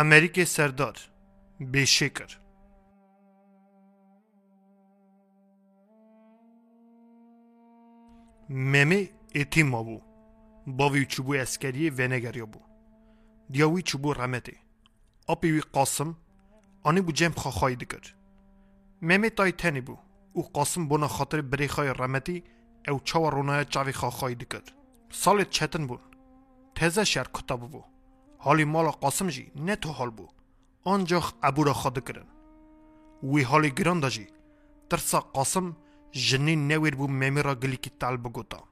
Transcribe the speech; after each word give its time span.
امریک 0.00 0.44
سردار 0.44 0.96
بشکر 1.72 2.38
ممه 8.48 9.10
اتیما 9.34 9.82
بو 9.82 10.00
باوی 10.66 11.06
چوبو 11.06 11.34
اسکری 11.34 11.90
ونگریا 11.90 12.46
بو 12.46 12.60
دیاوی 13.50 13.82
چوبو 13.82 14.12
رحمته 14.12 14.56
اپی 15.28 15.50
وی 15.50 15.60
قاسم 15.60 16.16
آنی 16.82 17.00
بو 17.00 17.12
جم 17.12 17.30
خواهی 17.30 17.76
دکر 17.76 18.14
ممه 19.02 19.30
تای 19.30 19.52
تنی 19.52 19.80
بو 19.80 19.96
او 20.32 20.42
قاسم 20.42 20.88
بونا 20.88 21.08
خاطر 21.08 21.40
بری 21.40 21.68
خواهی 21.68 21.90
رحمتی 21.90 22.44
او 22.88 23.00
چاوا 23.00 23.28
رونای 23.28 23.64
چاوی 23.64 23.92
خواهی 23.92 24.34
دکر 24.34 24.62
سال 25.10 25.44
چتن 25.44 25.86
بون 25.86 25.98
تزه 26.74 27.04
شهر 27.04 27.26
کتاب 27.34 27.70
بو 27.70 27.97
حالی 28.37 28.65
مالا 28.65 28.91
قاسم 28.91 29.27
جی 29.27 29.51
نه 29.55 29.75
تو 29.75 29.89
حال 29.89 30.09
بو 30.09 30.27
آنجا 30.83 31.21
ابو 31.43 31.63
را 31.63 31.73
خواهد 31.73 32.03
کرن 32.05 32.27
وی 33.23 33.41
حالی 33.41 33.69
گران 33.69 33.99
دا 33.99 34.09
جی 34.09 34.27
ترسا 34.89 35.19
قاسم 35.19 35.75
جنی 36.11 36.55
نویر 36.55 36.95
بو 36.95 37.07
ممی 37.07 37.41
را 37.41 37.55
گلی 37.55 37.77
کی 37.77 37.91
تال 37.99 38.17
بگوتا 38.17 38.63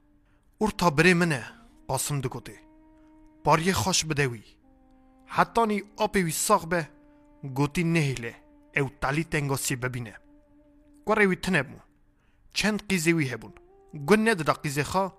اور 0.58 0.70
تا 0.70 0.90
بری 0.90 1.14
منه 1.14 1.44
قاسم 1.88 2.22
دگوته 2.22 2.58
باریه 3.44 3.74
خوش 3.74 4.06
بدوی 4.06 4.44
حتی 5.26 5.66
نی 5.66 5.84
آپی 5.98 6.24
وی 6.24 6.32
ساق 6.32 6.68
به 6.68 6.90
گوتی 7.56 7.84
نهیله 7.84 8.36
او 8.78 8.90
تالی 9.02 9.24
تنگاسی 9.24 9.76
ببینه 9.76 10.16
گوره 11.06 11.26
وی 11.28 11.36
تنه 11.36 11.64
بو 11.64 11.78
چند 12.54 12.88
قیزه 12.90 13.12
وی 13.14 13.30
هبون 13.30 13.54
گن 14.08 14.30
ند 14.30 14.42
دا 14.44 14.54
قیزه 14.54 14.84
خوا 14.84 15.14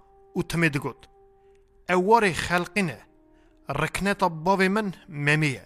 تا 4.20 4.30
باوی 4.30 4.68
من 4.68 4.94
ممیه. 5.10 5.66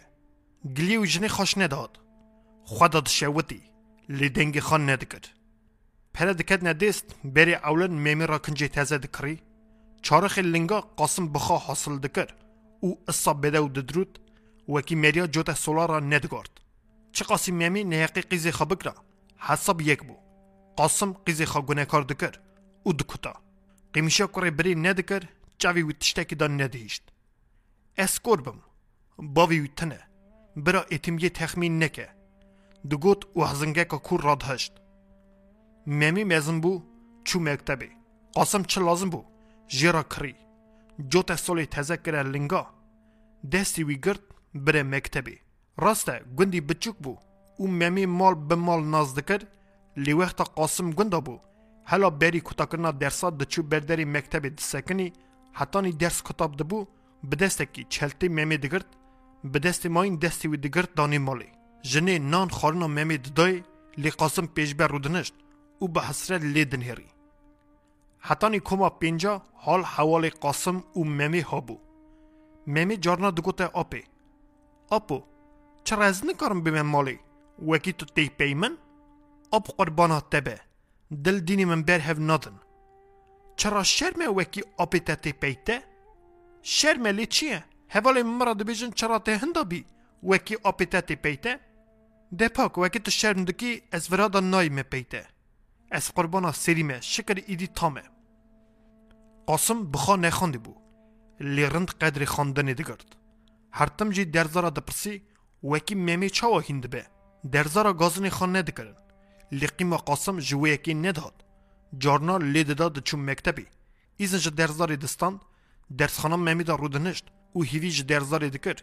گلی 0.77 0.97
و 0.97 1.05
جنی 1.05 1.27
خوش 1.27 1.57
نداد. 1.57 1.99
خدا 2.65 2.99
دشوتی 2.99 3.61
لی 4.09 4.29
دنگی 4.29 4.59
خان 4.59 4.89
ندکد. 4.89 5.25
پره 6.13 6.33
دکت 6.33 6.63
ندیست 6.63 7.15
بری 7.23 7.53
اولن 7.53 7.91
ممی 7.91 8.27
را 8.27 8.37
کنجی 8.37 8.67
تازه 8.67 8.97
دکری. 8.97 9.41
چارخ 10.01 10.39
لنگا 10.39 10.81
قاسم 10.81 11.31
بخوا 11.33 11.57
حاصل 11.57 11.97
دکر. 11.97 12.27
او 12.79 12.99
اصاب 13.07 13.45
بده 13.45 13.59
و 13.59 13.67
ددرود. 13.67 14.19
وکی 14.69 14.95
مریا 14.95 15.27
جوت 15.27 15.53
سولارا 15.53 15.99
ندگارد 15.99 16.49
چه 17.11 17.25
قاسم 17.25 17.53
ممی 17.53 17.83
نهقی 17.83 18.21
قیزی 18.21 18.51
خواه 18.51 18.69
بکرا؟ 18.69 18.95
حساب 19.37 19.81
یک 19.81 20.03
بو. 20.03 20.15
قاسم 20.75 21.13
قیزی 21.13 21.45
خواه 21.45 21.65
گناه 21.65 21.85
کار 21.85 22.01
دکر. 22.01 22.35
او 22.83 22.93
دکتا 22.93 23.33
قیمشا 23.93 24.27
کره 24.27 24.51
بری 24.51 24.75
ندکر. 24.75 25.23
چاوی 25.57 25.81
و 25.81 25.91
تشتکی 25.91 26.35
دان 26.35 26.61
اسکور 27.97 28.41
بم 28.41 28.59
باوی 29.17 29.59
و 29.59 29.67
تنه 29.67 29.99
برا 30.55 30.81
اتمیه 30.91 31.29
تخمین 31.29 31.83
نکه 31.83 32.09
دگوت 32.91 33.37
و 33.37 33.83
کور 33.83 34.21
راد 34.21 34.43
هشت 34.43 34.73
ممی 35.87 36.23
مزن 36.23 36.61
بو 36.61 36.81
چو 37.23 37.39
مکتبه 37.39 37.89
قاسم 38.33 38.63
چه 38.63 38.81
لازم 38.81 39.09
بو 39.09 39.25
جیرا 39.67 40.03
کری 40.03 40.35
جوت 41.09 41.35
سولی 41.35 41.65
تذکر 41.65 42.23
لنگا 42.23 42.67
دستی 43.51 43.83
وی 43.83 43.95
گرد 43.95 44.23
بره 44.55 44.83
مکتبه 44.83 45.37
راسته 45.77 46.21
گندی 46.37 46.61
بچوک 46.61 46.95
بو 46.97 47.17
او 47.57 47.67
ممی 47.67 48.05
مال 48.05 48.35
به 48.35 48.55
مال 48.55 48.83
ناز 48.83 49.15
دکر 49.15 49.41
لی 49.97 50.13
وقت 50.13 50.41
قاسم 50.41 50.91
گندا 50.91 51.19
بو 51.21 51.39
هلا 51.85 52.09
بری 52.09 52.39
کتا 52.39 52.65
کرنا 52.65 52.91
درسا 52.91 53.29
دچو 53.29 53.63
بردری 53.63 54.05
مکتبه 54.05 54.49
دسکنی 54.49 55.13
حتی 55.53 55.81
نی 55.81 55.91
درس 55.91 56.23
کتاب 56.23 56.57
دبو 56.57 56.87
به 57.23 57.35
دستکی 57.35 57.85
چلتی 57.89 58.27
ممی 58.27 58.57
دگرد 58.57 58.85
به 59.43 59.59
دست 59.59 59.85
ماین 59.85 60.15
دستی 60.15 60.47
وی 60.47 60.57
دگرد 60.57 60.93
دانی 60.93 61.17
مالی 61.17 61.49
جنه 61.81 62.19
نان 62.19 62.49
خارنا 62.49 62.87
ممی 62.87 63.17
ددای 63.17 63.63
قاسم 64.17 64.45
پیش 64.45 64.75
بر 64.75 64.87
رودنشت 64.87 65.33
او 65.79 65.87
به 65.87 66.01
حسرت 66.01 66.41
لی 66.41 66.65
دنهری 66.65 67.07
حتی 68.19 68.49
نی 68.49 68.59
کما 68.59 68.89
پینجا 68.89 69.41
حال 69.53 69.83
حوال 69.83 70.29
قاسم 70.29 70.83
او 70.93 71.05
ممی 71.05 71.39
ها 71.39 71.65
ممی 72.67 72.97
جارنا 72.97 73.31
دگوته 73.31 73.65
آپی 73.65 74.03
آپو 74.89 75.23
چرا 75.83 76.05
از 76.05 76.25
نکارم 76.25 76.61
به 76.61 76.71
من 76.71 76.81
مالی 76.81 77.19
وکی 77.67 77.93
تو 77.93 78.05
تی 78.05 78.29
پیمن 78.29 78.77
آب 79.51 79.63
قربانا 79.77 80.19
تبه 80.19 80.59
دل 81.23 81.39
دینی 81.39 81.65
من 81.65 81.83
بر 81.83 81.99
هف 81.99 82.19
نادن 82.19 82.59
چرا 83.55 83.83
شرمه 83.83 84.27
وکی 84.27 84.63
آپی 84.77 84.99
تا 84.99 85.15
تی 85.15 85.33
شرمه 86.61 87.11
لی 87.11 87.25
چیه 87.25 87.63
هوالی 87.89 88.23
مرا 88.23 88.53
دبیجن 88.53 88.91
چرا 88.91 89.19
ته 89.19 89.37
هندا 89.37 89.63
بی 89.63 89.85
وکی 90.23 90.55
آپی 90.63 90.85
تا 90.85 91.01
تی 91.01 91.15
پیته 91.15 91.59
ده 92.37 92.47
پاک 92.47 92.77
وکی 92.77 92.99
تو 92.99 93.11
شرم 93.11 93.45
دکی 93.45 93.81
از 93.91 94.11
ورادا 94.11 94.39
نای 94.39 94.69
می 94.69 94.83
پیته 94.83 95.27
از 95.91 96.11
قربانا 96.15 96.51
سریمه 96.51 97.01
شکر 97.01 97.43
ایدی 97.47 97.67
تامه 97.67 98.03
قاسم 99.45 99.91
بخوا 99.91 100.15
نخوندی 100.15 100.57
بو 100.57 100.73
لی 101.39 101.65
رند 101.65 101.89
قدر 101.91 102.25
خواندنی 102.25 102.73
دگرد 102.73 103.15
هرتم 103.71 104.09
جی 104.09 104.25
درزارا 104.25 104.69
دپرسی 104.69 105.21
وکی 105.63 105.95
ممی 105.95 106.29
چاوا 106.29 106.59
هند 106.59 106.89
به 106.89 107.05
درزارا 107.51 107.93
گازنی 107.93 108.29
خان 108.29 108.55
ندکرن 108.55 108.95
لی 109.51 109.67
قیما 109.67 109.97
قاسم 109.97 110.39
جوه 110.39 110.69
یکی 110.69 110.93
نداد 110.93 111.45
جارنا 111.97 112.37
لی 112.37 112.63
داد 112.63 112.99
چون 112.99 113.19
مکتبی 113.29 113.65
ایزن 114.17 114.55
درزاری 114.55 114.97
دستان 114.97 115.39
درسخانه 115.97 116.35
ممی 116.35 116.63
دا 116.63 116.75
رودنشت 116.75 117.25
او 117.53 117.63
هیوی 117.63 117.91
جا 117.91 118.03
درزاری 118.03 118.49
دکر 118.49 118.75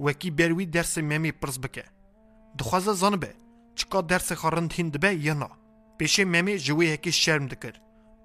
وکی 0.00 0.30
بروی 0.30 0.66
درس 0.66 0.98
ممی 0.98 1.32
پرس 1.32 1.58
بکه 1.58 1.84
دخوازه 2.58 2.92
زانه 2.92 3.16
به 3.16 3.34
چکا 3.74 4.00
درس 4.00 4.32
خارند 4.32 4.72
هند 4.72 5.00
به 5.00 5.14
یا 5.14 5.34
نه 5.34 5.48
پیش 5.98 6.20
ممی 6.20 6.58
جوه 6.58 6.84
یکی 6.84 7.12
شرم 7.12 7.46
دکر 7.46 7.74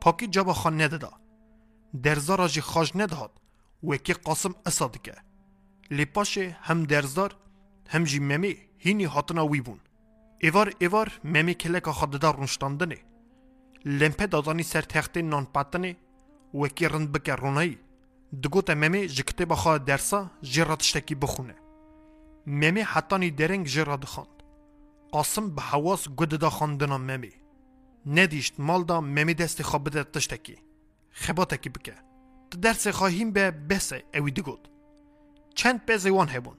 پاکی 0.02 0.28
جابا 0.28 0.53
خان 0.53 0.81
ندادا 0.81 1.12
درزارا 2.03 2.47
جی 2.47 2.62
خاج 2.62 2.92
نداد 2.96 3.31
وکی 3.84 4.14
قاسم 4.14 4.56
اصا 4.66 4.88
دکه 4.88 5.16
لی 5.92 6.06
پاشه 6.06 6.58
هم 6.62 6.84
درزدار 6.84 7.36
هم 7.90 8.03
جی 8.03 8.19
ممی 8.19 8.58
هینی 8.78 9.03
هاتنا 9.03 9.48
وی 9.48 9.62
بون 9.62 9.80
ایوار 10.40 10.74
ایوار 10.80 11.19
ممی 11.24 11.53
کلکا 11.53 11.92
خاددار 11.92 12.36
رونشتاندنه 12.36 12.98
لمپه 13.86 14.25
دادانی 14.25 14.63
سر 14.63 14.81
تخته 14.81 15.22
نان 15.22 15.46
پتنه 15.46 15.96
وکی 16.53 16.88
رند 16.88 17.12
بکه 17.12 17.36
رونایی 17.36 17.78
دگوت 18.31 18.69
ممی 18.69 19.08
جکته 19.08 19.46
بخواه 19.46 19.78
درسا 19.78 20.31
جرا 20.42 20.75
تشتکی 20.75 21.16
بخونه 21.16 21.56
ممی 22.47 22.81
حتانی 22.81 23.31
درنگ 23.31 23.66
جرا 23.66 23.96
دخاند 23.96 24.44
قاسم 25.12 25.56
به 25.56 25.62
حواس 25.62 26.09
گود 26.09 26.30
دا 26.30 26.50
خاندنا 26.50 26.97
ممی 26.97 27.31
ندیشت 28.06 28.59
مال 28.59 28.84
دا 28.84 29.02
ممی 29.02 29.34
دست 29.34 29.62
خواب 29.62 29.84
بده 29.84 30.03
تشتکی 30.03 30.58
خباتکی 31.12 31.69
بکه 31.69 31.94
درس 32.62 32.88
خواهیم 32.88 33.31
به 33.31 33.52
بسه 33.52 34.03
اوی 34.14 34.31
دگوت 34.31 34.59
چند 35.56 35.86
پز 35.86 36.06
وان 36.06 36.30
هبون 36.30 36.58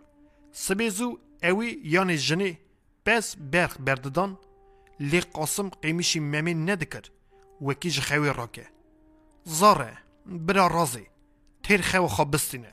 سبیزو 0.52 1.18
اوی 1.42 1.80
یعنی 1.84 2.18
جنی 2.18 2.58
پس 3.04 3.36
برخ 3.36 3.76
برددان 3.80 4.38
لی 5.00 5.20
قاسم 5.20 5.68
قیمیشی 5.68 6.20
ممی 6.20 6.54
ندکر 6.54 7.02
وکی 7.62 7.90
جخوی 7.90 8.32
راکه 8.32 8.66
زاره 9.44 9.98
برا 10.26 10.66
رازی 10.66 11.11
تیر 11.62 11.82
خو 11.82 12.06
خواب 12.06 12.30
بستینه 12.30 12.72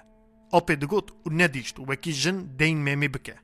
اپی 0.54 0.76
دگوت 0.76 1.12
و 1.12 1.30
ندیشت 1.30 1.80
وکی 1.80 2.14
جن 2.14 2.38
دین 2.60 2.78
ممی 2.78 3.08
بکه 3.08 3.36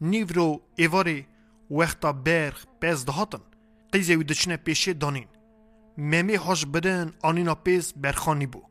نیورو 0.00 0.60
ایواری 0.76 1.26
وقتا 1.70 2.12
برخ 2.12 2.66
پس 2.80 3.04
دهاتن 3.04 3.40
قیزه 3.92 4.16
وی 4.16 4.24
دچنه 4.24 4.56
پیشه 4.56 4.92
دانین. 4.92 5.28
ممی 5.98 6.34
هاش 6.34 6.66
بدن 6.66 7.12
آنینا 7.22 7.54
پیس 7.54 7.92
برخانی 7.96 8.46
بو 8.46 8.62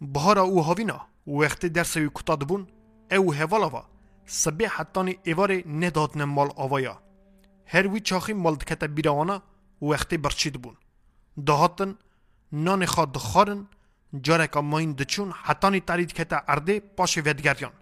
بهارا 0.00 0.42
او 0.42 0.62
هاوینا 0.62 1.06
وقتی 1.26 1.68
درس 1.68 1.96
وی 1.96 2.08
کتا 2.14 2.34
دبون 2.36 2.66
او 3.12 3.34
هوالا 3.34 3.84
سبی 4.26 4.64
حتانی 4.64 5.18
ایواری 5.24 5.64
ندادن 5.66 6.24
مال 6.24 6.50
آوایا 6.56 7.02
هر 7.66 7.86
وی 7.88 8.00
چاخی 8.00 8.32
مال 8.32 8.54
دکتا 8.54 8.86
بیروانا 8.86 9.42
وقتی 9.82 10.16
برچی 10.16 10.50
دخارن 14.12 14.22
جارکا 14.22 14.60
ماین 14.60 14.92
دچون 14.92 15.32
حتانی 15.32 15.80
تارید 15.80 16.12
کتا 16.12 16.42
ارده 16.48 16.80
پاش 16.80 17.18
ودگریان 17.18 17.72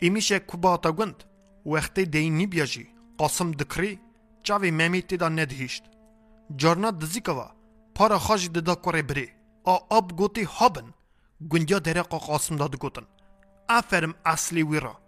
ایمیشه 0.00 0.38
کوبا 0.38 0.76
تا 0.76 0.92
گند 0.92 1.24
وقتی 1.66 2.04
دینی 2.04 2.46
بیاجی 2.46 2.88
قاسم 3.18 3.50
دکری 3.50 4.00
چاوی 4.42 4.70
ممی 4.70 5.02
تیدا 5.02 5.28
ندهیشت 5.28 5.84
جارنا 6.56 6.90
دزیکوا 6.90 7.50
پارا 7.94 8.18
خاج 8.18 8.50
ددا 8.50 8.74
کره 8.74 9.02
بری 9.02 9.28
آ 9.64 9.76
آب 9.90 10.16
گوتی 10.16 10.42
هابن 10.42 10.94
گندیا 11.50 11.78
درقا 11.78 12.18
قاسم 12.18 12.56
داد 12.56 12.76
گوتن 12.76 13.06
افرم 13.68 14.14
اصلی 14.24 14.62
ویرا 14.62 14.98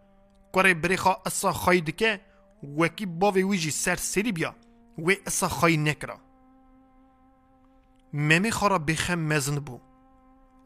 کره 0.53 0.75
بری 0.75 0.97
خوا 0.97 1.17
اصا 1.27 1.53
خواهی 1.53 1.81
دکه 1.81 2.21
وکی 2.79 3.07
باوی 3.07 3.43
ویجی 3.43 3.71
سر 3.71 3.97
سری 3.97 4.33
بیا 4.33 4.55
و 4.99 5.11
اصا 5.27 5.49
خواهی 5.49 5.77
نکرا 5.77 6.19
ممی 8.13 8.51
خورا 8.51 8.79
بخم 8.79 9.19
مزن 9.19 9.59
بو 9.59 9.94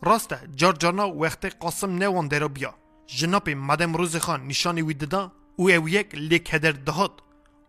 راسته 0.02 0.38
جار 0.54 0.72
جارنا 0.72 1.06
وقت 1.06 1.46
قاسم 1.46 1.90
نوان 1.98 2.28
درا 2.28 2.48
بیا. 2.48 2.74
جناب 3.06 3.50
مدام 3.50 3.96
روز 3.96 4.16
خان 4.16 4.46
نشانی 4.46 4.82
وی 4.82 4.94
ددا 4.94 5.32
او 5.56 5.70
او 5.70 5.88
یک 5.88 6.14
لیک 6.14 6.54
هدر 6.54 6.72
دهات 6.72 7.12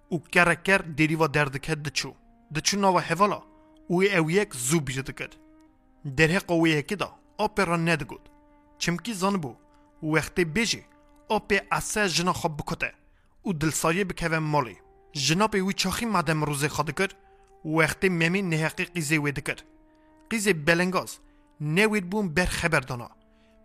او 0.10 0.20
کرکر 0.20 0.78
دیریوا 0.78 1.28
دردکه 1.28 1.76
دچو. 1.76 2.14
دچو 2.56 2.78
نوا 2.78 3.00
هوالا. 3.00 3.42
او 3.88 4.04
او 4.04 4.32
یک 4.32 4.54
زو 4.54 4.80
بیجه 4.80 5.02
دکر 5.02 5.30
در 6.18 6.28
حق 6.28 6.52
او 6.52 6.68
یکی 6.68 6.96
دا 6.96 7.10
ندگود. 7.58 8.30
چمکی 8.78 9.14
زانبو 9.14 9.56
وقتی 10.04 10.46
بیجی 10.46 10.86
آپی 11.30 11.60
اسه 11.72 12.10
جنا 12.10 12.34
خواب 12.34 12.58
بکته. 12.58 12.94
او 13.44 13.54
دلسایه 13.54 14.04
بکوه 14.04 14.40
مالی. 14.40 14.78
جنا 15.14 15.48
به 15.48 15.64
وی 15.64 15.74
چاخی 15.74 16.06
مدام 16.06 16.44
روزه 16.44 16.70
خواده 16.70 16.92
کر 16.92 17.10
وقتی 17.66 18.10
ممی 18.10 18.42
نهقی 18.42 18.86
قیزه 18.86 19.18
ویده 19.20 19.42
کر 19.42 19.58
قیزه 20.30 20.54
بلنگاز. 20.54 21.20
بر 21.62 22.46
خبر 22.46 22.80
دانا. 22.80 23.10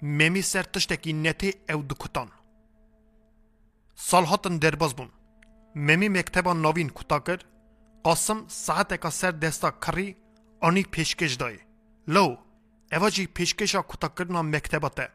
ممی 0.02 0.42
سر 0.42 0.62
تشتکی 0.62 1.12
نتی 1.12 1.52
او 1.70 1.82
دکتان 1.82 2.28
سال 3.96 4.24
هاتن 4.24 4.58
درباز 4.58 4.94
بون 4.94 5.10
ممی 5.74 6.08
مکتبا 6.08 6.52
نوین 6.52 6.88
کتا 6.88 7.18
کر 7.18 7.38
قاسم 8.02 8.44
ساعت 8.48 8.92
اکا 8.92 9.10
سر 9.10 9.30
دستا 9.30 9.70
کری 9.70 10.16
آنی 10.60 10.82
پیشکش 10.82 11.34
دای. 11.34 11.58
لو 12.08 12.36
اواجی 12.92 13.26
پیشکشا 13.26 13.82
کتا 13.82 14.08
کرنا 14.08 14.42
مکتبا 14.42 14.88
ته. 14.88 15.08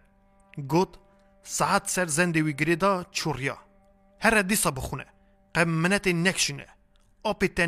گوت 0.67 0.99
ساعت 1.43 1.89
سر 1.89 2.05
زنده 2.05 2.43
وی 2.43 2.53
گریدا 2.53 3.03
چوریا. 3.11 3.57
هر 4.21 4.41
دیسا 4.41 4.71
بخونه. 4.71 5.05
قمنت 5.53 6.07
نکشینه. 6.07 6.67
آپی 7.23 7.47
ته 7.47 7.67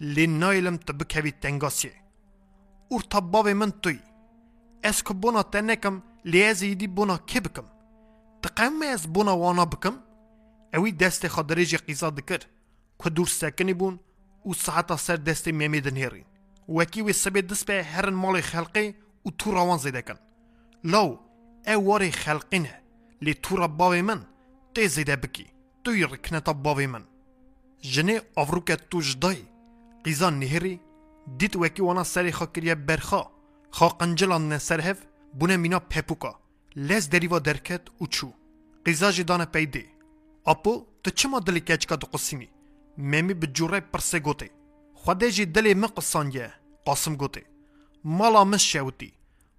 نمریه 0.00 0.18
از 0.18 0.22
لیفا 0.22 0.24
سر 0.24 0.24
چاوی 0.24 0.24
خاجی 0.26 0.26
بفروشم 0.26 0.26
لی 0.26 0.26
نایلم 0.26 0.76
تبکوی 0.76 1.30
تنگاسیه 1.30 1.92
اور 2.88 3.00
تباوی 3.00 3.52
من 3.52 3.70
توی. 3.70 3.98
از 4.82 5.02
که 5.02 5.14
بونا 5.14 5.42
تنکم 5.42 6.02
لی 6.24 6.44
از 6.44 6.62
ایدی 6.62 6.86
بونا 6.86 7.16
که 7.16 7.40
بکم؟ 7.40 7.64
تقام 8.42 8.82
از 8.82 9.06
بونا 9.06 9.36
وانا 9.36 9.64
بکم؟ 9.64 9.94
اوی 10.74 10.92
دست 10.92 11.28
خادریجی 11.28 11.76
قیزا 11.76 12.10
دکر. 12.10 12.38
که 13.04 13.10
دور 13.10 13.26
سکنی 13.26 13.74
بون 13.74 14.00
و 14.46 14.52
ساعتا 14.52 14.96
سر 14.96 15.16
دست 15.16 15.48
میمی 15.48 15.80
دنهیرین 15.80 16.24
وکی 16.68 17.02
وی 17.02 17.12
سبی 17.12 17.42
دست 17.42 17.66
به 17.66 17.84
هرن 17.84 18.14
مال 18.14 18.40
خلقی 18.40 18.94
و 19.26 19.30
تو 19.38 19.52
روان 19.52 19.78
زیده 19.78 20.02
کن. 20.02 20.14
لو 20.84 21.18
او 21.66 21.86
واری 21.86 22.10
خلقینه 22.10 22.82
لی 23.22 23.34
تو 23.34 23.56
را 23.56 23.68
باوی 23.68 24.02
من 24.02 24.26
تی 24.74 24.88
زیده 24.88 25.16
بکی. 25.16 25.46
توی 25.84 26.04
رکنتا 26.04 26.52
باوی 26.52 26.86
من. 26.86 27.04
جنه 27.80 28.22
آوروکه 28.36 28.76
تو 28.76 29.00
جدای. 29.00 29.49
قیزا 30.04 30.30
نهری 30.30 30.80
دیت 31.38 31.56
وکی 31.56 31.82
وانا 31.82 32.04
سری 32.04 32.32
خا 32.32 32.46
کریه 32.46 32.74
برخا 32.74 33.22
خا 33.70 33.88
قنجلان 33.88 34.48
نه 34.48 34.58
سرهف 34.58 34.98
بونه 35.38 35.56
مینا 35.56 35.78
پپوکا. 35.78 36.40
لز 36.76 37.08
دریوا 37.08 37.38
درکت 37.38 37.80
و 38.00 38.06
چو. 38.06 38.32
قیزا 38.84 39.12
جدانه 39.12 39.44
پیده 39.44 39.84
اپو 40.46 40.86
تو 41.02 41.10
چما 41.10 41.40
دلی 41.40 41.60
کچکا 41.60 41.96
دو 41.96 42.06
قسیمی 42.06 42.48
ممی 42.98 43.34
به 43.34 43.46
جوره 43.46 43.80
پرسه 43.80 44.18
گوته. 44.18 44.50
خوده 44.94 45.30
جی 45.30 45.46
دلی 45.46 45.74
مقصانیه 45.74 46.52
قاسم 46.84 47.14
گوته. 47.16 47.44
مالا 48.04 48.44
مش 48.44 48.72
شوتی. 48.72 49.12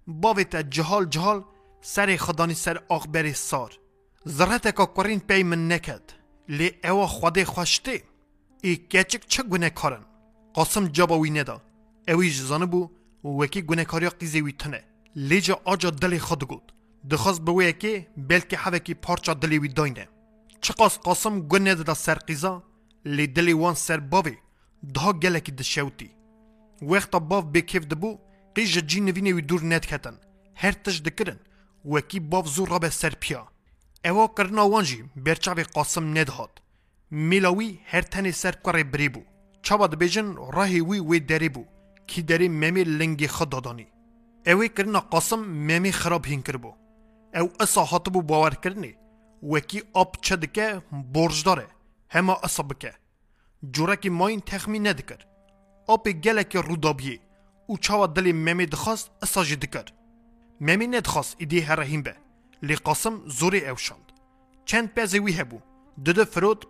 باوی 0.06 0.44
تا 0.44 0.62
جهال 0.62 1.04
جهال 1.04 1.44
سر 1.80 2.16
خدانی 2.16 2.54
سر 2.54 2.82
آخبری 2.88 3.32
سار. 3.32 3.78
زرهت 4.24 4.76
که 4.76 4.84
قرین 4.94 5.20
پی 5.20 5.42
من 5.42 5.72
نکد 5.72 6.02
لی 6.48 6.70
اوا 6.84 7.06
خوده 7.06 7.44
خوشته. 7.44 8.02
ای 8.62 8.76
کچک 8.76 9.26
چه 9.26 9.42
گونه 9.42 9.70
کارن؟ 9.70 10.04
قاسم 10.54 10.86
جابا 10.86 11.18
وی 11.18 11.30
ندا. 11.30 11.62
اوی 12.08 12.30
جزانه 12.30 12.66
بو 12.66 12.90
وکی 13.24 13.62
گونه 13.62 13.84
کاریا 13.84 14.10
قیزی 14.10 14.40
وی 14.40 14.52
تنه. 14.52 14.80
لیجا 15.16 15.60
آجا 15.64 15.90
دلی 15.90 16.18
خود 16.18 16.44
گود. 16.44 16.72
دخواست 17.10 17.40
به 17.40 17.52
وی 17.52 17.72
که 17.72 18.06
بلکه 18.16 18.56
حوکی 18.56 18.94
پارچا 18.94 19.34
دلی 19.34 19.58
وی 19.58 19.68
داینه. 19.68 20.08
چقاس 20.60 20.98
قاسم 20.98 21.40
گونه 21.40 21.74
دا 21.74 21.94
سر 21.94 22.14
قیزا؟ 22.14 22.62
لی 23.04 23.26
دلی 23.26 23.52
وان 23.52 23.74
سر 23.74 24.00
باوی. 24.00 24.36
ده 24.94 25.12
گلکی 25.12 25.52
دشوتی. 25.52 26.10
وقتا 26.82 27.18
باو 27.18 27.42
بکیف 27.42 27.82
دبو 27.84 28.18
قیجا 28.54 28.80
جی 28.80 29.00
نوینه 29.00 29.32
وی 29.32 29.42
دور 29.42 29.62
ند 29.64 29.86
کتن. 29.86 30.16
هر 30.54 30.72
تش 30.72 31.00
دکرن. 31.00 31.38
وکی 31.84 32.20
باو 32.20 32.46
زور 32.46 32.68
را 32.68 32.78
به 32.78 32.90
سر 32.90 33.14
پیا. 33.20 33.48
اوا 34.04 34.26
کرنا 34.26 34.68
وانجی 34.68 35.04
برچاوی 35.16 35.62
قاسم 35.62 36.18
ندهاد. 36.18 36.62
میلاوی 37.10 37.80
هر 37.86 38.02
تنی 38.02 38.32
سر 38.32 38.52
کار 38.52 38.82
بری 38.82 39.08
بو. 39.08 39.22
چاوا 39.61 39.87
دبیجن 39.87 40.35
راهی 40.53 40.81
وی 40.81 40.99
وی 40.99 41.19
دری 41.19 41.49
بو 41.49 41.65
کی 42.07 42.21
دری 42.21 42.49
ممی 42.49 42.83
لنگی 42.83 43.27
خود 43.27 43.49
دادانی 43.49 43.87
اوی 44.45 44.69
کرنا 44.69 44.99
قاسم 44.99 45.39
ممی 45.39 45.91
خراب 45.91 46.25
هین 46.25 46.41
کر 46.41 46.57
بو 46.57 46.73
او 47.35 47.49
اصا 47.59 47.83
هات 47.83 48.09
بو 48.09 48.21
باور 48.21 48.55
کرنی 48.55 48.95
وکی 49.43 49.83
آب 49.93 50.15
چه 50.21 50.35
دکه 50.35 50.81
برج 51.13 51.43
داره 51.43 51.67
هما 52.09 52.39
اصا 52.43 52.63
بکه 52.63 52.93
جوره 53.71 53.95
که 53.95 54.09
ماین 54.09 54.39
تخمین 54.39 54.87
ندکر 54.87 55.21
آب 55.87 56.09
گلک 56.09 56.55
رودابیه 56.55 57.19
او 57.67 57.77
چاوا 57.77 58.07
دلی 58.07 58.33
ممی 58.33 58.65
دخواست 58.65 59.11
اصا 59.21 59.43
جی 59.43 59.55
دکر 59.55 59.85
ممی 60.61 60.87
ندخواست 60.87 61.35
ایدی 61.39 61.59
هرهیم 61.59 62.01
به 62.01 62.15
لی 62.63 62.75
قاسم 62.75 63.21
زوری 63.25 63.67
اوشاند 63.67 64.11
چند 64.65 64.93
پیزه 64.93 65.19
وی 65.19 65.33
هبو 65.33 65.59
دده 66.05 66.23
فرود 66.23 66.65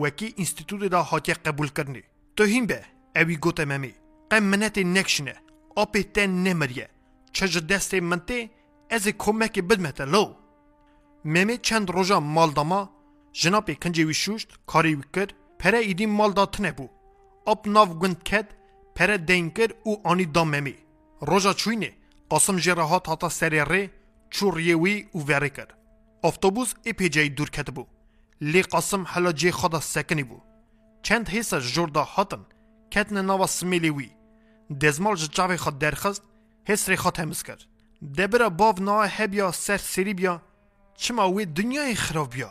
وکی 0.00 0.34
انستیتوت 0.38 0.90
دا 0.90 1.02
حاکی 1.02 1.32
قبول 1.34 1.68
کرنی 1.68 2.02
تو 2.36 2.44
هیم 2.44 2.66
به 2.66 2.84
اوی 3.16 3.36
گوته 3.36 3.64
ممی 3.64 3.94
قم 4.30 4.42
منت 4.42 4.78
نکشنه 4.78 5.34
آپی 5.76 6.02
تن 6.02 6.26
نمریه 6.26 6.88
چج 7.32 7.66
دست 7.66 7.94
منته 7.94 8.50
از 8.90 9.08
کمک 9.08 9.58
بدمته 9.58 10.04
لو 10.04 10.34
ممی 11.24 11.58
چند 11.58 11.90
روژا 11.90 12.20
مال 12.20 12.50
داما 12.50 12.90
جنابی 13.32 13.74
کنجی 13.74 14.04
وی 14.04 14.14
شوشت 14.14 14.48
کاری 14.66 14.94
وی 14.94 15.02
کرد 15.14 15.34
پره 15.58 15.78
ایدی 15.78 16.06
مال 16.06 16.32
داتنه 16.32 16.72
بو 16.72 16.88
آپ 17.46 17.66
ناو 17.66 17.98
گند 17.98 18.22
کد 18.22 18.46
پره 18.94 19.16
دین 19.16 19.50
کرد 19.50 19.74
او 19.84 20.00
آنی 20.04 20.24
دام 20.24 20.50
ممی 20.50 20.74
روژا 21.20 21.52
قاسم 22.30 22.56
جراحات 22.56 23.08
هاتا 23.08 23.28
سری 23.28 23.64
ری 23.64 23.90
چوریه 24.30 24.76
وی 24.76 25.08
او 25.12 25.26
وری 25.26 25.50
کرد. 25.50 25.74
افتوبوس 26.24 26.74
اپی 26.86 27.08
جای 27.08 27.28
دور 27.28 27.50
کده 27.50 27.72
بو. 27.72 27.86
لی 28.40 28.62
قاسم 28.62 29.02
حالا 29.02 29.32
جی 29.32 29.50
خدا 29.50 29.80
سکنی 29.80 30.22
بو. 30.22 30.40
چند 31.02 31.28
حیسا 31.28 31.60
جوردا 31.60 32.02
هاتن 32.02 32.42
کتن 32.90 33.24
نوا 33.24 33.46
سمیلی 33.46 33.90
وی. 33.90 34.10
دزمال 34.80 35.16
جاوی 35.16 35.56
خود 35.56 35.78
درخست 35.78 36.22
حس 36.64 36.88
ری 36.88 36.96
خود 36.96 37.18
همز 37.18 37.42
کرد. 37.42 37.64
دبرا 38.18 38.48
باو 38.50 38.74
نا 38.80 39.02
هبیا 39.02 39.52
سر 39.52 39.76
سری 39.76 40.14
بیا 40.14 40.42
چما 40.96 41.32
وی 41.32 41.46
دنیای 41.46 41.94
خراب 41.94 42.30
بیا. 42.34 42.50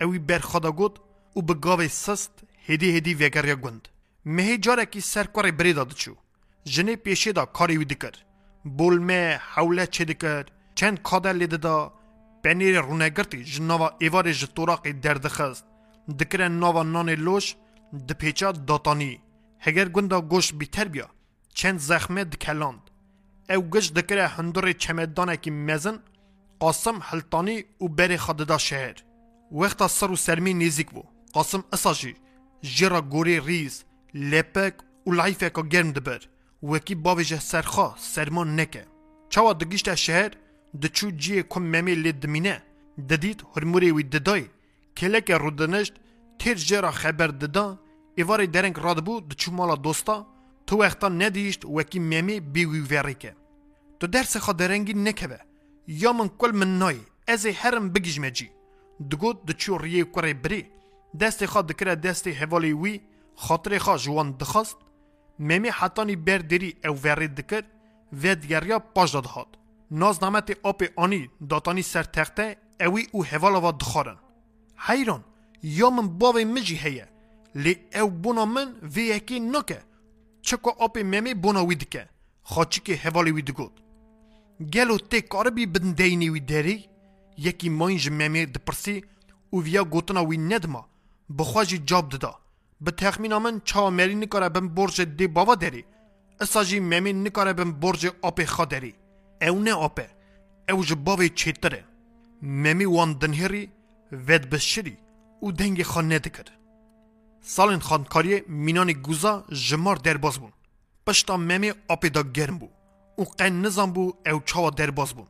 اوی 0.00 0.18
بر 0.18 0.38
خدا 0.38 0.72
گود 0.72 0.98
او 1.34 1.42
به 1.42 1.54
گاوی 1.54 1.88
سست 1.88 2.32
هدی 2.68 2.96
هدی 2.96 3.14
وگریا 3.14 3.56
گند. 3.56 3.88
مهی 4.24 4.58
جاره 4.58 4.84
کی 4.86 5.00
سر 5.00 5.24
کاری 5.24 5.52
بری 5.52 5.72
داد 5.72 5.92
چو. 5.92 6.14
جنه 6.64 6.96
پیشه 6.96 7.32
دا 7.32 7.44
کاری 7.44 7.76
وی 7.76 7.84
دکر. 7.84 8.25
بولمه 8.66 9.40
حوله 9.54 9.86
چه 9.86 10.04
دکر 10.04 10.44
چند 10.74 11.02
کادر 11.02 11.32
لیده 11.32 11.56
دا 11.56 11.92
پنیر 12.44 12.80
رونگرتی 12.80 13.44
جناوا 13.44 13.88
ایوار 14.00 14.32
جتوراقی 14.32 14.92
دردخست 14.92 15.64
دکره 16.18 16.48
ناوا 16.48 16.82
نان 16.82 17.10
لوش 17.10 17.56
دپیچا 18.08 18.52
داتانی 18.52 19.20
هگر 19.60 19.88
گندا 19.88 20.20
گوش 20.20 20.52
بیتر 20.52 20.88
بیا 20.88 21.08
چند 21.54 21.78
زخمه 21.78 22.24
دکلاند 22.24 22.82
او 23.50 23.62
گش 23.72 23.92
دکره 23.92 24.26
هندور 24.26 24.72
چمدانه 24.72 25.36
کی 25.36 25.50
مزن 25.50 25.98
قاسم 26.60 26.98
حلطانی 27.02 27.64
و 27.80 27.88
بری 27.88 28.16
خددا 28.16 28.58
شهر 28.58 28.94
وقتا 29.52 29.88
سر 29.88 30.10
و 30.10 30.16
سرمی 30.16 30.54
نزیک 30.54 30.90
بو 30.90 31.02
قاسم 31.32 31.64
اساجی 31.72 32.14
جرا 32.62 33.00
گوری 33.00 33.40
ریز 33.40 33.84
لپک 34.14 34.74
و 35.06 35.10
لایفه 35.12 35.50
که 35.50 35.62
گرم 35.62 35.92
دبر 35.92 36.20
وەکی 36.62 36.96
باوێژە 37.04 37.40
سەرخوا 37.50 37.88
سەرمۆن 38.12 38.48
نەکە. 38.58 38.84
چاوا 39.32 39.52
دگیشتە 39.60 39.94
شەهر 40.04 40.32
دچوو 40.82 41.16
جیە 41.22 41.42
کوم 41.52 41.64
مەمێ 41.72 41.94
لێ 42.02 42.12
دمینە. 42.22 42.56
دەدیت 43.08 43.40
هورمورێوی 43.50 44.08
ددای. 44.14 44.50
کلێکە 44.98 45.34
ڕوودنشت 45.42 45.94
تێر 46.40 46.58
ژێرا 46.66 46.92
خەبەر 47.00 47.30
ددا 47.42 47.68
ئێوارەی 48.18 48.52
دەرەنگ 48.54 48.76
ڕادبوو 48.84 49.24
دچوو 49.30 49.56
ماڵە 49.58 49.76
دۆستا. 49.84 50.18
تو 50.66 50.72
وەختان 50.80 51.12
نەدیشت 51.22 51.62
وەکی 51.76 52.00
مەمێ 52.10 52.36
بیوی 52.54 52.86
وێڕێکە. 52.90 53.32
تو 53.98 54.04
دەرسەخوا 54.14 54.52
دەرەنگی 54.60 55.00
نەکەبە 55.06 55.40
یا 56.02 56.12
من 56.18 56.28
کل 56.40 56.52
من 56.60 56.78
نای 56.80 56.98
ئەزێ 57.28 57.52
هەرم 57.60 57.86
بگیژمەجی 57.94 58.54
دگوت 59.10 59.38
دچوو 59.48 59.80
ڕیە 59.82 60.04
کوڕێ 60.14 60.34
برێ 60.42 60.62
دەستی 61.20 61.46
خوا 61.52 61.62
دکرە 61.68 61.94
دەستی 62.04 62.36
هەواڵی 62.40 62.74
وی 62.82 63.00
خاطرێ 63.44 63.78
خوا 63.84 63.96
ژوان 64.04 64.28
دخست. 64.40 64.78
ممی 65.38 65.68
حتانی 65.68 66.16
بردری 66.16 66.76
او 66.84 66.96
وری 67.04 67.28
دکر 67.28 67.64
و 68.22 68.34
دیگریا 68.34 68.78
پاش 68.78 69.10
داد 69.10 69.26
هاد. 69.26 69.58
نازنامت 69.90 70.56
آپ 70.64 70.84
آنی 70.96 71.30
داتانی 71.50 71.82
سر 71.82 72.02
تخته 72.02 72.56
اوی 72.80 73.06
او 73.12 73.24
هوالا 73.24 73.60
و 73.68 73.72
دخارن. 73.72 74.16
حیران 74.76 75.24
یا 75.62 75.90
من 75.90 76.08
باوی 76.18 76.44
مجی 76.44 76.76
هیه. 76.76 77.08
لی 77.54 77.76
او 77.94 78.10
بونا 78.10 78.44
من 78.44 78.68
وی 78.82 79.02
یکی 79.02 79.40
نکه. 79.40 79.82
چکو 80.42 80.70
آپی 80.70 81.02
ممی 81.02 81.34
بونا 81.34 81.64
وی 81.66 81.74
دکه. 81.74 82.08
خاچی 82.42 82.80
که 82.80 82.96
حوالی 82.96 83.30
وی 83.30 83.42
دگود. 83.42 83.80
گلو 84.72 84.98
تی 84.98 85.20
کاربی 85.20 85.66
بدن 85.66 85.90
دینی 85.92 86.28
وی 86.30 86.40
داری 86.40 86.84
یکی 87.38 87.68
ماینج 87.68 88.08
ممی 88.08 88.46
دپرسی 88.46 89.04
او 89.50 89.62
ویا 89.62 89.84
گوتنا 89.84 90.24
وی 90.24 90.38
ندما. 90.38 90.88
بخواجی 91.38 91.78
جاب 91.78 92.08
به 92.80 92.90
تخمین 92.90 93.36
من 93.36 93.60
چا 93.64 93.90
مری 93.90 94.14
نکاره 94.14 94.48
بم 94.48 94.68
برج 94.68 95.00
دی 95.02 95.26
بابا 95.26 95.54
داری 95.54 95.84
اساجی 96.40 96.80
ممی 96.80 97.12
نکاره 97.12 97.52
بم 97.52 97.72
برج 97.72 98.06
آپی 98.22 98.44
خا 98.44 98.64
داری 98.64 98.94
او 99.42 99.58
نه 99.58 99.72
آپه 99.72 100.08
او 100.70 100.84
جباوی 100.84 101.28
چیتره 101.28 101.84
ممی 102.42 102.84
وان 102.84 103.12
دنهری 103.12 103.70
ود 104.12 104.50
بشری 104.50 104.96
او 105.40 105.52
دنگ 105.52 105.82
خان 105.82 106.12
ندکر 106.12 106.48
سالن 107.40 107.78
خانکاری 107.78 108.42
مینان 108.48 108.92
گوزا 108.92 109.44
جمار 109.52 109.96
درباز 109.96 110.38
بون 110.38 110.52
پشتا 111.06 111.36
ممی 111.36 111.72
آپی 111.88 112.10
دا 112.10 112.22
گرم 112.22 112.58
بو 112.58 112.68
او 113.16 113.24
قن 113.24 113.62
نزان 113.62 113.92
بو 113.92 114.12
او 114.26 114.40
چاوا 114.40 114.70
درباز 114.70 115.12
بون 115.14 115.26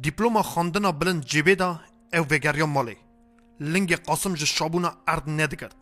دیپلوما 0.00 0.42
خواندنا 0.42 0.92
بلند 0.92 1.24
جیبه 1.24 1.54
دا 1.54 1.80
او 2.14 2.24
وگریا 2.30 2.66
مالی 2.66 2.96
لنگ 3.60 3.96
قاسم 3.96 4.34
جه 4.34 4.46
شابونا 4.46 4.90
ارد 5.08 5.30
ندکرد 5.30 5.74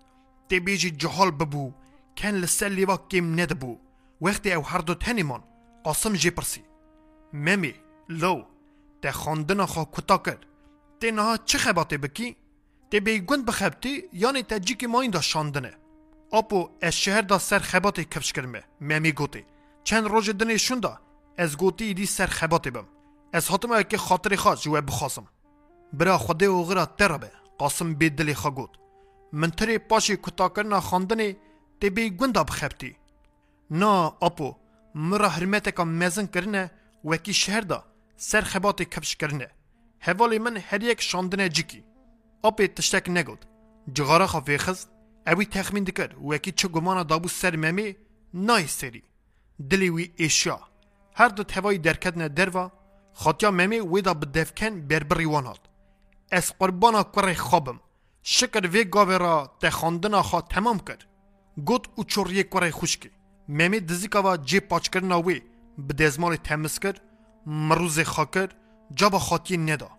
تی 0.50 0.60
بیجی 0.60 0.90
جهال 0.90 1.30
ببو 1.30 1.72
کن 2.18 2.34
لسر 2.42 2.68
لیوا 2.68 2.96
کم 2.96 3.40
ندبو 3.40 3.78
وقتی 4.20 4.52
او 4.52 4.62
هر 4.62 4.78
دو 4.78 4.94
تنیمان 4.94 5.42
قاسم 5.84 6.12
جی 6.12 6.30
پرسی. 6.30 6.62
ممی 7.32 7.74
لو 8.08 8.44
ته 9.02 9.12
خواندنا 9.12 9.66
خوا 9.66 9.84
کتا 9.92 10.18
کرد 10.18 10.46
تی 11.00 11.10
نها 11.10 11.36
چه 11.36 11.58
خباته 11.58 11.98
بکی؟ 11.98 12.36
تی 12.90 13.00
بی 13.00 13.20
گوند 13.20 13.46
بخبتی 13.46 14.02
یعنی 14.12 14.42
ته 14.42 14.60
جی 14.60 14.74
که 14.74 14.86
ما 14.88 15.00
این 15.00 15.10
دا 15.10 15.20
شاندنه. 15.20 15.72
اپو 16.32 16.68
از 16.82 16.96
شهر 16.96 17.20
دا 17.20 17.38
سر 17.38 17.58
خباته 17.58 18.04
کفش 18.04 18.32
کرمه. 18.32 18.62
ممی 18.80 19.12
گوتی 19.12 19.44
چند 19.84 20.08
روز 20.08 20.30
دنه 20.30 20.56
شوندا 20.56 21.00
از 21.38 21.56
گوتی 21.56 21.84
ایدی 21.84 22.06
سر 22.06 22.26
خباته 22.26 22.70
بم. 22.70 22.86
از 23.32 23.50
حتمه 23.50 23.84
که 23.84 23.98
خاطر 23.98 24.36
خواه 24.36 24.56
جوه 24.56 24.80
بخواستم. 24.80 25.26
برا 25.92 26.18
خوده 26.18 26.48
و 26.48 26.64
غرا 26.64 26.86
تربه 26.86 27.30
قاسم 27.58 27.94
بی 27.94 28.10
دلی 28.10 28.34
خواه 28.34 28.54
گوت. 28.54 28.70
من 29.32 29.50
تری 29.50 29.78
پاشی 29.78 30.16
کتا 30.16 30.48
کرنا 30.48 30.80
خواندنه 30.80 31.36
تی 31.80 31.90
بی 31.90 32.10
گوندا 32.10 32.44
بخبتی 32.44 32.96
نا 33.70 34.16
اپو 34.22 34.54
مرا 34.94 35.28
حرمت 35.28 35.76
که 35.76 35.84
مزن 35.84 36.26
کرنه 36.26 36.70
وکی 37.04 37.32
شهر 37.32 37.60
دا 37.60 37.84
سر 38.16 38.40
خباتی 38.40 38.84
کفش 38.84 39.16
کرنه. 39.16 39.48
هوالی 40.00 40.38
من 40.38 40.56
هر 40.56 40.82
یک 40.82 41.00
شاندنه 41.00 41.48
جیکی. 41.48 41.84
اپی 42.44 42.68
تشتک 42.68 43.08
نگود. 43.08 43.44
جغارا 43.94 44.26
خواه 44.26 44.56
خست 44.56 44.90
اوی 45.26 45.46
تخمین 45.46 45.84
دکر 45.84 46.10
وکی 46.18 46.52
چه 46.52 46.68
گمانا 46.68 47.02
دابو 47.02 47.28
سر 47.28 47.56
ممی 47.56 47.96
نای 48.34 48.66
سری. 48.66 49.02
دلی 49.70 49.90
وی 49.90 50.12
ایشا 50.16 50.58
هر 51.14 51.28
دو 51.28 51.42
توای 51.42 51.78
درکدن 51.78 52.28
دروا 52.28 52.72
خاطیا 53.12 53.50
ممی 53.50 53.80
وی 53.80 54.02
دا 54.02 54.14
بدفکن 54.14 54.80
بربری 54.88 55.24
وانات 55.24 55.60
از 56.32 56.52
قربانا 56.58 57.02
کره 57.02 57.34
خوابم. 57.34 57.80
شکر 58.22 58.66
وی 58.66 58.84
گاوه 58.84 59.16
را 59.16 59.56
تخاندنا 59.60 60.22
خواه 60.22 60.48
تمام 60.48 60.78
کرد. 60.78 61.04
گوت 61.64 61.84
او 61.96 62.04
چوریه 62.04 62.42
کره 62.42 62.70
خوشکی 62.70 63.10
ممی 63.48 63.80
دزیکاوا 63.80 64.36
جی 64.36 64.60
پاچ 64.60 64.88
کرنا 64.88 65.22
وی. 65.22 65.42
بدزمال 65.88 66.36
تمس 66.36 66.78
کرد 66.78 67.00
مروز 67.46 68.00
خواه 68.00 68.30
کرد 68.30 68.56
جابا 68.94 69.18
خاطی 69.18 69.56
ندا. 69.56 69.90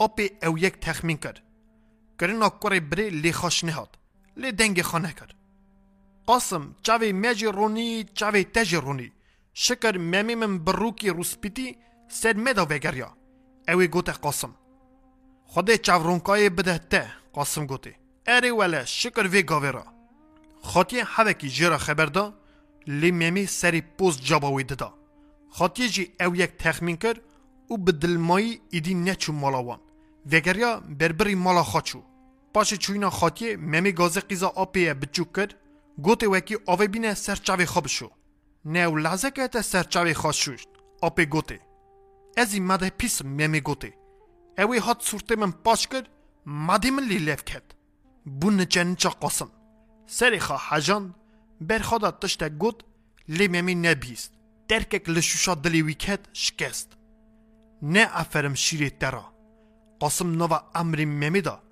اپی 0.00 0.30
او 0.42 0.58
یک 0.58 0.80
تخمین 0.80 1.16
کرد. 1.16 1.42
کرنا 2.20 2.48
کره 2.48 2.80
بری 2.80 3.10
لی 3.10 3.32
خوش 3.32 3.64
نهاد. 3.64 3.98
لی 4.36 4.52
دنگ 4.52 4.82
خانه 4.82 5.12
کرد 5.12 5.34
قاسم 6.26 6.74
چاوی 6.82 7.12
مجی 7.12 7.46
رونی 7.46 8.04
چاوی 8.14 8.44
تجی 8.44 8.76
رونی. 8.76 9.12
شکر 9.54 9.98
ممی 9.98 10.34
من 10.34 10.58
بروکی 10.58 11.08
روسپیتی 11.10 11.76
سر 12.08 12.36
مدا 12.36 12.66
وگریا. 12.70 13.16
اوی 13.68 13.88
گوته 13.88 14.12
قاسم. 14.12 14.54
خود 15.46 15.74
چاورونکای 15.74 16.50
بده 16.50 16.78
ته 16.78 17.23
قاسم 17.34 17.66
گوته 17.66 17.94
اری 18.26 18.50
وله 18.50 18.84
شکر 18.84 19.26
وی 19.32 19.42
گاویرا. 19.42 19.84
خاطی 20.62 21.00
حوکی 21.00 21.48
جرا 21.48 21.78
خبر 21.78 22.06
دا 22.06 22.24
لی 22.86 23.10
ممی 23.10 23.46
سری 23.46 23.80
پوز 23.98 24.20
جاباوی 24.20 24.64
ددا. 24.64 24.90
خاطی 25.50 25.88
جی 25.88 26.12
او 26.20 26.36
یک 26.36 26.50
تخمین 26.58 26.96
کرد 26.96 27.20
او 27.68 27.78
به 27.78 27.92
دلمایی 27.92 28.60
ایدی 28.70 28.94
نچو 28.94 29.32
مالاوان. 29.32 29.80
وگریا 30.32 30.80
بربری 30.98 31.34
مالا 31.34 31.62
خاچو. 31.62 32.02
پاش 32.54 32.74
چوینا 32.74 33.10
خاطی 33.10 33.56
ممی 33.56 33.92
گازه 33.92 34.20
قیزا 34.20 34.48
آپیه 34.48 34.94
بچوک 34.94 35.32
کرد 35.36 35.54
گوته 36.02 36.26
وکی 36.28 36.56
آوه 36.66 36.86
بینه 36.86 37.14
سرچاوی 37.14 37.66
خواب 37.66 37.86
شو. 37.86 38.10
نه 38.64 38.78
او 38.78 38.96
لحظه 38.96 39.30
که 39.30 39.48
تا 39.48 39.62
سرچاوی 39.62 40.14
خواه 40.14 40.32
شوشت 40.32 40.68
آپی 41.02 41.26
گوته 41.26 41.60
ازی 42.36 42.60
مده 42.60 42.90
پیسم 42.90 43.28
ممی 43.28 43.60
گوته 43.60 43.94
اوی 44.58 44.78
هات 44.78 45.02
صورت 45.02 45.32
من 45.32 45.50
پاش 45.50 45.86
کرد 45.86 46.08
من 46.46 47.04
لی 47.08 47.18
لف 47.18 47.44
کرد. 47.44 47.74
بون 48.40 48.68
جنچا 48.68 49.10
قاسم 49.10 49.50
سری 50.06 50.40
خواه 50.40 50.60
حجان 50.68 51.14
بر 51.60 51.78
خدا 51.78 52.10
تشت 52.10 52.42
گوت 52.58 52.84
لی 53.28 53.48
ممی 53.48 53.74
نبیست. 53.74 54.32
درکک 54.68 55.08
لشوشا 55.08 55.54
دلی 55.54 55.82
وی 55.82 55.94
کد 55.94 56.28
شکست. 56.32 56.96
نه 57.82 58.08
افرم 58.12 58.54
شیری 58.54 58.90
ترا. 58.90 59.24
قاسم 60.00 60.30
نوا 60.30 60.58
امری 60.74 61.04
ممی 61.04 61.40
دا. 61.40 61.62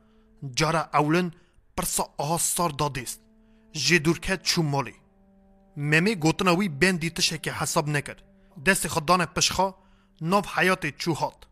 جارا 0.57 0.89
اولن 0.95 1.33
پرسا 1.77 2.15
آستار 2.19 2.71
دادیست. 2.71 3.21
جی 3.73 3.99
دور 3.99 4.19
کد 4.19 4.43
چو 4.43 4.63
مالی 4.63 4.95
ممی 5.77 6.15
گوتنا 6.15 6.57
وی 6.57 6.69
بین 6.69 6.97
دیتشه 6.97 7.39
که 7.39 7.53
حساب 7.53 7.89
نکرد. 7.89 8.23
دست 8.67 8.89
خدان 8.89 9.25
پشخا 9.25 9.75
نو 10.21 10.41
حیات 10.55 10.87
چو 10.87 11.13
هات. 11.13 11.47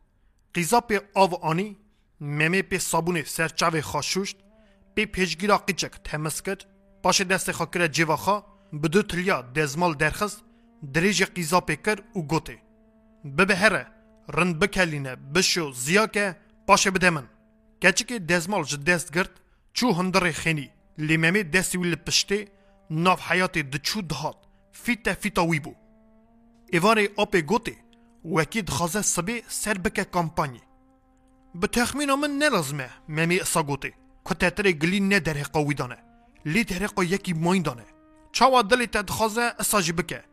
قیزا 0.55 0.81
پی 0.81 0.99
آو 1.15 1.35
آنی 1.35 1.77
ممی 2.21 2.63
پی 2.63 2.79
صابون 2.79 3.23
سرچاوی 3.23 3.81
خاشوشت 3.81 4.37
پی 4.95 5.07
پیشگیرا 5.07 5.59
قیچک 5.59 5.93
تمس 6.05 6.43
کرد 6.43 6.65
پاش 7.03 7.21
دست 7.21 7.53
خا 7.53 7.67
کرد 7.67 7.93
جیوا 7.93 8.17
خا 8.17 8.45
بدو 8.83 9.03
تلیا 9.03 9.43
دزمال 9.43 9.95
درخست 9.95 10.45
دریج 10.95 11.23
قیزا 11.25 11.61
پی 11.61 11.77
کر 11.77 11.99
او 12.13 12.27
گوته. 12.27 12.59
ببه 13.37 13.57
هره 13.57 13.87
رند 14.29 14.59
بکلینه 14.59 15.17
بشو 15.17 15.73
زیاکه 15.73 16.37
پاشه 16.67 16.91
بده 16.91 17.11
من 17.11 17.27
کچی 17.83 18.05
که 18.05 18.19
دزمال 18.19 18.65
جد 18.65 18.85
دست 18.85 19.13
گرد 19.13 19.31
چو 19.73 19.93
هندر 19.93 20.33
خینی. 20.33 20.71
لیممی 20.99 21.43
دستی 21.45 21.79
ویل 21.79 21.95
پشته 21.95 22.49
ناف 22.91 23.21
حیات 23.31 23.59
دچو 23.59 24.03
دهات. 24.03 24.37
فیتا 24.73 25.15
فیتا 25.15 25.47
وی 25.47 25.61
بو. 25.61 25.75
ایواره 26.73 27.09
آپی 27.17 27.43
گوته 27.43 27.77
وکی 28.25 28.63
دخوازه 28.63 29.03
سبی 29.03 29.43
سر 29.49 29.75
بکه 29.75 30.05
کامپانی 30.05 30.61
به 31.55 31.67
تخمین 31.67 32.15
من 32.15 32.31
نلازمه 32.31 32.91
ممی 33.09 33.41
اصا 33.41 33.63
گوته 33.63 33.93
که 34.29 34.35
تتر 34.35 34.73
گلی 34.73 35.01
نه 35.01 35.21
در 35.21 35.37
حقا 35.37 35.73
دانه 35.73 35.99
لی 36.45 36.65
در 36.65 36.77
حقا 36.77 37.05
یکی 37.05 37.33
ماین 37.33 37.63
دانه 37.63 37.85
چاوا 38.33 38.63
دلی 38.63 38.87
تدخوازه 38.87 39.53
اصا 39.59 39.81
جی 39.81 39.93
بکه 39.93 40.25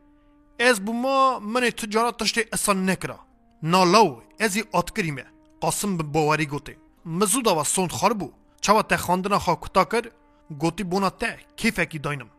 از 0.60 0.84
بو 0.84 0.92
ما 0.92 1.38
من 1.38 1.70
تجارت 1.70 2.16
تشتی 2.16 2.44
اصا 2.52 2.72
نکرا 2.72 3.20
نالو 3.62 4.20
ازی 4.40 4.64
آت 4.72 4.96
کریمه 4.96 5.24
قاسم 5.60 5.96
به 5.96 6.02
باوری 6.02 6.46
گوته 6.46 6.76
مزودا 7.06 7.60
و 7.60 7.64
سوند 7.64 7.92
خار 7.92 8.12
بو 8.12 8.32
چاوا 8.60 8.82
تخاندنا 8.82 9.38
خواه 9.38 9.60
کتا 9.60 9.84
کر 9.84 10.10
گوتی 10.58 10.84
بونا 10.84 11.10
ته 11.10 11.38
کیفه 11.56 11.84
کی 11.86 11.98
داینم 11.98 12.30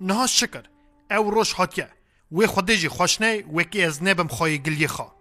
نها 0.00 0.26
شکر 0.26 0.64
او 1.10 1.30
روش 1.30 1.52
هاتیه 1.52 1.88
وی 2.32 2.46
خودی 2.46 2.76
جی 2.76 2.88
خوشنه 2.88 3.44
وکی 3.54 3.84
از 3.84 4.02
نبم 4.02 4.28
خواهی 4.28 4.58
گلی 4.58 4.86
خواه 4.86 5.17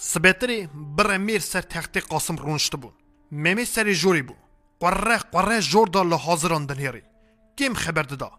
سبتری 0.00 0.68
بر 0.96 1.18
میر 1.18 1.40
سر 1.40 1.62
تخت 1.62 1.98
قاسم 1.98 2.36
رونشت 2.36 2.76
بون 2.76 2.92
ممی 3.32 3.64
سر 3.64 3.92
جوری 3.92 4.22
بون 4.22 4.36
قره 4.80 5.16
قره 5.16 5.60
جور 5.60 5.88
دا 5.88 6.02
لحاضران 6.02 6.66
دنیری 6.66 7.02
کم 7.58 7.74
خبر 7.74 8.02
دا 8.02 8.30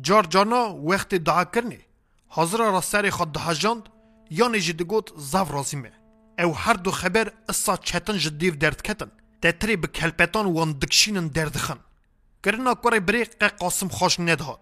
جار 0.00 0.26
جانا 0.26 0.62
وقت 0.90 1.14
دعا 1.14 1.44
کرنی 1.44 1.80
حاضر 2.28 2.58
را 2.58 2.80
سر 2.80 3.10
خود 3.10 3.32
ده 3.32 3.54
جاند 3.54 3.88
یا 4.30 4.48
نجی 4.48 4.72
دگوت 4.72 5.12
زاو 5.16 5.52
رازیمه 5.52 5.92
او 6.38 6.54
هر 6.56 6.74
دو 6.74 6.90
خبر 6.90 7.32
اصا 7.48 7.76
چتن 7.76 8.18
جدیو 8.18 8.54
درد 8.54 8.82
کتن 8.82 9.10
تتری 9.42 9.76
به 9.76 9.86
کلپتان 9.86 10.46
وان 10.46 10.72
دکشینن 10.72 11.28
دردخن 11.28 11.78
کرنا 12.42 12.74
کره 12.74 13.00
بری 13.00 13.24
قاسم 13.60 13.88
خوش 13.88 14.20
ندهاد 14.20 14.60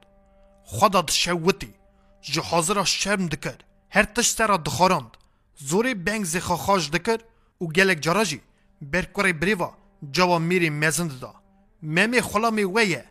خدا 0.64 1.00
دشوتی 1.00 1.74
ji 2.22 2.40
hazira 2.40 2.84
şerm 2.84 3.30
dikir 3.30 3.56
her 3.88 4.14
tiştera 4.14 4.66
dixwarand 4.66 5.12
zorê 5.12 5.25
زوری 5.58 5.94
بنگ 5.94 6.24
زخا 6.24 6.56
خاج 6.56 6.90
دکر 6.90 7.18
او 7.58 7.68
گلک 7.68 8.00
جراجی. 8.00 8.40
برکوری 8.82 9.32
بریوا 9.32 9.70
جواب 10.12 10.40
میری 10.40 10.70
مزند 10.70 11.20
دا. 11.20 11.34
ممی 11.82 12.20
خلا 12.20 12.50
می 12.50 12.64
ویه 12.64 13.04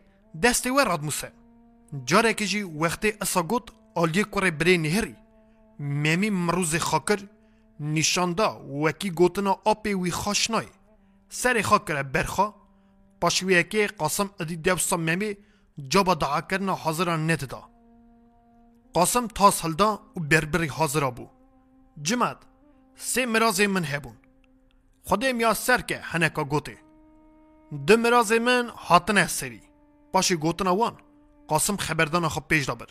دستی 0.44 0.70
وی 0.70 0.86
راد 0.86 1.04
موسه. 1.04 1.32
جاره 2.06 2.34
کجی 2.34 2.64
وقتی 2.64 3.14
اسا 3.22 3.44
گوت 3.44 3.70
آلیه 3.96 4.24
کوری 4.24 4.52
بری 4.52 4.78
نهری. 4.78 5.16
ممی 5.80 6.30
مروز 6.30 6.76
خاکر 6.76 7.20
نشان 7.80 8.34
دا 8.34 8.50
وکی 8.84 9.10
گوتنا 9.10 9.60
آپی 9.66 9.94
وی 9.94 10.12
خاشنای 10.12 10.68
سر 11.30 11.62
خاکر 11.62 12.04
برخا 12.04 12.54
پاشوی 13.22 13.58
اکی 13.58 13.88
قاسم 13.88 14.30
ادی 14.40 14.56
دوستا 14.56 14.98
ممی 14.98 15.38
جابا 15.90 16.14
دعا 16.14 16.42
کرنا 16.42 16.74
حاضران 16.74 17.32
ند 17.32 17.46
دا. 17.48 17.70
قاسم 18.94 19.28
تاس 19.28 19.66
هلدا 19.66 20.00
و 20.16 20.20
بربری 20.20 20.68
حاضر 20.68 21.10
بود 21.10 21.35
جمد 22.02 22.38
سه 22.96 23.26
مراز 23.26 23.62
من 23.62 23.84
هبون. 23.86 24.18
خودم 25.04 25.40
یا 25.40 25.54
که 25.88 26.00
هنکا 26.00 26.44
گوته. 26.44 26.78
ده 27.88 27.96
مراز 27.96 28.32
من 28.32 28.70
هاتنه 28.70 29.28
سری. 29.28 29.62
باشی 30.12 30.36
گوتن 30.36 30.68
وان. 30.68 30.98
قاسم 31.48 31.78
خبردان 31.78 32.28
خو 32.28 32.40
پیش 32.40 32.66
دابر. 32.66 32.88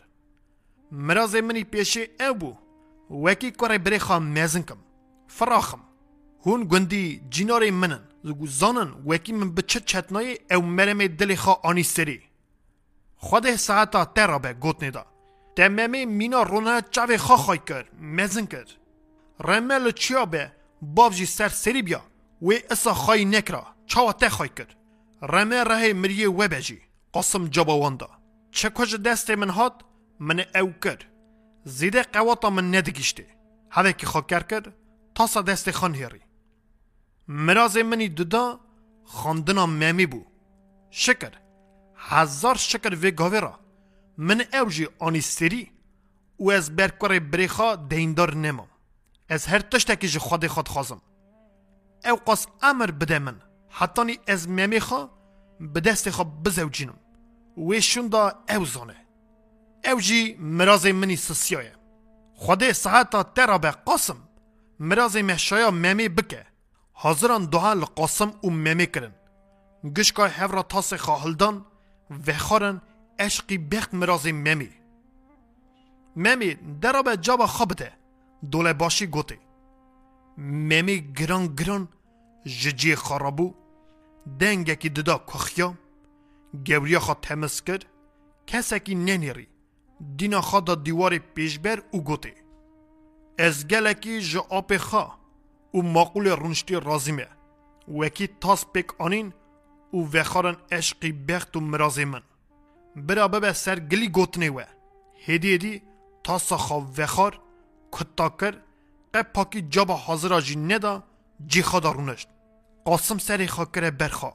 مراز 0.92 1.36
منی 1.36 1.64
پیشی 1.64 2.08
او 2.20 2.34
بو. 2.34 2.56
وکی 3.24 3.50
کره 3.50 3.78
بری 3.78 3.98
خواه 3.98 4.18
میزن 4.18 4.62
کم 4.62 4.76
فراخم. 5.28 5.80
هون 6.46 6.64
گندی 6.64 7.22
جینار 7.30 7.70
منن. 7.70 8.00
زانن 8.46 8.90
وکی 9.06 9.32
من 9.32 9.50
به 9.54 9.62
چه 9.62 9.80
چتنای 9.80 10.38
او 10.50 10.62
مرم 10.62 11.06
دل 11.06 11.34
خواه 11.34 11.60
آنی 11.62 11.82
سری. 11.82 12.22
خود 13.16 13.56
ساعتا 13.56 14.04
تر 14.04 14.38
به 14.38 14.52
گوت 14.52 14.82
ندا. 14.84 15.06
تمامی 15.56 16.06
مینا 16.06 16.42
رونا 16.42 16.80
چاوی 16.80 17.18
خواه 17.18 17.38
خواهی 17.38 17.60
کر. 17.66 17.84
مزن 18.00 18.46
کر. 18.46 18.64
رمل 19.40 19.90
چیا 19.90 20.24
به؟ 20.26 20.52
بابجی 20.82 21.26
سر 21.26 21.48
سری 21.48 21.82
بیا. 21.82 22.02
و 22.42 22.52
اسا 22.70 22.94
خواهی 22.94 23.24
نکرا 23.24 23.66
چاوا 23.86 24.12
ته 24.12 24.28
خواهی 24.28 24.50
کر 24.56 24.66
رمه 25.22 25.64
ره 25.64 25.92
مریه 25.92 26.30
و 26.30 26.48
بجی. 26.48 26.80
قاسم 27.12 27.46
جابا 27.46 27.78
واندا 27.78 28.10
چه 28.50 28.70
کج 28.70 28.96
دست 28.96 29.30
من 29.30 29.50
هات 29.50 29.74
من 30.20 30.44
او 30.54 30.72
کر 30.82 30.98
زیده 31.64 32.02
قواتا 32.02 32.50
من 32.50 32.74
ندگیشته. 32.74 33.26
هده 33.70 33.92
که 33.92 34.06
خواه 34.06 34.26
کر 34.26 34.42
کر 34.42 34.72
تاسا 35.14 35.42
دست 35.42 35.70
خان 35.70 35.94
هیری 35.94 36.20
مراز 37.28 37.76
منی 37.76 38.08
ددا 38.08 38.60
خاندنا 39.04 39.66
ممی 39.66 40.06
بو. 40.06 40.24
شکر. 40.90 41.32
هزار 41.96 42.56
شکر 42.56 42.94
وی 42.94 43.10
گاوه 43.10 43.40
را. 43.40 43.60
من 44.18 44.44
او 44.54 44.68
جی 44.68 44.88
آنی 44.98 45.20
سری. 45.20 45.70
و 46.38 46.50
از 46.50 46.76
برکور 46.76 47.18
بریخا 47.18 47.76
دیندار 47.76 48.34
نمام 48.34 48.68
از 49.28 49.46
هر 49.46 49.58
تشتکی 49.58 50.08
جی 50.08 50.18
خود 50.18 50.46
خود 50.46 50.68
خوازم 50.68 51.00
او 52.04 52.16
قاس 52.16 52.46
امر 52.62 52.90
بده 52.90 53.18
من 53.18 53.40
حتانی 53.68 54.18
از 54.26 54.48
ممی 54.48 54.80
خوا 54.80 55.10
به 55.60 55.80
دست 55.80 56.10
خوا 56.10 56.24
بزوجینم 56.24 56.98
و 57.68 57.80
شوندا 57.80 58.32
او 58.48 58.64
زانه 58.64 58.96
او 59.84 60.00
جی 60.00 60.36
مراز 60.38 60.86
منی 60.86 61.16
سسیایه 61.16 61.72
خود 62.34 62.72
ساعتا 62.72 63.22
ترا 63.22 63.58
به 63.58 63.70
قاسم 63.70 64.16
مراز 64.80 65.16
محشایا 65.16 65.70
ممی 65.70 66.08
بکه 66.08 66.46
حاضران 66.92 67.44
دوها 67.44 67.72
لقاسم 67.72 68.32
و 68.44 68.50
ممی 68.50 68.86
کرن 68.86 69.14
گشکا 69.96 70.26
هفرا 70.26 70.62
تاس 70.62 70.94
خواهلدان 70.94 71.66
و 72.26 72.32
خارن 72.32 72.80
عشقی 73.18 73.58
بخت 73.58 73.94
مراز 73.94 74.26
ممی 74.26 74.70
ممی 76.16 76.54
درا 76.80 77.02
به 77.02 77.16
جابا 77.16 77.46
خوابده 77.46 77.92
دوله 77.92 78.03
باشی 78.50 79.06
گوته. 79.06 79.38
ممی 80.38 81.12
گران 81.18 81.54
گران 81.58 81.88
ججی 82.44 82.94
خرابو. 82.96 83.54
دنگکی 84.40 84.88
ددا 84.88 85.18
کخیا. 85.18 85.74
گوریا 86.66 87.00
خوا 87.00 87.14
تمس 87.14 87.62
کرد 87.62 87.84
کسکی 88.46 88.94
ننیری. 88.94 89.46
دینا 90.16 90.40
خوا 90.40 90.60
دا 90.60 90.74
دیوار 90.74 91.18
پیشبر 91.18 91.82
او 91.90 92.04
گوته. 92.04 92.34
از 93.38 93.68
گلکی 93.68 94.20
جا 94.20 94.46
آپ 94.50 94.76
خوا 94.76 95.12
او 95.72 95.82
ماقول 95.82 96.28
رونشتی 96.28 96.74
رازیمه. 96.74 97.26
وکی 97.88 98.26
تاس 98.26 98.66
پک 98.74 99.00
آنین. 99.00 99.32
او 99.90 100.08
وخارن 100.12 100.56
عشقی 100.72 101.12
بخت 101.12 101.56
و 101.56 101.60
مرازی 101.60 102.04
من. 102.04 102.22
برا 102.96 103.28
ببه 103.28 103.52
سر 103.52 103.78
گلی 103.78 104.08
گوتنه 104.08 104.50
و 104.50 104.62
هدی 105.26 105.54
هدی 105.54 105.82
تاسا 106.24 106.56
خوا 106.56 106.86
وخار. 106.98 107.43
کتا 107.94 108.28
کر 108.28 108.54
قب 109.14 109.26
پاکی 109.34 109.60
جابا 109.62 109.96
حاضر 110.06 110.32
آجی 110.32 110.56
ندا 110.56 110.94
جی 111.46 111.62
خدا 111.62 111.92
رونشت 111.92 112.28
قاسم 112.84 113.18
سری 113.18 113.46
خاکره 113.46 113.90
برخوا 113.90 114.32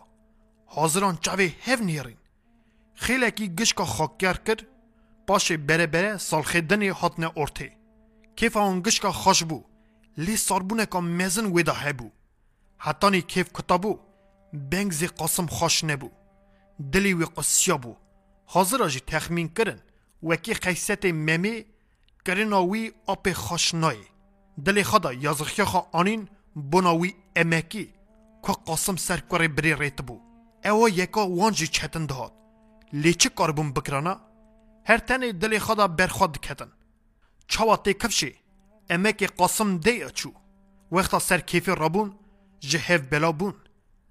حاضران 0.66 1.18
چاوی 1.22 1.56
هف 1.66 1.82
نیرین 1.82 2.18
خیلی 2.96 3.32
کی 3.32 3.48
گشکا 3.56 3.86
خاکر 3.86 4.34
کرد 4.34 4.68
باشه 5.28 5.58
بره 5.58 5.88
بره 5.88 6.18
سال 6.18 6.42
خیدنی 6.42 6.88
هاتنه 6.88 7.32
ارته 7.38 7.72
کیف 8.36 8.58
آن 8.58 8.82
گشکا 8.82 9.12
خوش 9.12 9.44
بو 9.44 9.64
لی 10.18 10.38
ساربونه 10.38 10.86
که 10.86 11.00
مزن 11.00 11.46
ویدا 11.46 11.74
هبو 11.74 12.10
حتی 12.78 13.10
نی 13.10 13.22
کیف 13.22 13.48
کتابو 13.54 14.00
بنگ 14.54 14.92
زی 14.92 15.08
قاسم 15.08 15.46
خوش 15.46 15.84
نبو 15.84 16.10
دلی 16.92 17.14
وی 17.14 17.26
قصیا 17.26 17.78
بو 17.78 17.96
حاضر 18.46 18.84
آجی 18.84 19.00
تخمین 19.00 19.50
کرن 19.54 19.80
وکی 20.24 20.54
خیست 20.54 21.06
ممی 21.06 21.66
کرناوی 22.30 22.92
آپ 23.08 23.32
خوش 23.34 23.74
نای 23.74 23.98
دلی 24.66 24.84
خدا 24.84 25.14
یازخیا 25.14 25.66
خوا 25.66 25.82
آنین 25.92 26.28
بناوی 26.56 27.14
امکی. 27.36 27.94
که 28.44 28.54
قاسم 28.66 28.96
سر 28.96 29.20
کره 29.30 29.48
بری 29.48 29.76
ریت 29.76 30.02
بو. 30.02 30.22
او 30.66 30.90
یکا 30.90 31.30
وانجی 31.30 31.68
چتن 31.68 32.06
دهات 32.06 32.34
لی 32.94 33.14
چه 33.14 33.30
کار 33.30 33.52
بون 33.52 33.74
بکرانا؟ 33.74 34.16
هر 34.86 34.98
تنی 34.98 35.34
دلی 35.34 35.60
خدا 35.60 35.88
برخواد 35.88 36.40
کتن. 36.40 36.72
چاواتی 37.48 37.94
کفشی. 37.94 38.36
امک 38.90 39.24
قاسم 39.38 39.78
دی 39.78 40.04
اچو. 40.04 40.32
وقتا 40.92 41.20
سر 41.20 41.40
کیفی 41.40 41.72
رابون 41.72 42.16
جهف 42.60 43.02
بلا 43.12 43.32
بون. 43.32 43.54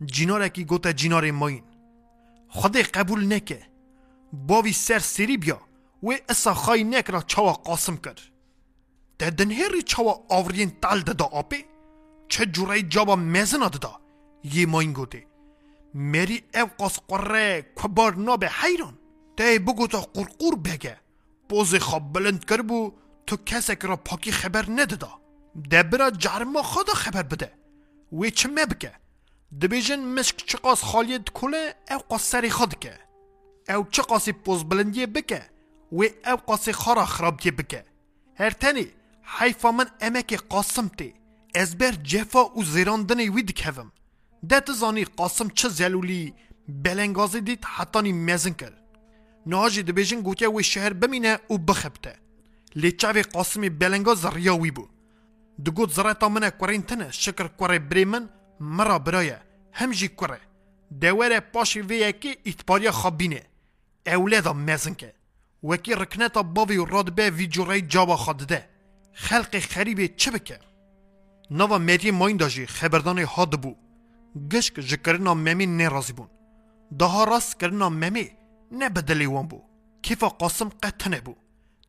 جینارکی 0.05 0.65
گوتا 0.65 0.93
جینار 0.93 1.31
ماین. 1.31 1.65
خودی 2.49 2.83
قبول 2.83 3.35
نکه. 3.35 3.61
باوی 4.33 4.73
سر 4.73 4.99
سری 4.99 5.37
بیا. 5.37 5.68
و 6.03 6.13
اسا 6.29 6.55
خای 6.55 6.85
نک 6.85 7.11
را 7.11 7.21
چاوا 7.23 7.53
قاسم 7.53 7.97
کرد 7.97 8.21
ده 9.19 9.31
دنهری 9.31 9.83
چاوا 9.83 10.25
آورین 10.29 10.71
تال 10.83 11.01
دادا 11.01 11.25
آپی 11.25 11.65
چه 12.29 12.47
جورای 12.47 12.83
جابا 12.83 13.17
مزن 13.17 13.59
دادا 13.59 14.01
یه 14.45 14.67
ماین 14.67 14.93
گوته 14.93 15.27
مری 15.95 16.43
او 16.55 16.69
قاس 16.79 16.99
قره 17.09 17.63
کبار 17.77 18.15
نابه 18.15 18.49
حیران 18.49 18.99
ده 19.37 19.59
بگو 19.59 19.87
تا 19.87 20.01
قرقور 20.01 20.57
بگه 20.57 20.97
بوز 21.49 21.75
خواب 21.75 22.13
بلند 22.13 22.45
کر 22.45 22.63
بو 22.63 22.93
تو 23.27 23.37
کسک 23.47 23.85
را 23.85 23.97
پاکی 23.97 24.33
خبر 24.33 24.65
ندادا 24.69 25.21
ده 25.71 25.83
برا 25.83 26.11
جرما 26.11 26.63
خدا 26.63 26.95
خبر 26.95 27.23
بده 27.23 27.53
وی 28.13 28.31
چه 28.31 28.49
مبکه 28.49 28.93
دبیجن 29.63 30.01
مشک 30.01 30.37
چه 30.47 30.59
قاس 30.59 30.83
خالید 30.83 31.31
کله 31.31 31.75
او 31.91 31.99
قاس 31.99 32.31
سری 32.31 32.51
خود 32.51 32.79
که 32.79 32.99
او 33.69 33.87
چه 33.91 34.03
قاسی 34.03 34.33
پوز 34.33 34.65
بلندیه 34.65 35.07
بکه 35.07 35.51
و 35.93 36.03
او 36.27 36.37
قاسی 36.47 36.73
خارا 36.73 37.05
خرابیه 37.05 37.53
بکه. 37.53 37.85
هر 38.35 38.51
تنی 38.51 38.87
حیفا 39.39 39.73
من 39.73 39.87
امک 40.01 40.35
قاسم 40.35 40.89
تی. 40.89 41.15
از 41.55 41.79
بر 41.79 41.93
جفا 41.93 42.45
و 42.45 42.65
زیراندن 42.65 43.21
وی 43.21 43.43
دکوم. 43.43 43.93
ده 44.49 44.61
تزانی 44.61 45.05
قاسم 45.05 45.49
چه 45.49 45.69
زلولی 45.69 46.35
بلنگازی 46.69 47.41
دید 47.41 47.65
حتی 47.65 48.03
نی 48.03 48.13
مزن 48.13 48.51
کرد 48.51 48.79
ناجی 49.47 49.83
دبیجن 49.83 50.21
گوتیا 50.21 50.53
وی 50.53 50.63
شهر 50.63 50.93
بمینه 50.93 51.39
و 51.51 51.59
بخبته. 51.59 52.15
لی 52.75 52.93
چاوی 52.93 53.23
قاسمی 53.23 53.69
بلنگاز 53.71 54.27
ریاوی 54.27 54.71
بو. 54.71 54.89
دگوت 55.67 55.93
زراتا 55.93 56.29
منه 56.29 56.51
کورین 56.51 56.83
تنه 56.83 57.11
شکر 57.11 57.49
کوره 57.49 57.79
بری 57.79 58.05
من 58.05 58.29
مرا 58.61 58.99
برایه. 58.99 59.41
هم 59.73 59.91
جی 59.91 60.09
کوره 60.09 60.41
دوره 61.01 61.41
پاشی 61.41 61.81
وی 61.81 62.05
اکی 62.05 62.37
ایتپاریا 62.43 62.93
خوابینه 62.93 63.43
اولادا 64.07 64.53
مزن 64.53 64.95
که 64.95 65.15
وکی 65.63 65.95
رکنتا 65.95 66.43
باوی 66.43 66.77
و 66.77 66.85
رادبه 66.85 67.31
وی 67.31 67.47
جورای 67.47 67.83
جابا 67.83 68.17
خواده 68.17 68.69
خلق 69.13 69.59
خریبه 69.59 70.09
چه 70.09 70.31
بکه؟ 70.31 70.59
نوا 71.51 71.79
مری 71.79 72.11
ماین 72.11 72.37
داجی 72.37 72.67
خبردان 72.67 73.19
هاد 73.19 73.63
بو. 73.63 73.77
گشک 74.53 74.75
جکرنا 74.81 75.35
ممی 75.35 75.67
نرازی 75.67 76.13
بون. 76.13 76.29
دها 76.99 77.25
راست 77.25 77.61
کرنا 77.61 77.89
ممی 77.89 78.31
نه 78.73 78.89
بدلی 78.89 79.27
وان 79.27 79.49
بو. 79.49 79.63
کیفا 80.03 80.29
قاسم 80.29 80.69
قطنه 80.83 81.21
بو 81.21 81.35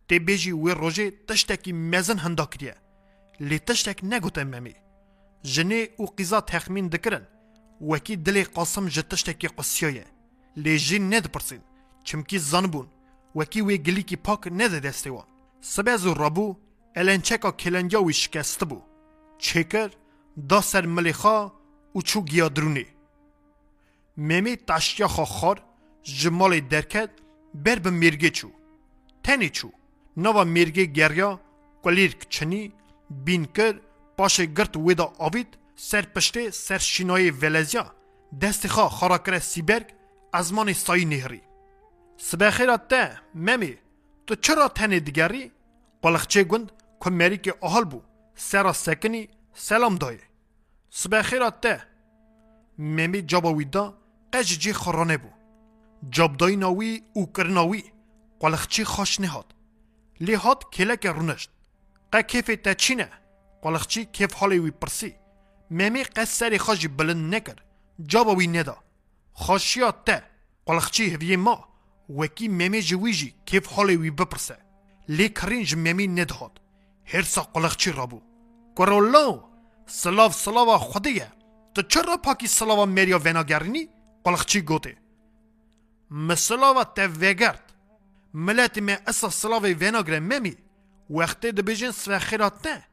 تی 0.08 0.20
بیجی 0.20 0.52
وی 0.52 0.72
روژه 0.72 1.12
تشتکی 1.28 1.72
مزن 1.74 2.18
هندا 2.18 2.46
کریه. 2.46 2.76
لی 3.40 3.60
تشتک 3.60 4.00
نگوته 4.04 4.44
ممی. 4.44 4.76
جنه 5.44 5.88
او 5.98 6.06
قیزا 6.06 6.42
تخمین 6.42 6.88
دکرن. 6.88 7.28
وکی 7.82 8.16
دلی 8.16 8.44
قاسم 8.44 8.88
جه 8.88 9.02
تشتکی 9.02 9.48
قصیایه. 9.48 10.06
لی 10.56 10.80
جین 10.80 11.14
ند 11.14 11.26
پرسین 11.34 11.62
چمکی 12.04 12.38
زن 12.40 12.68
بون. 12.68 12.88
وکی 13.40 13.62
وی 13.62 13.78
گلی 13.78 14.04
کی 14.10 14.16
پاک 14.16 14.48
نده 14.60 14.80
دسته 14.80 15.10
وان. 15.12 15.28
سبزو 15.62 16.14
رابو 16.14 16.48
الانچکا 16.96 17.52
کلنجا 17.52 18.00
وی 18.04 18.14
شکست 18.14 18.64
بو. 18.70 18.80
چکر 19.38 19.90
دا 20.50 20.60
سر 20.62 20.86
ملیخا 20.86 21.38
و 21.96 22.02
چو 22.02 22.22
گیادرونه 22.22 22.86
ممی 24.18 24.56
تاشیا 24.56 25.08
خا 25.08 25.26
خار 25.26 25.58
جمال 26.04 26.60
درکت 26.60 27.10
بر 27.54 27.80
به 27.80 27.90
میرگه 27.90 28.30
چو. 28.30 28.50
تنی 29.24 29.50
چو. 29.50 29.70
نوا 30.18 30.44
میرگه 30.44 30.86
گریا 30.86 31.40
کلیر 31.84 32.12
کچنی 32.16 32.64
بین 33.26 33.46
کر 33.46 33.74
پاش 34.18 34.42
گرت 34.42 34.78
ویدا 34.78 35.14
آوید 35.18 35.58
سر 35.76 36.02
پشته 36.02 36.52
سر 36.52 36.78
شینای 36.78 37.32
ولزیا. 37.32 37.86
دست 38.42 38.68
خا 38.68 38.90
خاراکر 38.90 39.40
سیبرگ 39.40 39.88
ازمان 40.34 40.74
سای 40.74 41.06
نهری. 41.06 41.42
سبخیرات 42.22 42.88
ده 42.88 43.20
ممی 43.36 43.78
تو 44.28 44.36
چرا 44.36 44.68
تنی 44.68 45.00
دیگری 45.00 45.52
قلقچه 46.02 46.44
گوند 46.44 46.72
که 47.04 47.10
مری 47.10 47.38
که 47.38 47.54
آهل 47.62 47.84
بو 47.84 48.02
سرا 48.36 48.74
سکنی 48.74 49.30
سلام 49.54 49.96
دایه 49.96 50.20
سبه 50.90 51.24
خیرات 51.24 51.62
ده 51.62 51.84
ممی 52.78 53.22
جاباوی 53.22 53.66
دا 53.66 53.98
قج 54.34 54.60
جی 54.60 54.74
خورانه 54.74 55.18
بو 55.18 55.30
جابدای 56.10 56.56
ناوی 56.56 57.02
او 57.14 57.32
کرناوی 57.32 57.84
قلقچه 58.40 58.86
خوش 58.86 59.20
نهاد 59.20 59.56
لی 60.20 60.34
هاد 60.34 60.64
کلک 60.74 61.06
رونشت 61.06 61.50
قه 62.12 62.22
کیف 62.22 62.48
تا 62.64 62.74
چینه 62.74 63.10
قلقچه 63.62 64.06
کیف 64.06 64.34
حالی 64.34 64.60
وی 64.60 64.72
پرسی 64.72 65.16
ممی 65.72 66.04
قه 66.04 66.26
سری 66.26 66.58
خوش 66.58 66.88
بلند 66.88 67.36
نکر 67.36 67.56
جاباوی 68.06 68.48
ندا 68.48 68.78
خوشیات 69.34 70.06
ده 70.06 70.24
قلقچه 70.66 71.04
هویه 71.04 71.38
ما 71.38 71.69
وکی 72.10 72.48
ممی 72.48 72.82
جویجی 72.82 73.34
کیف 73.46 73.68
حالی 73.68 73.96
وی 73.96 74.12
بپرسه 74.12 74.58
لی 75.10 75.30
کرینج 75.30 75.76
ممی 75.76 76.08
ندهاد 76.08 76.62
هرسا 77.06 77.42
قلقچه 77.42 77.92
رابو 77.92 78.22
قرولو 78.76 79.44
سلاف 79.86 80.36
سلاوا 80.36 80.78
خودیه 80.78 81.32
تو 81.74 81.82
چرا 81.82 82.18
پاکی 82.18 82.48
سلاوا 82.48 82.86
مریا 82.86 83.20
وناگرنی 83.20 83.90
قلقچی 84.24 84.62
گوته 84.62 84.98
مسلاوا 86.12 86.84
ته 86.84 87.08
وگرد 87.08 87.74
ملت 88.34 88.78
می 88.78 88.96
اسا 89.08 89.30
سلاوی 89.30 89.74
وناگر 89.74 90.20
ممی 90.20 90.56
وقتی 91.10 91.52
دبیجن 91.52 91.92
سوه 91.92 92.20
خیرات 92.20 92.68
نه 92.68 92.84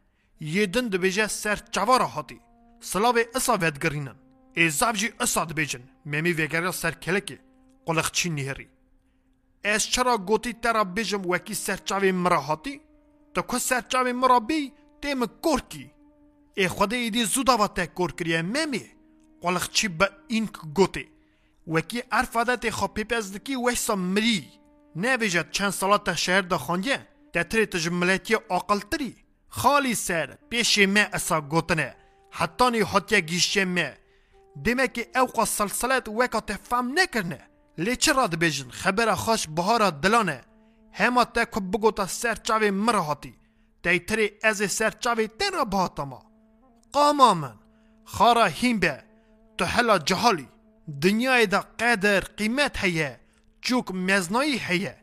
یدن 0.41 0.89
دبیجه 0.89 1.27
سر 1.27 1.57
چوارا 1.57 2.07
هاتی 2.07 2.41
سلاوی 2.81 3.25
اسا 3.35 3.55
ودگرینن 3.55 4.17
ایزاب 4.55 4.95
جی 4.95 5.13
اسا 5.21 5.45
دبیجن 5.45 5.83
ممی 6.07 6.33
وگریا 6.33 6.73
سر 6.73 6.91
کلکی 6.91 7.39
قلقچی 7.87 8.31
نهری 8.31 8.69
از 9.67 9.87
چرا 9.87 10.19
گوتی 10.19 10.53
ترا 10.53 10.85
بیجم 10.85 11.31
وکی 11.31 11.55
سرچاوی 11.55 12.13
مرا 12.13 12.41
هاتی 12.41 12.81
تو 13.35 13.43
که 13.43 13.59
سرچاوی 13.59 14.13
مرا 14.13 14.41
بی 14.41 14.73
تیم 15.03 15.27
کورکی 15.27 15.91
ای 16.55 16.69
خدا 16.69 16.97
ایدی 16.97 17.25
زودا 17.25 17.57
و 17.57 17.67
تک 17.67 17.95
کور 17.95 18.13
کریه 18.13 18.43
ممی 18.43 18.85
قلق 19.43 19.71
چی 19.71 19.89
با 19.89 20.09
این 20.29 20.49
گوتی 20.75 21.09
وکی 21.67 22.03
عرفادت 22.13 22.71
خواه 22.71 22.95
پیپز 22.95 23.33
دکی 23.33 23.57
ویسا 23.57 23.95
مری 23.95 24.49
نه 24.97 25.17
بیجد 25.17 25.51
چند 25.51 25.71
سالات 25.71 26.15
شهر 26.15 26.41
دا 26.41 26.59
خانیه 26.59 27.07
تتری 27.33 27.67
تجملیتی 27.67 28.35
آقل 28.35 28.79
تری 28.79 29.17
خالی 29.49 29.95
سر 29.95 30.39
پیش 30.51 30.79
ما 30.79 31.01
اسا 31.13 31.41
گوتنه 31.41 31.97
حتی 32.31 32.71
نی 32.71 32.81
حتی 32.81 33.21
گیشه 33.21 33.65
ما 33.65 33.89
دیمه 34.63 34.89
که 34.89 35.09
اوقا 35.17 35.45
سلسلت 35.45 36.09
وکا 36.09 36.41
تفهم 36.41 36.99
نکرنه 36.99 37.56
لی 37.79 37.97
چرا 37.97 38.27
دبیجن 38.27 38.71
خبر 38.71 39.15
خوش 39.15 39.47
بهارا 39.49 39.91
دلانه 39.91 40.41
هما 40.93 41.25
تا 41.25 41.45
که 41.45 41.61
بگوتا 41.61 42.07
سر 42.07 42.35
چاوی 42.35 42.71
مره 42.71 42.99
هاتی 42.99 43.35
از 44.43 44.73
سر 44.73 44.91
چاوی 44.91 45.29
تن 45.29 45.53
را 45.53 45.65
بهاتا 45.65 46.05
ما 46.05 46.23
قاما 46.93 47.35
من 47.35 47.55
خارا 48.05 48.45
هیم 48.45 48.79
به 48.79 49.03
تو 49.59 49.65
هلا 49.65 49.99
جهالی 49.99 50.49
دنیای 51.03 51.47
دا 51.47 51.65
قدر 51.81 52.21
قیمت 52.21 52.85
هیه 52.85 53.21
چوک 53.61 53.91
مزنایی 53.91 54.59
هیه 54.59 54.97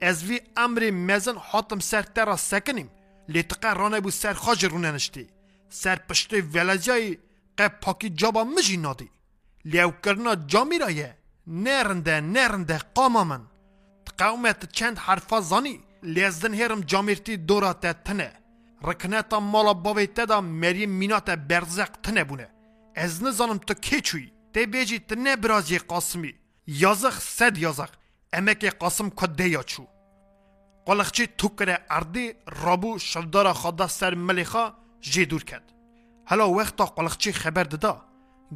از 0.00 0.24
وی 0.24 0.40
امر 0.56 0.90
مزن 0.90 1.36
حاتم 1.36 1.78
سر 1.78 2.02
ترا 2.02 2.36
سکنیم 2.36 2.90
لیتقه 3.28 3.72
رانه 3.72 4.00
بو 4.00 4.10
سر 4.10 4.32
خاج 4.32 4.64
رونه 4.64 4.92
نشتی 4.92 5.26
سر 5.68 5.96
پشت 5.96 6.32
ولجای 6.54 7.18
قه 7.56 7.68
پاکی 7.68 8.10
جابا 8.10 8.44
مجی 8.44 8.76
نادی 8.76 9.10
لیو 9.64 9.90
کرنا 9.90 10.34
جامی 10.34 10.78
رایه 10.78 11.15
نرنده 11.46 12.20
نرنده 12.20 12.78
قاما 12.94 13.24
من 13.24 13.42
قومت 14.18 14.72
چند 14.72 14.98
حرفا 14.98 15.40
زانی؟ 15.40 15.80
لیزدن 16.02 16.54
هرم 16.54 16.80
جامیرتی 16.80 17.36
دورا 17.36 17.72
تنه. 17.72 18.32
رکنتا 18.82 19.40
مالا 19.40 19.74
باوی 19.74 20.06
تدا 20.06 20.40
مریم 20.40 20.90
مینات 20.90 21.30
برزق 21.30 21.88
تنه 22.02 22.24
بونه. 22.24 22.48
از 22.94 23.22
نزانم 23.22 23.58
تو 23.58 23.74
کی 23.74 24.00
چوی؟ 24.00 24.32
تی 24.52 24.66
بیجی 24.66 24.98
تنه 24.98 25.36
برازی 25.36 25.78
قاسمی. 25.78 26.34
یازق 26.66 27.18
صد 27.18 27.58
یازق 27.58 27.90
امک 28.32 28.64
قاسم 28.78 29.10
کده 29.10 29.48
یا 29.48 29.62
چو. 29.62 29.86
کره 31.58 31.78
اردی 31.90 32.32
رابو 32.62 32.98
شلدار 32.98 33.52
خدا 33.52 33.88
سر 33.88 34.14
ملیخا 34.14 34.74
جی 35.00 35.26
کرد 35.26 35.72
حالا 36.26 36.50
وقتا 36.50 36.84
قلقچی 36.84 37.32
خبر 37.32 37.64
دادا 37.64 38.04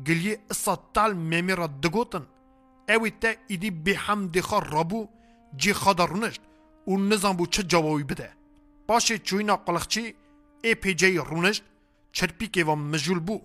گلیه 0.06 0.38
اصا 0.50 0.90
تال 0.94 1.12
میمی 1.12 1.52
را 1.52 1.66
دگوتن. 1.66 2.26
اوی 2.90 3.10
تا 3.10 3.32
ایدی 3.48 3.70
به 3.70 3.96
هم 3.96 4.28
دیخوا 4.28 4.58
رابو 4.58 5.08
جی 5.56 5.72
خدا 5.72 6.04
رونشت 6.04 6.40
و 6.86 6.96
نظام 6.96 7.36
بو 7.36 7.46
چه 7.46 7.62
جوابی 7.62 8.02
بده 8.02 8.30
باشه 8.86 9.18
چوینا 9.18 9.56
قلقچی 9.56 10.14
ای 10.64 10.74
پی 10.74 10.94
جی 10.94 11.16
رونشت 11.16 11.62
چرپی 12.12 12.46
که 12.46 12.64
و 12.64 12.74
مجول 12.74 13.18
بو 13.18 13.40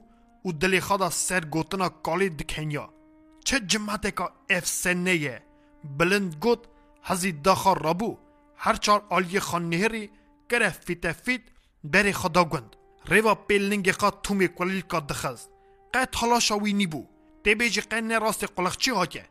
و 0.46 0.52
دلی 0.52 0.80
خدا 0.80 1.10
سر 1.10 1.46
گوتنا 1.46 1.90
کالی 1.90 2.30
دکنیا 2.30 2.94
چه 3.46 3.60
جماعت 3.60 4.16
که 4.18 4.30
اف 4.50 4.68
سنه 4.68 5.42
بلند 5.98 6.36
گوت 6.36 6.60
هزی 7.04 7.32
داخا 7.32 7.74
رابو 7.74 8.18
هر 8.58 8.76
چار 8.76 9.06
آلی 9.10 9.40
خان 9.40 9.70
نهری 9.70 10.10
کره 10.50 10.70
فیت 10.70 11.12
فیت 11.12 11.42
بری 11.84 12.14
خدا 12.14 12.44
گند 12.44 12.76
ریوا 13.08 13.36
پیلنگی 13.36 13.92
خوا 13.92 14.12
تومی 14.12 14.48
کلیل 14.48 14.82
که 14.82 15.00
دخست 15.00 15.50
قید 15.94 16.10
تلاشا 16.10 16.58
وی 16.58 16.74
نیبو 16.74 17.06
تی 17.44 17.56
بیجی 17.56 17.82
قید 17.82 18.04
نراست 18.04 18.44
قلقچی 18.44 18.92
ها 18.92 19.06
که 19.06 19.26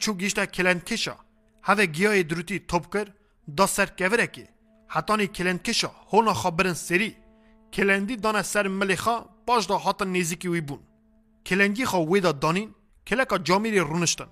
چو 0.00 0.14
گیشتا 0.14 0.46
کلند 0.46 0.84
کشا 0.84 1.16
هده 1.64 1.86
گیای 1.86 2.22
دروتی 2.22 2.58
توپ 2.58 2.84
کر 2.92 3.06
دا 3.56 3.66
سر 3.66 3.86
کوره 3.86 4.26
که. 4.26 4.48
حتانی 4.88 5.26
کلند 5.26 5.62
کشا 5.62 5.90
هونا 6.12 6.34
خبرن 6.34 6.74
سری. 6.74 7.16
کلندی 7.72 8.16
دانه 8.16 8.42
سر 8.42 8.68
ملیخا 8.68 9.16
باش 9.46 9.66
دا 9.66 9.78
حتا 9.78 10.04
نیزیکی 10.04 10.48
وی 10.48 10.60
بون. 10.60 10.80
کلندی 11.46 11.84
خوا 11.84 12.00
ویدا 12.00 12.32
دانین 12.32 12.74
کلکا 13.06 13.38
جامیری 13.38 13.78
رونشتن. 13.78 14.28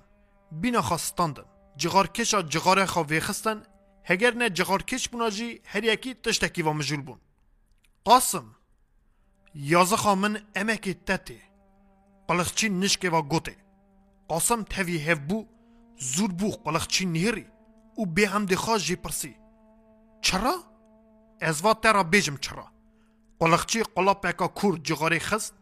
بینا 0.52 0.82
خواستاندن 0.82 1.44
جغار 1.76 2.06
کشا 2.06 2.42
جغاره 2.42 2.86
خوا 2.86 3.02
ویخستن 3.02 3.62
هگر 4.04 4.34
نه 4.34 4.50
جغار 4.50 4.82
کش 4.82 5.08
بونا 5.08 5.30
هر 5.64 5.84
یکی 5.84 6.14
تشتکی 6.14 6.62
و 6.62 6.72
مجول 6.72 7.00
بون. 7.00 7.20
قاسم 8.04 8.46
یازخا 9.54 10.14
من 10.14 10.42
امکی 10.56 10.94
تتی 10.94 11.40
قلقچی 12.28 12.68
نشکه 12.68 13.10
و 13.10 13.22
گوته 13.22 13.56
قاسم 14.28 14.62
تاوی 14.62 14.98
هف 14.98 15.18
بو 15.18 15.46
زور 15.98 16.32
بو 16.32 16.50
قلقچی 16.50 17.06
نهری 17.06 17.46
او 17.94 18.06
به 18.06 18.28
هم 18.28 18.46
دخوا 18.46 18.78
جی 18.78 18.96
پرسی 18.96 19.36
چرا؟ 20.20 20.54
از 21.40 21.62
ترا 21.82 22.02
بیجم 22.02 22.36
چرا 22.36 22.66
قلقچی 23.40 23.82
قلاب 23.82 24.26
اکا 24.26 24.48
کور 24.48 24.78
جغاری 24.78 25.18
خست 25.18 25.54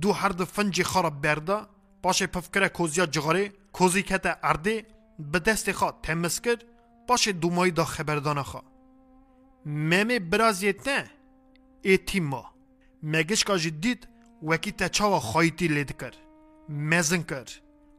دو 0.00 0.12
هر 0.12 0.28
دو 0.28 0.44
فنجی 0.44 0.84
خارا 0.84 1.10
برده 1.10 1.66
باشه 2.02 2.26
پفکره 2.26 2.68
کوزیا 2.68 3.06
جغاری 3.06 3.52
کوزی 3.72 4.02
کت 4.02 4.38
ارده 4.42 4.86
به 5.18 5.38
دست 5.38 5.72
خواه 5.72 5.98
تمس 6.02 6.40
کرد 6.40 6.64
باشه 7.08 7.32
دومایی 7.32 7.72
دا 7.72 7.84
خبردانه 7.84 8.42
خواه 8.42 8.64
ممه 9.66 10.18
برازیت 10.18 10.88
نه 10.88 11.10
ایتی 11.82 12.20
ما 12.20 12.54
مگش 13.02 13.44
کاجی 13.44 13.70
دید 13.70 14.08
وکی 14.42 14.72
تا 14.72 14.88
چاوا 14.88 15.20
خواهیتی 15.20 15.68
لید 15.68 15.96
کر 16.00 16.14
مزن 16.68 17.22
کر 17.22 17.44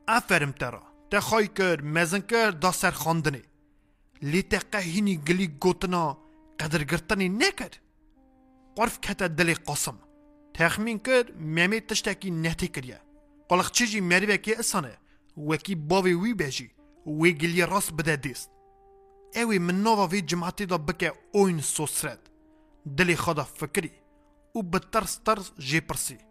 افرم 0.08 0.52
ترا 0.52 0.82
تا 1.12 1.20
خواهی 1.20 1.48
کر 1.48 1.82
مزن 1.82 2.20
کر 2.20 2.52
دا 2.52 2.72
سر 2.72 2.92
خاندنه 2.92 3.42
لی 4.22 4.42
تا 4.42 4.80
هینی 4.80 5.18
گلی 5.18 5.48
گوتنا 5.48 6.18
قدر 6.60 6.84
گرتنی 6.84 7.30
نکر 7.30 7.72
قرف 8.76 9.00
کتا 9.02 9.28
دلی 9.28 9.54
قاسم 9.54 9.98
تخمین 10.54 11.00
کر 11.00 11.24
ممی 11.40 11.80
تشتکی 11.82 12.32
نهتی 12.32 12.68
کریه 12.68 13.02
قلق 13.50 13.72
چیجی 13.72 14.02
مری 14.02 14.26
وکی 14.26 14.54
اسانه 14.54 14.98
وکی 15.38 15.76
باوی 15.76 16.14
وی 16.14 16.34
بیجی 16.34 16.72
وی 17.08 17.34
گلی 17.34 17.62
راست 17.62 17.94
بده 17.94 18.16
دیست. 18.16 18.52
اوی 19.36 19.60
من 19.60 19.84
نووا 19.84 20.08
وی 20.08 20.22
جماعتی 20.22 20.66
دا 20.66 20.78
بکه 20.78 21.14
اوین 21.32 21.62
سوسرد 21.62 22.30
دلی 22.98 23.16
خدا 23.16 23.44
فکری. 23.44 23.92
ترس 24.92 25.52
جی 25.58 25.80
پرسی. 25.80 26.29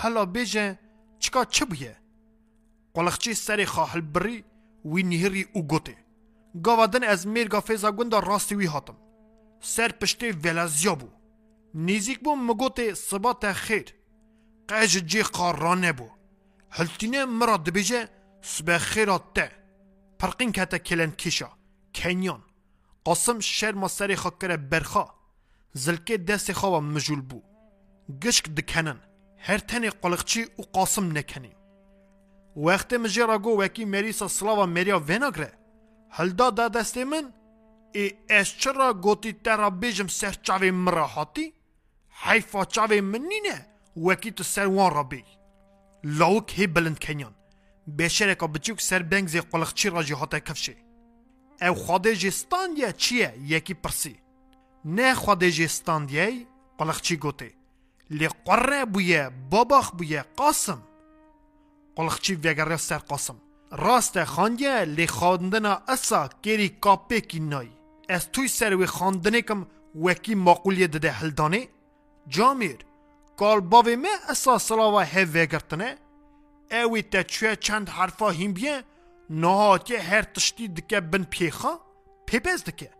هلا 0.00 0.24
بیجه 0.24 0.78
چکا 1.18 1.44
چه 1.44 1.64
بویه؟ 1.64 1.96
قلقچی 2.94 3.34
سری 3.34 3.66
خواهل 3.66 4.00
بری 4.00 4.44
وی 4.84 5.02
نهری 5.02 5.46
او 5.52 5.62
گوته 5.62 5.96
گاوادن 6.62 7.04
از 7.04 7.26
میرگا 7.26 7.60
فیزا 7.60 7.92
گوندا 7.92 8.18
راستی 8.18 8.54
وی 8.54 8.66
هاتم. 8.66 8.96
سر 9.60 9.88
پشتی 9.88 10.30
ولازیا 10.32 10.94
بو. 10.94 11.08
نیزیک 11.74 12.20
بو 12.20 12.36
مگوته 12.36 12.94
سبات 12.94 13.52
خیر. 13.52 13.94
قج 14.68 14.92
جی 15.10 15.22
قارانه 15.22 15.92
بو. 15.92 16.08
هلتینه 16.70 17.24
مرا 17.24 17.56
دبیجه 17.56 18.08
سبه 18.42 18.78
خیرات 18.78 19.34
ده 19.34 19.52
پرقین 20.18 20.52
کتا 20.52 20.78
کلن 20.78 21.10
کشا. 21.10 21.50
کنیان. 21.94 22.42
قاسم 23.04 23.40
شر 23.40 23.72
ما 23.72 23.88
سری 23.88 24.16
خاکره 24.16 24.56
برخا. 24.56 25.06
زلکه 25.72 26.16
دست 26.16 26.52
خواه 26.52 26.80
مجول 26.80 27.20
بو. 27.20 27.42
گشک 28.22 28.48
دکنن. 28.48 29.00
هر 29.46 29.58
تنی 29.58 29.90
قلقچی 29.90 30.42
و 30.58 30.62
قاسم 30.62 31.18
نکنین 31.18 31.54
وقت 32.56 32.92
مجرا 32.92 33.38
گو 33.38 33.62
وکی 33.62 33.84
مریسا 33.84 34.28
سلاوا 34.28 34.66
مریا 34.66 35.00
وناگره 35.08 35.52
هلدا 36.10 36.50
دا 36.50 36.82
من؟ 37.04 37.32
ای 37.94 38.12
اس 38.30 38.48
چرا 38.58 38.92
گوتی 38.92 39.32
ترا 39.32 39.70
بیجم 39.70 40.06
سر 40.06 40.32
چاوی 40.32 40.70
مرا 40.70 41.06
حاتی 41.06 41.54
حیفا 42.22 42.64
چاوی 42.64 43.00
من 43.00 43.18
نینه 43.18 43.66
وکی 43.96 44.30
تو 44.30 44.44
سر 44.44 44.66
وان 44.66 44.94
را 44.94 45.02
بی. 45.02 45.24
لاوک 46.04 46.58
هی 46.58 46.66
بلند 46.66 46.98
کنیان 46.98 47.34
بشرکا 47.98 48.46
بچوک 48.46 48.80
سر 48.80 49.02
بنگزی 49.02 49.40
قلقچی 49.40 49.90
را 49.90 50.02
جی 50.02 50.14
حاتا 50.14 50.38
کفشه 50.38 50.76
او 51.62 51.74
خواده 51.74 52.16
جستان 52.16 52.76
یا 52.76 52.92
چیه؟ 52.92 53.34
یکی 53.40 53.74
پرسی. 53.74 54.16
نه 54.84 55.14
خواده 55.14 55.50
جستان 55.50 56.06
قلقچی 56.78 57.16
گوته 57.16 57.63
لی 58.10 58.28
قره 58.28 58.84
بویه 58.84 59.30
باباخ 59.50 59.90
بویه 59.90 60.24
قاسم 60.36 60.82
قلقچی 61.96 62.34
وگره 62.34 62.76
سر 62.76 62.98
قاسم 62.98 63.36
راست 63.72 64.24
خانیه 64.24 64.84
لی 64.84 65.06
خواندنا 65.06 65.82
اسا 65.88 66.28
گیری 66.42 66.68
کاپه 66.68 67.20
کی 67.20 67.40
نای 67.40 67.68
از 68.08 68.32
توی 68.32 68.48
سر 68.48 68.76
وی 68.76 68.86
خواندنه 68.86 69.42
کم 69.42 69.66
وکی 69.94 70.34
ماقولیه 70.34 70.86
دده 70.86 71.10
هلدانه 71.10 71.68
جامیر 72.28 72.78
کال 73.36 73.60
باوی 73.60 73.96
me 74.02 74.30
اسا 74.30 74.58
سلاوا 74.58 75.02
هف 75.02 75.28
وگرتنه 75.34 75.96
اوی 76.72 77.02
تا 77.02 77.22
چوه 77.22 77.56
چند 77.56 77.88
حرفا 77.88 78.30
هیم 78.30 78.52
بیه 78.52 78.84
نهاتیه 79.30 80.00
هر 80.00 80.22
تشتی 80.22 80.68
دکه 80.68 81.00
بن 81.00 81.22
پیخا 81.22 81.80
پیپز 82.26 82.64
دکه 82.64 82.90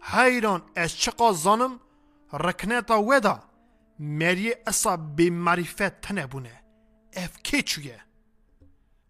حیران 0.00 0.62
از 0.76 0.96
چقا 0.96 1.32
زانم 1.32 1.80
رکنتا 2.32 3.02
ودا 3.02 3.40
مری 3.98 4.52
اسا 4.66 4.96
بی 4.96 5.30
معرفت 5.30 6.00
تنه 6.00 6.26
بونه 6.26 6.62
اف 7.16 7.42
کی 7.42 7.62
چویه 7.62 8.00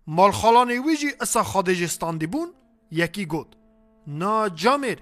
مال 0.07 0.33
خالان 0.33 0.71
ویجی 0.71 1.11
اسا 1.21 1.43
خادجستان 1.43 2.19
دی 2.19 2.27
بون 2.27 2.49
یکی 2.91 3.25
گود. 3.27 3.57
نا 4.07 4.49
جامیر 4.49 4.99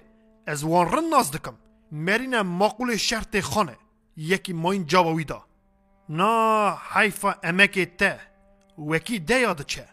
از 0.46 0.64
وان 0.64 0.92
رن 0.92 1.04
ناز 1.04 1.30
دکم. 1.30 1.56
مرینه 1.92 2.42
ماقول 2.42 2.96
شرط 2.96 3.40
خانه. 3.40 3.76
یکی 4.16 4.52
ماین 4.52 4.86
جاواوی 4.86 5.24
دا. 5.24 5.44
نا 6.08 6.78
حیفا 6.92 7.34
امکی 7.42 7.86
ته. 7.86 8.20
وکی 8.78 9.18
ده 9.18 9.40
یاد 9.40 9.62
چه؟ 9.62 9.88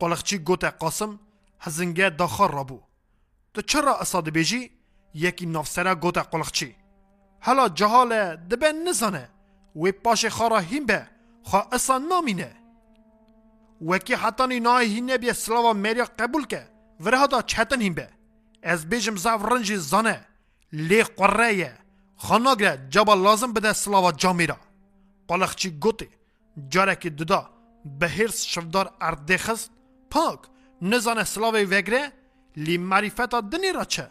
قلقچی 0.00 0.38
گوته 0.38 0.70
قاسم 0.70 1.20
هزنگه 1.60 2.10
داخار 2.10 2.50
را 2.52 2.64
بو. 2.64 2.80
تو 3.54 3.62
چرا 3.62 3.96
اصاد 3.98 4.30
بیجی؟ 4.30 4.70
یکی 5.14 5.46
نافسره 5.46 5.94
گوته 5.94 6.20
قلقچی 6.20 6.76
حالا 7.40 7.68
جهاله 7.68 8.36
دبه 8.36 8.72
نزانه 8.72 9.28
و 9.76 9.92
پاش 9.92 10.26
خارا 10.26 10.58
هیم 10.58 10.86
به 10.86 11.06
خواه 11.42 11.68
اصا 11.72 11.98
نامینه 11.98 12.56
وکی 13.86 14.14
حتانی 14.14 14.60
نای 14.60 14.86
هینه 14.86 15.18
بیا 15.18 15.32
سلاوا 15.32 15.72
مریا 15.72 16.08
قبول 16.18 16.46
که 16.46 16.68
وره 17.00 17.26
دا 17.26 17.42
چهتن 17.42 17.80
هیم 17.80 17.94
به 17.94 18.08
از 18.62 18.88
بیجم 18.88 19.16
زاو 19.16 19.46
رنجی 19.46 19.76
زانه 19.76 20.26
لی 20.72 21.02
قره 21.02 21.78
خاناگره 22.16 22.86
جبا 22.90 23.14
لازم 23.14 23.52
بده 23.52 23.72
سلاوا 23.72 24.12
جامیرا 24.12 24.56
قلقچی 25.28 25.70
گوته 25.70 26.08
جارکی 26.68 27.10
ددا 27.10 27.50
به 28.00 28.08
هرس 28.08 28.44
شفدار 28.44 28.94
ارده 29.00 29.38
خست 29.38 29.70
پاک 30.10 30.40
نزانه 30.82 31.24
سلاوی 31.24 31.64
وگره 31.64 32.12
لی 32.56 32.78
معرفتا 32.78 33.40
دنی 33.40 33.72
را 33.72 33.84
چه 33.84 34.10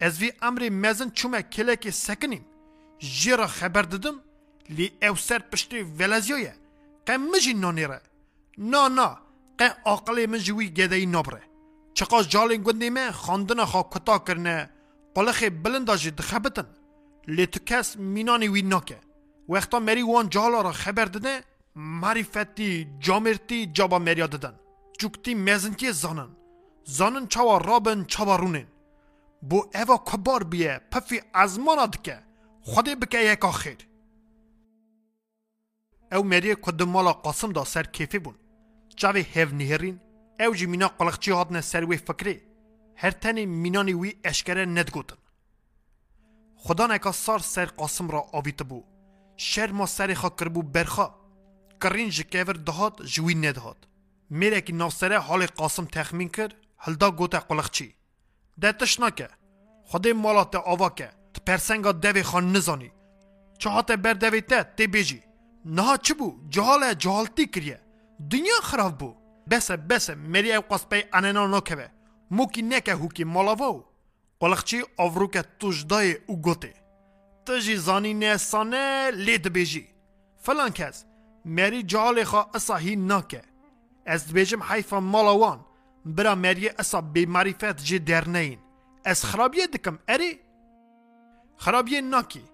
از 0.00 0.18
وی 0.18 0.32
امر 0.42 0.68
مزن 0.68 1.10
چومه 1.10 1.42
کلکی 1.42 1.90
سکنیم 1.90 2.46
جیرا 2.98 3.46
خبر 3.46 3.82
ددم 3.82 4.20
لی 4.68 4.92
او 5.02 5.16
سر 5.16 5.38
پشتی 5.38 5.82
ولزیویه 5.82 6.54
قم 7.06 7.16
مجی 7.16 7.54
نانیره 7.54 8.00
نا 8.58 8.88
نا 8.88 9.18
قه 9.58 9.74
آقلی 9.84 10.26
من 10.26 10.38
جوی 10.38 10.68
گدهی 10.68 11.06
نبره 11.06 11.42
چقا 11.94 12.22
جالین 12.22 12.62
گندی 12.62 12.90
من 12.90 13.10
خاندن 13.10 13.64
خواه 13.64 13.90
کتا 13.90 14.18
کرنه 14.18 14.70
قلخی 15.14 15.50
بلندا 15.50 15.96
جی 15.96 16.10
دخبتن 16.10 16.66
لی 17.28 17.46
تو 17.46 17.60
کس 17.66 17.96
مینانی 17.96 18.48
وی 18.48 18.62
ناکه 18.62 18.98
وقتا 19.48 19.78
مری 19.78 20.02
وان 20.02 20.28
جالا 20.28 20.60
را 20.60 20.72
خبر 20.72 21.04
دده 21.04 21.44
معرفتی 21.76 22.86
جامرتی 23.00 23.66
جابا 23.66 23.98
مریا 23.98 24.26
ددن 24.26 24.54
جوکتی 24.98 25.34
مزنتی 25.34 25.92
زانن 25.92 26.30
زانن 26.84 27.26
چاوا 27.26 27.58
رابن 27.58 28.04
چاوا 28.04 28.36
رونن 28.36 28.66
بو 29.42 29.58
ایوا 29.74 29.96
کبار 29.96 30.44
بیه 30.44 30.80
پفی 30.90 31.20
ازمانا 31.34 31.86
دکه 31.86 32.27
خودی 32.60 32.94
بکه 32.94 33.18
یک 33.18 33.44
آخیر 33.44 33.88
او 36.12 36.22
مریه 36.22 36.54
کدم 36.54 36.88
مالا 36.88 37.12
قاسم 37.12 37.52
دا 37.52 37.64
سر 37.64 37.82
کیفی 37.82 38.18
بون. 38.18 38.34
چاوی 38.96 39.20
هیو 39.20 39.48
نهرین 39.54 40.00
او 40.40 40.54
جی 40.54 40.66
مینا 40.66 40.88
قلقچی 40.88 41.30
هاتنه 41.30 41.60
سر 41.60 41.84
وی 41.84 41.96
فکری. 41.96 42.42
هر 42.96 43.10
تنی 43.10 43.46
مینانی 43.46 43.92
وی 43.92 44.14
اشکره 44.24 44.64
ندگوتن 44.64 45.16
خدا 46.56 46.86
نکا 46.86 47.12
سار 47.12 47.38
سر 47.38 47.64
قاسم 47.66 48.10
را 48.10 48.20
آویت 48.32 48.62
بو. 48.62 48.84
شر 49.36 49.72
ما 49.72 49.86
سر 49.86 50.14
خا 50.14 50.30
کربو 50.30 50.62
برخا. 50.62 51.14
کرین 51.82 52.10
جکیور 52.10 52.52
دهات 52.52 53.02
جوی 53.02 53.34
ندهات 53.34 53.76
میره 54.30 54.60
که 54.60 54.72
نافسره 54.72 55.18
حال 55.18 55.46
قاسم 55.46 55.84
تخمین 55.84 56.28
کرد 56.28 56.54
هلدا 56.78 57.10
گوته 57.10 57.38
قلقچی 57.38 57.94
ده 58.60 58.72
تشناکه 58.72 59.28
خودی 59.84 60.12
مالات 60.12 60.54
آوا 60.54 60.88
که. 60.90 61.17
پرسنگا 61.46 61.92
دوی 61.92 62.22
خان 62.22 62.52
نزانی. 62.56 62.92
چه 63.58 63.70
هاته 63.70 63.96
بر 63.96 64.12
دوی 64.12 64.40
ته 64.40 64.62
تی 64.76 64.86
بیجی. 64.86 65.22
نه 65.64 65.96
چه 65.96 66.14
بو؟ 66.14 66.36
جهال 66.48 66.94
جهالتی 66.94 67.46
کریه. 67.46 67.80
دنیا 68.30 68.60
خراب 68.62 68.98
بو. 68.98 69.14
بس 69.50 69.70
بس 69.70 70.10
مری 70.10 70.52
او 70.52 70.64
قصبه 70.70 71.08
اننا 71.12 71.46
نکوه. 71.46 71.88
موکی 72.30 72.62
نکه 72.62 72.94
هوکی 72.94 73.24
مالاوو 73.24 73.84
قلقچی 74.40 74.82
آورو 74.96 75.26
که 75.26 75.44
توجدای 75.58 76.16
او 76.26 76.42
گوته. 76.42 76.74
تجی 77.46 77.76
زانی 77.76 78.14
نسانه 78.14 79.10
لید 79.10 79.52
بیجی. 79.52 79.88
فلان 80.38 80.70
کس. 80.70 81.04
مری 81.44 81.82
جهال 81.82 82.24
خوا 82.24 82.50
اصاهی 82.54 82.96
ناکه. 82.96 83.42
از 84.06 84.32
بیجم 84.32 84.62
حیفا 84.62 85.00
مالاوان. 85.00 85.64
برا 86.04 86.34
مری 86.34 86.68
اصا 86.68 87.00
معرفت 87.26 87.76
جی 87.76 87.98
در 87.98 88.28
نین 88.28 88.58
از 89.04 89.24
خرابیه 89.24 89.66
دکم 89.66 89.98
اری؟ 90.08 90.38
خرابیه 91.58 92.00
ناکی. 92.00 92.44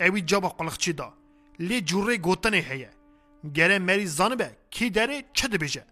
اوی 0.00 0.20
جابا 0.20 0.48
قلقچی 0.48 0.92
دا؟ 0.92 1.08
لی 1.58 1.80
جوره 1.80 2.16
گوتنه 2.16 2.56
هیه. 2.56 2.90
گره 3.54 3.78
مری 3.78 4.06
زانبه 4.06 4.56
کی 4.70 4.90
داره 4.90 5.24
چه 5.32 5.48
دبیجه 5.48 5.84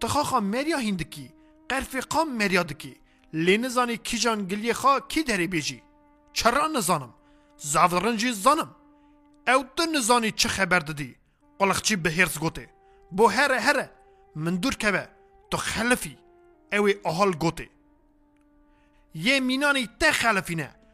تخاخا 0.00 0.40
مریا 0.40 0.78
هندکی 0.78 1.32
قرفی 1.68 2.00
قام 2.00 2.28
مریا 2.40 2.62
دکی 2.62 2.94
لی 3.32 3.56
نزانی 3.58 3.96
کی 3.96 4.18
جان 4.18 4.48
گلی 4.50 4.72
خوا 4.72 5.00
کی 5.00 5.22
داره 5.22 5.46
بیجی؟ 5.46 5.82
چرا 6.32 6.66
نزانم؟ 6.66 7.14
زاورنجی 7.58 8.32
زانم. 8.32 8.70
او 9.48 9.64
تو 9.76 9.84
نزانی 9.94 10.30
چه 10.30 10.48
خبر 10.48 10.78
دادی؟ 10.78 11.16
قلقچی 11.58 11.96
به 11.96 12.10
هرس 12.10 12.38
گوته؟ 12.38 12.68
بو 13.12 13.26
هره 13.26 13.60
هره. 13.60 13.90
من 14.36 14.56
دور 14.56 14.74
کبه 14.74 15.08
تو 15.50 15.56
خلفی. 15.56 16.18
اوی 16.72 16.94
احال 17.04 17.32
گوته. 17.32 17.68
یه 19.14 19.40
مینانی 19.40 19.88
ته 20.00 20.12
خلفینه 20.12 20.68
وکی 20.68 20.85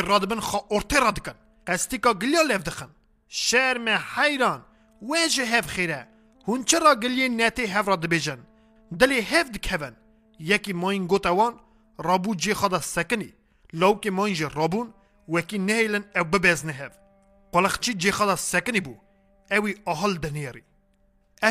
رادبن 0.00 0.40
خوا 0.40 0.60
ارته 0.70 1.00
رادکن 1.00 1.34
قستی 1.66 1.98
که 1.98 2.12
گلیا 2.12 2.42
لیف 2.42 2.62
دخن 2.62 2.88
شرم 3.28 3.88
حیران 3.88 4.64
ویجه 5.02 5.44
هف 5.44 5.66
خیره 5.66 6.08
هون 6.48 6.64
چرا 6.64 6.94
نتی 7.28 7.64
هف 7.64 7.88
راد 7.88 8.06
بیجن 8.06 8.38
دلی 8.98 9.20
هف 9.20 9.50
دکهون 9.50 9.96
یکی 10.40 10.72
ماین 10.72 11.06
گوته 11.06 11.28
وان 11.28 11.54
رابو 11.98 12.34
جی 12.34 12.54
خدا 12.54 12.80
سکنی 12.80 13.32
لو 13.72 13.94
که 13.94 14.10
ماین 14.10 14.34
جی 14.34 14.44
رابون 14.54 14.94
وکی 15.28 15.58
نهیلن 15.58 16.04
او 16.16 16.24
ببزنه 16.24 16.72
هف 16.72 16.98
قلقچی 17.52 17.94
جی 17.94 18.12
خدا 18.12 18.36
سکنی 18.36 18.80
بو 18.80 18.94
اوی 19.50 19.74
احال 19.86 20.14
دنیاری 20.14 20.62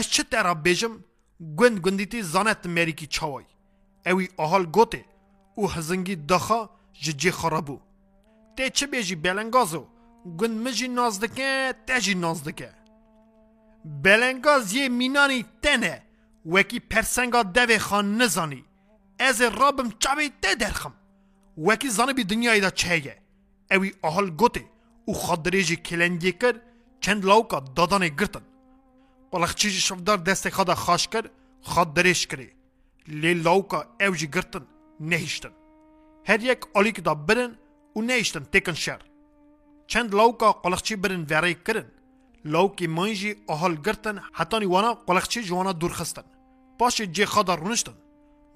چه 0.02 0.24
ترا 0.24 0.54
بیجم 0.54 1.04
گوند 1.58 1.82
ته 8.58 8.70
چه 8.70 8.88
بیجی 8.88 9.16
بلنگازو 9.16 9.88
گوند 10.40 10.68
مجی 10.68 10.88
نازدکه 10.88 11.76
تجی 11.88 12.16
نازدکه 12.16 12.70
بلنگاز 14.04 14.74
یه 14.74 14.90
مینانی 14.90 15.46
تنه 15.64 16.04
وکی 16.46 16.80
پرسنگا 16.80 17.44
دوی 17.44 17.78
خان 17.80 18.22
نزانی 18.22 18.66
از 19.20 19.42
رابم 19.42 19.90
چاوی 20.00 20.32
ته 20.42 20.56
درخم 20.56 20.94
وکی 21.58 21.90
زانه 21.90 22.14
بی 22.14 22.24
دنیای 22.24 22.60
دا 22.60 22.70
چهیه 22.70 23.18
اوی 23.72 23.94
احال 24.04 24.30
گوته 24.30 24.66
او 25.06 25.14
خادریجی 25.14 25.76
کلنگی 25.76 26.32
کرد 26.32 26.62
چند 27.02 27.26
لاوکا 27.26 27.60
دادانه 27.60 28.10
گرتن 28.10 28.42
قلقچی 29.32 29.72
شفدار 29.72 30.18
دست 30.18 30.50
خدا 30.50 30.76
خاش 30.76 31.08
کرد 31.08 31.32
خاد 31.62 31.94
درش 31.94 32.28
کری 32.28 32.50
لی 33.08 33.34
لاوکا 33.34 33.86
اوجی 34.02 34.28
گرتن 34.28 34.66
نهیشتن 35.00 35.54
هر 36.26 36.44
یک 36.44 36.60
آلیک 36.74 37.04
دا 37.04 37.14
برن 37.16 37.52
و 37.98 38.02
نهیشتن 38.02 38.44
تکن 38.54 38.74
شر 38.74 39.02
چند 39.88 40.16
لاوکا 40.16 40.52
قلقچی 40.52 40.96
برن 40.96 41.26
وری 41.30 41.54
کرن 41.54 41.88
لاوکی 42.46 42.88
مانجی 42.88 43.36
احال 43.50 43.76
گرتن 43.86 44.18
حتانی 44.34 44.66
وانا 44.66 44.94
قلقچی 44.94 45.44
جوانا 45.44 45.72
دور 45.72 45.92
خستن 45.92 46.24
پاش 46.80 47.02
جی 47.02 47.26
خدا 47.26 47.56
رونشتن 47.56 47.94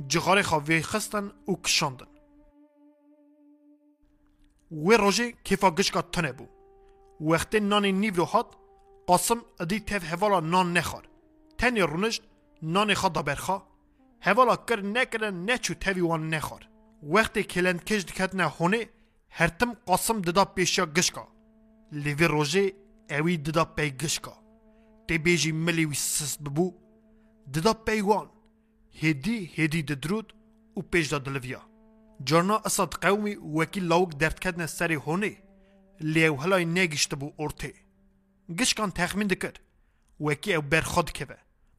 جغاره 0.07 0.41
خوا 0.41 0.59
وی 0.59 0.81
خستن 0.81 1.31
و 1.47 1.53
کشاندن 1.63 2.07
و 4.71 4.91
روژه 4.91 5.31
کیفا 5.31 5.71
گشکا 5.71 6.01
تنه 6.01 6.31
بو 6.31 6.45
وقتی 7.21 7.59
نان 7.59 7.85
نیو 7.85 8.15
رو 8.15 8.25
هات 8.25 8.47
قاسم 9.07 9.41
ادی 9.59 9.79
تف 9.79 10.13
هوالا 10.13 10.39
نان 10.39 10.73
نخار 10.77 11.07
تنی 11.57 11.81
رونشت 11.81 12.23
نان 12.61 12.93
خوا 12.93 13.09
دا 13.09 13.21
برخوا 13.21 13.61
هوالا 14.21 14.55
کر 14.55 14.81
نکرن 14.81 15.49
نچو 15.49 15.73
تاوی 15.73 16.01
وان 16.01 16.29
نخار 16.29 16.67
وقتی 17.03 17.43
کلند 17.43 17.83
کش 17.83 18.01
دکتنه 18.03 18.47
هرتم 19.33 19.73
قاسم 19.85 20.21
ددا 20.21 20.45
پیشا 20.45 20.85
گشکا 20.85 21.27
لیوی 21.91 22.27
روژه 22.27 22.73
اوی 23.09 23.37
ددا 23.37 23.65
پی 23.65 23.89
گشکا 23.91 24.35
تی 25.07 25.17
بیجی 25.17 25.51
ملی 25.51 25.85
وی 25.85 25.95
سست 25.95 26.39
ببو 26.43 26.73
ددا 27.53 27.73
پی 27.73 28.01
وان 28.01 28.29
هدی 29.01 29.51
هدی 29.55 29.81
ددرود 29.83 30.33
و 30.77 30.81
پیش 30.81 31.07
دا 31.07 31.17
دلویا 31.17 31.61
جارنا 32.23 32.57
اساد 32.65 32.93
قومی 32.93 33.35
وکی 33.35 33.79
لاوک 33.79 34.17
درد 34.17 34.39
کدن 34.39 34.65
سری 34.65 34.95
هونه 34.95 35.37
لیو 36.01 36.35
هلای 36.35 36.65
نگشت 36.65 37.15
بو 37.15 37.31
ارته 37.39 37.73
گشکان 38.59 38.91
تخمین 38.91 39.27
دکر 39.27 39.53
وکی 40.19 40.53
او 40.53 40.61
برخود 40.61 41.11
که 41.11 41.27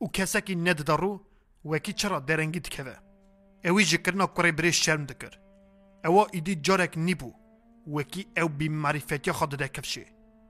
و 0.00 0.06
ند 0.48 0.84
دارو 0.84 1.20
وکی 1.64 1.92
چرا 1.92 2.18
درنگی 2.20 2.60
دکه 2.60 2.84
اوی 3.64 3.84
جکرنا 3.84 4.26
کره 4.26 4.52
بری 4.52 4.72
شرم 4.72 5.04
دکر 5.06 5.38
اوا 6.04 6.26
ایدی 6.32 6.54
جارک 6.54 6.98
نیبو 6.98 7.41
وکی 7.86 8.26
او 8.36 8.48
بی 8.48 8.68
معرفتی 8.68 9.32
خود 9.32 9.50
دکفشه 9.50 10.06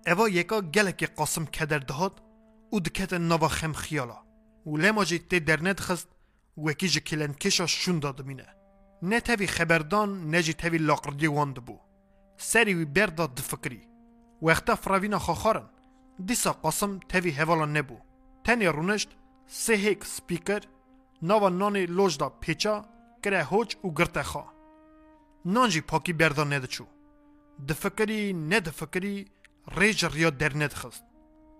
اوا 0.06 0.28
یکا 0.28 0.60
گلک 0.60 1.14
قاسم 1.14 1.44
کدر 1.46 1.78
دهاد 1.78 2.22
و 2.72 2.78
دکت 2.78 3.12
نوا 3.12 3.48
خم 3.48 3.72
خیالا. 3.72 4.18
و 4.66 4.76
ند 5.62 5.80
خست 5.80 6.08
وکی 6.56 6.88
کلن 7.00 7.32
کشا 7.32 7.66
شون 7.66 7.98
دادمینه 7.98 8.46
نه 9.02 9.20
تاوی 9.20 9.46
خبردان 9.46 10.30
نه 10.30 10.42
جی 10.42 10.52
تاوی 10.52 10.78
لاقردی 10.78 11.28
بو. 11.28 11.78
سری 12.36 12.74
وی 12.74 12.84
برداد 12.84 13.34
دفکری 13.34 13.88
وقتا 14.42 14.74
فراوینا 14.74 15.18
خاخارن. 15.18 15.68
دیسا 16.26 16.52
قاسم 16.52 16.98
تاوی 16.98 17.30
هوالا 17.30 17.66
نبو. 17.66 17.98
تنی 18.44 18.66
رونشت 18.66 19.08
سه 19.46 19.74
هیک 19.74 20.04
سپیکر 20.04 20.62
ناوا 21.22 21.48
نانی 21.48 21.86
لوج 21.86 22.18
دا 22.18 22.28
پیچا 22.28 22.84
کره 23.22 23.44
هوچ 23.44 23.76
و 23.84 23.90
گرته 23.90 24.22
خوا. 24.22 24.44
نان 25.44 25.68
جی 25.70 25.80
پاکی 25.80 26.12
بردان 26.12 26.52
ندچو. 26.52 26.84
دفکری 27.68 28.32
نه 28.32 28.60
دفکری 28.60 29.26
ریج 29.76 30.04
ریا 30.04 30.30
در 30.30 30.56
ندخست 30.56 31.04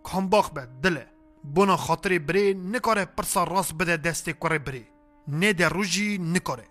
کامباخ 0.03 0.51
به 0.51 0.69
دله 0.83 1.07
بونا 1.45 1.77
خاطر 1.77 2.19
بری 2.19 2.55
نکاره 2.55 3.05
پرسا 3.05 3.45
راست 3.45 3.75
بده 3.75 3.97
دست 3.97 4.31
کره 4.31 4.59
بری. 4.59 4.87
نه 5.29 5.53
در 5.53 5.69
روژی 5.69 6.19
نکاره. 6.19 6.69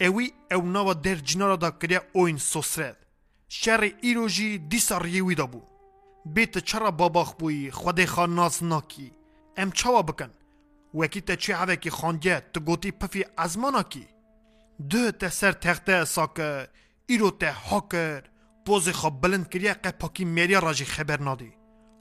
اوی 0.00 0.32
او 0.52 0.62
ناوا 0.62 0.94
در 0.94 1.14
جنارا 1.14 1.56
دا 1.56 1.70
کریا 1.70 2.00
اوین 2.12 2.38
سوسرد. 2.38 3.06
شر 3.48 3.92
ایروژی 4.00 4.58
دیسا 4.58 4.98
ریوی 4.98 5.34
دا 5.34 5.46
بو. 5.46 5.62
بیت 6.26 6.58
چرا 6.58 6.90
باباخ 6.90 7.34
بوی 7.34 7.70
خود 7.70 8.04
خان 8.04 8.34
ناز 8.34 8.64
ناکی. 8.64 9.12
ام 9.56 9.70
چاوا 9.70 10.02
بکن. 10.02 10.30
وکی 10.94 11.20
ته 11.20 11.36
چی 11.36 11.52
کی 11.76 11.90
خانگه 11.90 12.40
تو 12.52 12.60
گوتی 12.60 12.90
پفی 12.90 13.24
ازمانا 13.36 13.82
کی 13.82 14.06
دو 14.90 15.10
ته 15.10 15.28
سر 15.28 15.52
تخته 15.52 16.04
ساکر 16.04 16.66
ایرو 17.06 17.30
ته 17.30 17.52
هاکر 17.52 18.22
پوز 18.66 18.88
خواب 18.88 19.20
بلند 19.20 19.48
کریه 19.48 19.72
قه 19.72 19.90
پاکی 19.90 20.24
میریا 20.24 20.58
راجی 20.58 20.84
خبر 20.84 21.20
نادی. 21.20 21.52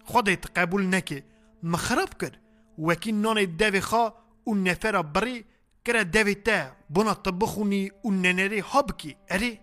خودت 0.03 0.59
قبول 0.59 0.95
نکی. 0.95 1.23
مخرب 1.63 2.09
کرد 2.21 2.37
وکی 2.79 3.11
نان 3.11 3.45
دوی 3.45 3.81
خوا 3.81 4.13
و 4.47 4.53
نفر 4.53 5.01
بری. 5.01 5.45
کره 5.85 6.03
دوی 6.03 6.35
ته. 6.35 6.71
بنا 6.89 7.13
تبخونی 7.13 7.91
و 8.05 8.11
ننری 8.11 8.59
ها 8.59 8.81
بکی 8.81 9.15
اری؟ 9.29 9.59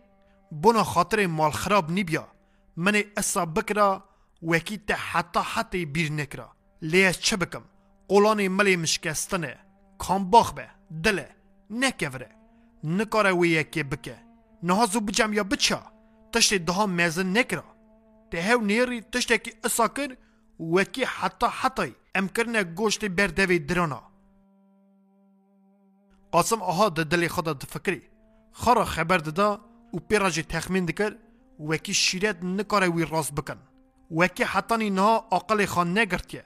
بنا 0.53 0.85
خاطر 0.85 1.27
مال 1.27 1.51
خراب 1.51 1.91
نیبیا. 1.91 2.29
من 2.77 3.03
اصا 3.17 3.47
بکرا 3.47 4.05
وکی 4.43 4.79
ته 4.79 4.95
حتی 4.95 5.41
حتی 5.55 5.85
بیر 5.85 6.12
نکرا. 6.12 6.53
لیش 6.83 7.19
چه 7.19 7.37
بکم؟ 7.37 7.62
قولانی 8.09 8.49
ملی 8.49 8.77
مشکستنه. 8.77 9.57
به. 10.57 10.69
دله. 11.03 11.29
نکوره 11.71 12.31
نکاره 12.85 13.33
وی 13.33 13.49
یکی 13.49 13.83
بکه. 13.83 14.17
نها 14.62 14.87
زو 14.87 15.01
بجم 15.01 15.33
یا 15.33 15.45
بچا 16.33 16.40
تشتی 16.40 16.59
دها 16.59 16.87
میزن 16.87 17.38
نکرا. 17.38 17.64
ده 18.31 18.42
هاو 18.42 18.61
نیری 18.61 19.01
تشتی 19.01 19.38
که 19.38 19.53
اصا 19.64 19.88
کر 19.88 20.16
وکی 20.61 21.05
حتی 21.05 21.47
حتی 21.47 21.95
ام 22.14 22.29
کرنه 22.29 22.64
گوشت 22.64 23.05
بردوی 23.05 23.59
درانا. 23.59 24.03
قاسم 26.33 26.62
آها 26.62 26.88
ده 26.88 27.05
دلی 27.05 27.29
خدا 27.29 27.53
دفکری 27.53 28.03
خارا 28.53 28.85
خبر 28.85 29.18
دادا 29.18 29.61
و 29.95 29.99
پیراجی 29.99 30.42
تخمین 30.42 30.85
دکر 30.87 31.16
وکی 31.61 31.95
شیرت 31.95 32.45
نکاره 32.45 32.88
وی 32.88 33.05
راست 33.05 33.35
بکن. 33.35 33.59
وکی 34.11 34.45
حتی 34.45 34.90
نها 34.90 35.27
آقل 35.31 35.66
خان 35.66 35.99
نگرتیه. 35.99 36.45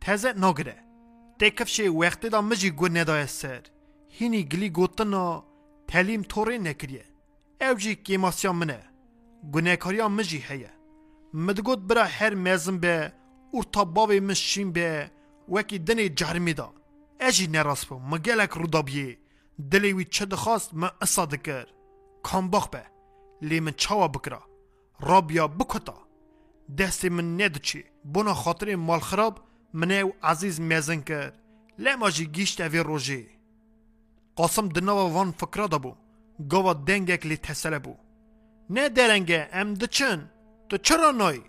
تازه 0.00 0.32
نگره 0.32 0.76
تکفشه 1.38 1.88
وقتی 1.88 2.28
دا 2.28 2.40
مجی 2.42 2.70
گو 2.70 2.88
ندای 2.88 3.26
سر. 3.26 3.62
هینی 4.08 4.44
گلی 4.44 4.70
گوتنا 4.70 5.44
تعلیم 5.88 6.22
توری 6.22 6.58
نکریه. 6.58 7.04
او 7.60 7.74
جی 7.74 7.94
کیماسیا 7.94 8.52
منه. 8.52 8.93
گناهکاریا 9.52 10.08
مجی 10.08 10.38
هیه 10.48 10.70
مدگوت 11.34 11.78
برا 11.78 12.04
هر 12.04 12.34
مزم 12.34 12.78
به 12.78 13.12
ارتا 13.54 13.84
باوی 13.84 14.20
مشین 14.20 14.72
به 14.72 15.10
وکی 15.48 15.78
دنی 15.78 16.08
جرمی 16.08 16.54
دا 16.54 16.72
اجی 17.20 17.46
نراس 17.46 17.86
بو 17.86 17.98
مگلک 17.98 18.50
رودابیه 18.50 19.18
دلی 19.70 19.92
وی 19.92 20.04
چه 20.04 20.26
ما 20.72 20.90
اصا 21.02 21.26
دکر 21.26 21.66
کام 22.22 22.50
باخ 22.50 22.68
به 22.68 22.82
لی 23.42 23.60
من 23.60 23.72
چاوا 23.72 24.08
بکرا 24.08 24.42
رابیا 25.00 25.48
بکتا 25.48 25.98
دست 26.78 27.04
من 27.04 27.40
ندچی 27.40 27.84
بنا 28.04 28.34
خاطر 28.34 28.76
مال 28.76 29.00
خراب 29.00 29.40
و 29.74 29.84
عزیز 30.22 30.60
مزن 30.60 31.00
کرد 31.00 31.38
لما 31.78 32.10
جی 32.10 32.26
گیشت 32.26 32.60
اوی 32.60 32.78
روژه 32.78 33.26
قاسم 34.36 34.68
دنوا 34.68 35.10
وان 35.10 35.30
فکرا 35.30 35.66
دا 35.66 35.78
بو 35.78 35.94
گوا 36.50 36.72
دنگک 36.72 37.26
لی 37.26 37.36
تسله 37.36 37.78
بو 37.78 37.94
نه 38.70 38.88
درنگه 38.88 39.48
ام 39.52 39.74
دچن 39.74 40.30
تو 40.68 40.76
چرا 40.76 41.10
نای 41.10 41.40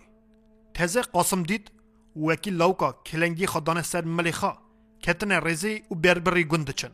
تزه 0.74 1.02
قاسم 1.02 1.42
دید 1.42 1.70
وکی 2.16 2.50
لوکا 2.50 2.92
کلنگی 2.92 3.46
خدانه 3.46 3.82
سر 3.82 4.04
ملیخا 4.04 4.58
کتن 5.02 5.32
رزی 5.32 5.82
و 5.90 5.94
بربری 5.94 6.44
گند 6.44 6.70
چن 6.70 6.90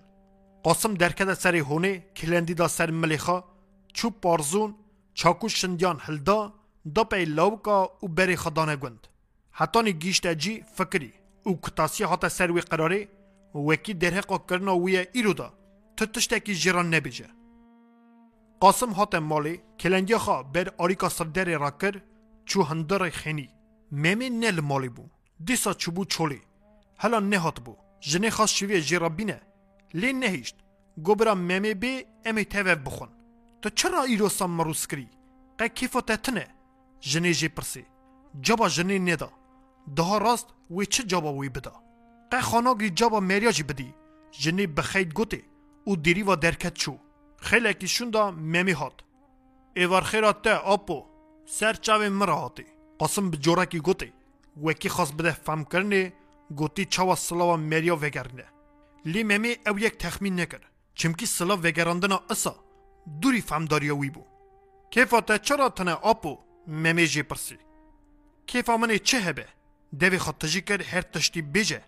قاسم 0.64 0.94
درکد 0.94 1.34
سری 1.34 1.58
هونه 1.58 1.98
کلندی 2.16 2.54
دا 2.54 2.68
سر 2.68 2.90
ملیخا 2.90 3.44
چوب 3.94 4.20
پارزون 4.20 4.74
چاکو 5.14 5.48
شندیان 5.48 5.98
هلدا 6.00 6.52
دا 6.94 7.04
پی 7.04 7.24
لوکا 7.24 7.90
و 8.02 8.08
بری 8.08 8.36
خدانه 8.36 8.76
گند 8.76 9.06
حتی 9.52 9.82
نی 9.82 9.92
گیشت 9.92 10.26
جی 10.26 10.64
فکری 10.76 11.12
و 11.46 11.50
کتاسی 11.62 12.04
هاتا 12.04 12.28
سر 12.28 12.50
وی 12.52 12.60
قراره 12.60 13.08
وکی 13.54 13.94
درهقا 13.94 14.38
کرنا 14.38 14.76
وی 14.76 14.96
ایرو 15.12 15.32
دا 15.32 15.52
تو 15.96 16.06
تشتکی 16.06 16.54
جیران 16.54 16.94
نبیجه 16.94 17.26
قاسم 18.62 18.92
هات 18.92 19.14
مالی 19.14 19.60
کلنگی 19.80 20.16
خوا 20.16 20.42
بر 20.42 20.68
آریکا 20.78 21.08
سردر 21.08 21.58
را 21.58 21.70
کر 21.70 22.02
چو 22.44 22.62
هندر 22.62 23.10
خینی. 23.10 23.48
ممی 23.92 24.30
نل 24.30 24.60
مالی 24.60 24.88
بو 24.88 25.04
دیسا 25.44 25.72
چوبو 25.72 26.04
چولی. 26.04 26.40
هلا 26.98 27.20
نهات 27.20 27.60
بو 27.60 27.76
جنه 28.00 28.30
خواست 28.30 28.54
شویه 28.54 28.80
جیرا 28.80 29.08
بینه 29.08 29.40
لی 29.94 30.12
نهیشت 30.12 30.56
گو 31.04 31.14
برا 31.14 31.34
ممی 31.34 31.74
بی 31.74 32.04
امی 32.24 32.44
تیوه 32.44 32.74
بخون. 32.74 33.08
تو 33.62 33.68
چرا 33.70 34.02
ایروسا 34.02 34.46
مروس 34.46 34.86
کری؟ 34.86 35.08
قه 35.58 35.68
کیفا 35.68 36.00
تتنه؟ 36.00 36.46
جنه 37.00 37.32
جی 37.32 37.48
پرسی. 37.48 37.84
جابا 38.40 38.68
جنه 38.68 38.98
ندا. 38.98 39.30
ده 39.96 40.18
راست 40.18 40.46
وی 40.70 40.86
چه 40.86 41.02
جابا 41.02 41.34
وی 41.34 41.48
بدا؟ 41.48 41.74
قه 42.30 42.40
خاناگی 42.40 42.90
جابا 42.90 43.20
مریا 43.20 43.50
جی 43.50 43.62
بدی. 43.62 43.94
جنه 44.30 44.66
بخید 44.66 45.12
گوته 45.14 45.42
او 45.84 45.96
دیری 45.96 46.22
و 46.22 46.36
درکت 46.36 46.74
چو. 46.74 46.98
خیلی 47.42 47.74
کشون 47.74 48.10
دا 48.10 48.30
ممی 48.30 48.72
هات 48.72 48.96
ایوار 49.76 50.02
خیرات 50.02 50.42
ته 50.42 50.54
آپو 50.74 50.98
سر 51.46 51.74
چاوی 51.74 52.08
مرا 52.08 52.36
هاتی 52.36 52.64
قاسم 52.98 53.30
به 53.30 53.36
جورکی 53.36 53.78
گوتی 53.78 54.12
وکی 54.64 54.88
خواست 54.88 55.14
بده 55.14 55.32
فهم 55.32 55.64
کرنه 55.64 56.12
گوتی 56.56 56.84
چاوا 56.84 57.14
سلاوا 57.14 57.56
مریا 57.56 57.96
وگرنه 57.96 58.46
لی 59.04 59.22
ممی 59.24 59.56
او 59.66 59.78
یک 59.78 59.98
تخمین 59.98 60.40
نکر 60.40 60.60
چمکی 60.94 61.26
سلاو 61.26 61.60
وگراندنا 61.62 62.22
اصا 62.30 62.54
دوری 63.20 63.40
فهم 63.40 63.64
داریا 63.64 63.96
وی 63.96 64.10
بو 64.10 64.24
کیفا 64.90 65.20
ته 65.20 65.38
چرا 65.38 65.68
تنه 65.68 65.92
آپو 65.92 66.38
ممی 66.66 67.06
جی 67.06 67.22
پرسی 67.22 67.58
کیفا 68.46 68.76
منی 68.76 68.98
چه 68.98 69.18
هبه 69.18 69.46
دوی 70.00 70.18
خود 70.18 70.34
تجی 70.38 70.60
کر 70.60 70.82
هر 70.82 71.02
تشتی 71.02 71.42
بیجه 71.42 71.82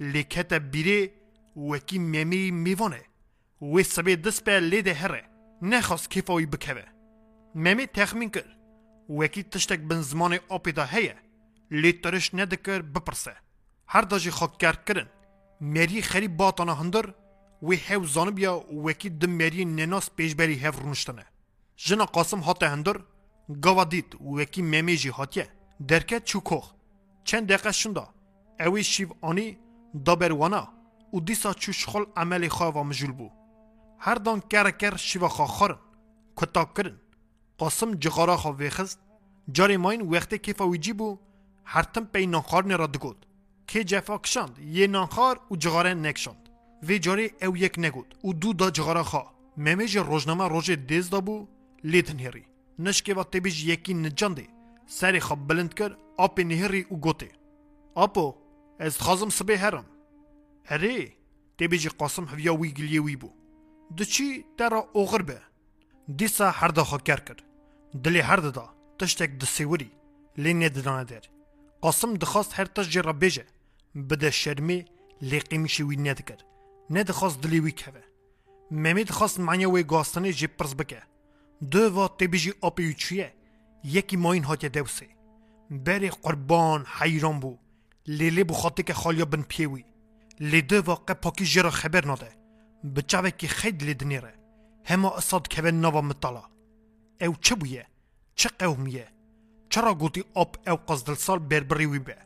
لی 0.00 0.22
کتا 0.22 0.58
بیره 0.58 1.10
وکی 1.56 1.98
ممی 1.98 2.50
میوانه 2.50 3.02
وی 3.62 3.82
سبی 3.82 4.16
دست 4.16 4.44
به 4.44 4.60
لیده 4.60 4.94
هره. 4.94 5.24
نخواست 5.62 6.10
کیفاوی 6.10 6.46
بکوه. 6.46 6.84
ممی 7.54 7.86
تخمین 7.86 8.30
کر 8.30 8.44
وکی 9.08 9.42
تشتک 9.42 9.80
بن 9.80 10.00
زمان 10.00 10.38
آپی 10.48 10.72
دا 10.72 10.84
هیه. 10.84 11.16
لی 11.70 11.92
ترش 11.92 12.34
ندکر 12.34 12.82
بپرسه. 12.82 13.36
هر 13.88 14.02
داجی 14.02 14.30
خاک 14.30 14.58
کرد 14.58 14.84
کرن. 14.84 15.08
مری 15.60 16.02
خری 16.02 16.28
باتانا 16.28 16.74
هندر. 16.74 17.14
وی 17.62 17.76
هاو 17.88 18.04
زانبیا 18.04 18.54
وکی 18.84 19.08
دمری 19.08 19.64
نناس 19.64 20.10
پیشبری 20.16 20.58
هاو 20.58 20.80
رونشتنه. 20.80 21.24
جنا 21.76 22.04
قاسم 22.04 22.40
هاته 22.40 22.68
هندر. 22.68 22.96
گاوا 23.64 23.84
دید 23.84 24.16
وکی 24.20 24.62
ممی 24.62 24.96
جی 24.96 25.08
هاتیه. 25.08 25.48
درکت 25.88 26.24
چو 26.24 26.40
کوخ. 26.40 26.72
چند 27.24 27.46
دقیقه 27.46 27.72
شنده 27.72 28.06
اوی 28.60 28.84
شیو 28.84 29.08
آنی 29.20 29.58
دابر 30.04 30.32
وانا. 30.32 30.68
و 31.14 31.20
دیسا 31.20 31.52
چو 31.52 31.72
شخل 31.72 32.04
عمل 32.16 32.48
خواه 32.48 32.74
و 32.74 32.82
مجول 32.82 33.12
بو. 33.12 33.30
هر 33.98 34.14
دان 34.14 34.40
کر 34.40 34.70
کر 34.70 34.96
شیو 34.96 35.28
خواه 35.28 35.48
خارن 35.48 35.78
کتاب 36.36 36.76
کرن 36.76 36.96
قاسم 37.58 37.94
جغارا 37.94 38.36
خواه 38.36 38.56
ویخست 38.56 39.00
جاری 39.52 39.76
ماین 39.76 40.00
وقتی 40.00 40.38
کیفا 40.38 40.68
ویجی 40.68 40.92
بو 40.92 41.18
هر 41.64 41.82
تم 41.82 42.04
پی 42.04 42.26
نانخار 42.26 42.76
را 42.76 42.86
دگود 42.86 43.26
که 43.66 43.84
جفا 43.84 44.18
کشاند 44.18 44.58
یه 44.58 44.86
نانخار 44.86 45.40
و 45.50 45.56
جغاره 45.56 45.94
نکشاند 45.94 46.48
وی 46.82 46.98
جاری 46.98 47.30
او 47.42 47.56
یک 47.56 47.74
نگود 47.78 48.14
و 48.24 48.32
دو 48.32 48.52
دا 48.52 48.70
جغارا 48.70 49.02
خواه 49.02 49.34
ممیج 49.56 49.98
روزنامه 49.98 50.48
روژ 50.48 50.70
دیز 50.70 51.10
دا 51.10 51.20
بو 51.20 51.48
لیدن 51.84 52.20
هری 52.20 52.44
و 53.16 53.22
تبیج 53.22 53.64
یکی 53.64 53.94
نجانده 53.94 54.46
سری 54.86 55.20
خواب 55.20 55.48
بلند 55.48 55.74
کر 55.74 55.96
آپی 56.16 56.44
نهری 56.44 56.82
و 56.82 56.96
گوته 56.96 57.28
آپو 57.94 58.34
از 58.78 58.98
خازم 58.98 59.28
سبه 59.28 59.58
هرم 59.58 59.84
اره 60.68 61.12
تبیج 61.58 61.88
قاسم 61.88 62.24
هویا 62.24 62.54
وی 62.54 62.70
گلیه 62.72 63.02
وی 63.02 63.16
بو 63.16 63.30
دچی 63.98 64.44
درا 64.58 64.88
اوغر 64.92 65.22
به 65.22 65.40
دیسا 66.16 66.50
هر 66.50 66.68
دا 66.68 66.84
خوا 66.84 66.98
کر 66.98 67.20
کر 67.20 67.36
دلی 68.04 68.20
هر 68.20 68.36
دا 68.36 68.68
تشتک 68.98 69.38
دسیوری 69.38 69.90
لی 70.36 70.54
نددانه 70.54 71.04
در 71.04 71.22
قاسم 71.80 72.14
دخواست 72.14 72.60
هر 72.60 72.64
تش 72.64 72.88
جرا 72.88 73.12
بیجه 73.12 73.44
بده 74.10 74.30
شرمی 74.30 74.84
لی 75.22 75.40
قیمشی 75.40 75.82
وی 75.82 75.96
ندکر 75.96 76.40
ندخواست 76.90 77.40
دلی 77.40 77.60
وی 77.60 77.72
که 77.72 77.92
ممی 78.70 79.04
دخواست 79.04 79.40
معنی 79.40 79.66
وی 79.66 79.82
گاستنی 79.82 80.32
جی 80.32 80.46
پرز 80.46 80.74
بکه 80.74 81.02
دو 81.70 82.02
و 82.04 82.08
تبیجی 82.08 82.52
آپی 82.60 82.94
چیه 82.94 83.32
یکی 83.84 84.16
ماین 84.16 84.44
هاتیه 84.44 84.68
دوسه 84.68 85.06
بری 85.70 86.10
قربان 86.10 86.86
حیران 86.98 87.40
بو 87.40 87.58
لیلی 88.06 88.44
بو 88.44 88.54
خاطی 88.54 88.82
که 88.82 88.94
خالیا 88.94 89.24
بن 89.24 89.42
پیوی 89.42 89.84
لی 90.40 90.62
دو 90.62 90.82
واقع 90.82 91.14
پاکی 91.14 91.44
جرا 91.44 91.70
خبر 91.70 92.04
ناده 92.04 92.45
بچاوه 92.94 93.30
که 93.30 93.48
خید 93.48 93.82
لیدنیره 93.82 94.34
هما 94.84 95.16
اصاد 95.16 95.48
که 95.48 95.62
نوا 95.62 96.00
مطالا 96.00 96.44
او 97.20 97.34
چه 97.40 97.54
بویه؟ 97.54 97.86
چه؟ 98.34 98.50
چرا 99.70 99.94
گوتی 99.94 100.24
آب 100.34 100.56
او 100.66 100.76
قصدل 100.76 101.14
سال 101.14 101.38
بربری 101.38 101.86
وی 101.86 101.98
به؟ 101.98 102.16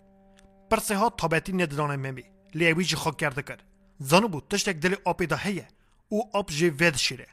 پرسه 0.71 0.97
ها 0.97 1.11
تابعتی 1.11 1.53
نددانه 1.53 1.97
ممی 1.97 2.25
لی 2.55 2.71
اوی 2.71 2.85
جی 2.85 2.97
خاک 2.97 3.17
کرده 3.17 3.43
کرد 3.43 3.63
زانو 3.99 4.29
بود 4.29 4.49
تشتک 4.51 4.77
دل 4.77 4.95
آبی 5.05 5.27
دا 5.27 5.37
هیه 5.37 5.69
او 6.09 6.31
آب 6.33 6.51
جی 6.51 6.71
ود 6.71 6.97
شیره 6.97 7.27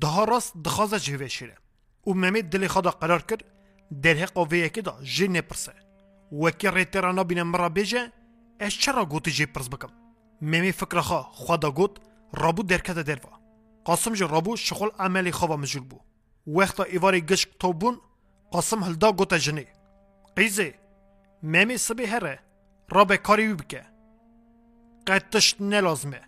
rast 0.00 0.54
dixwaze 0.64 0.98
ji 0.98 1.20
veşîre 1.20 1.56
û 2.06 2.10
Memê 2.22 2.40
dilê 2.52 2.66
xwe 2.66 2.84
da 2.84 2.90
qerar 3.00 3.22
kir 3.28 3.40
derheqa 3.90 4.42
vê 4.50 4.58
yekê 4.66 4.84
da 4.84 4.94
jê 5.14 5.32
nepirse 5.32 5.74
wekî 6.30 6.66
rêtêra 6.66 7.16
nabîne 7.16 7.44
min 7.44 7.58
ra 7.58 7.66
bêje 7.66 8.10
ez 8.60 8.72
çera 8.82 9.02
gotî 9.02 9.30
jê 9.30 9.46
pirs 9.46 9.68
bikim 9.72 9.90
Memê 10.42 10.72
fikra 10.72 11.00
xwe 11.00 11.20
xwe 11.44 11.62
da 11.62 11.68
got 11.68 11.94
رابو 12.34 12.62
درکت 12.62 12.98
دروا. 12.98 13.38
قاسم 13.84 14.12
جو 14.12 14.26
رابو 14.26 14.56
شغل 14.56 14.88
عملی 14.98 15.32
خواب 15.32 15.52
مجول 15.52 15.82
بو. 15.82 16.00
وقتا 16.46 16.82
ایواری 16.82 17.20
گشک 17.20 17.48
توبون 17.58 18.00
قاسم 18.50 18.84
هلدا 18.84 19.12
گوتا 19.12 19.38
جنی. 19.38 19.66
قیزه 20.36 20.74
ممی 21.42 21.76
سبی 21.76 22.04
هره 22.04 22.38
راب 22.90 23.14
کاری 23.16 23.46
وی 23.46 23.54
بکه. 23.54 23.84
نلازمه. 25.60 26.20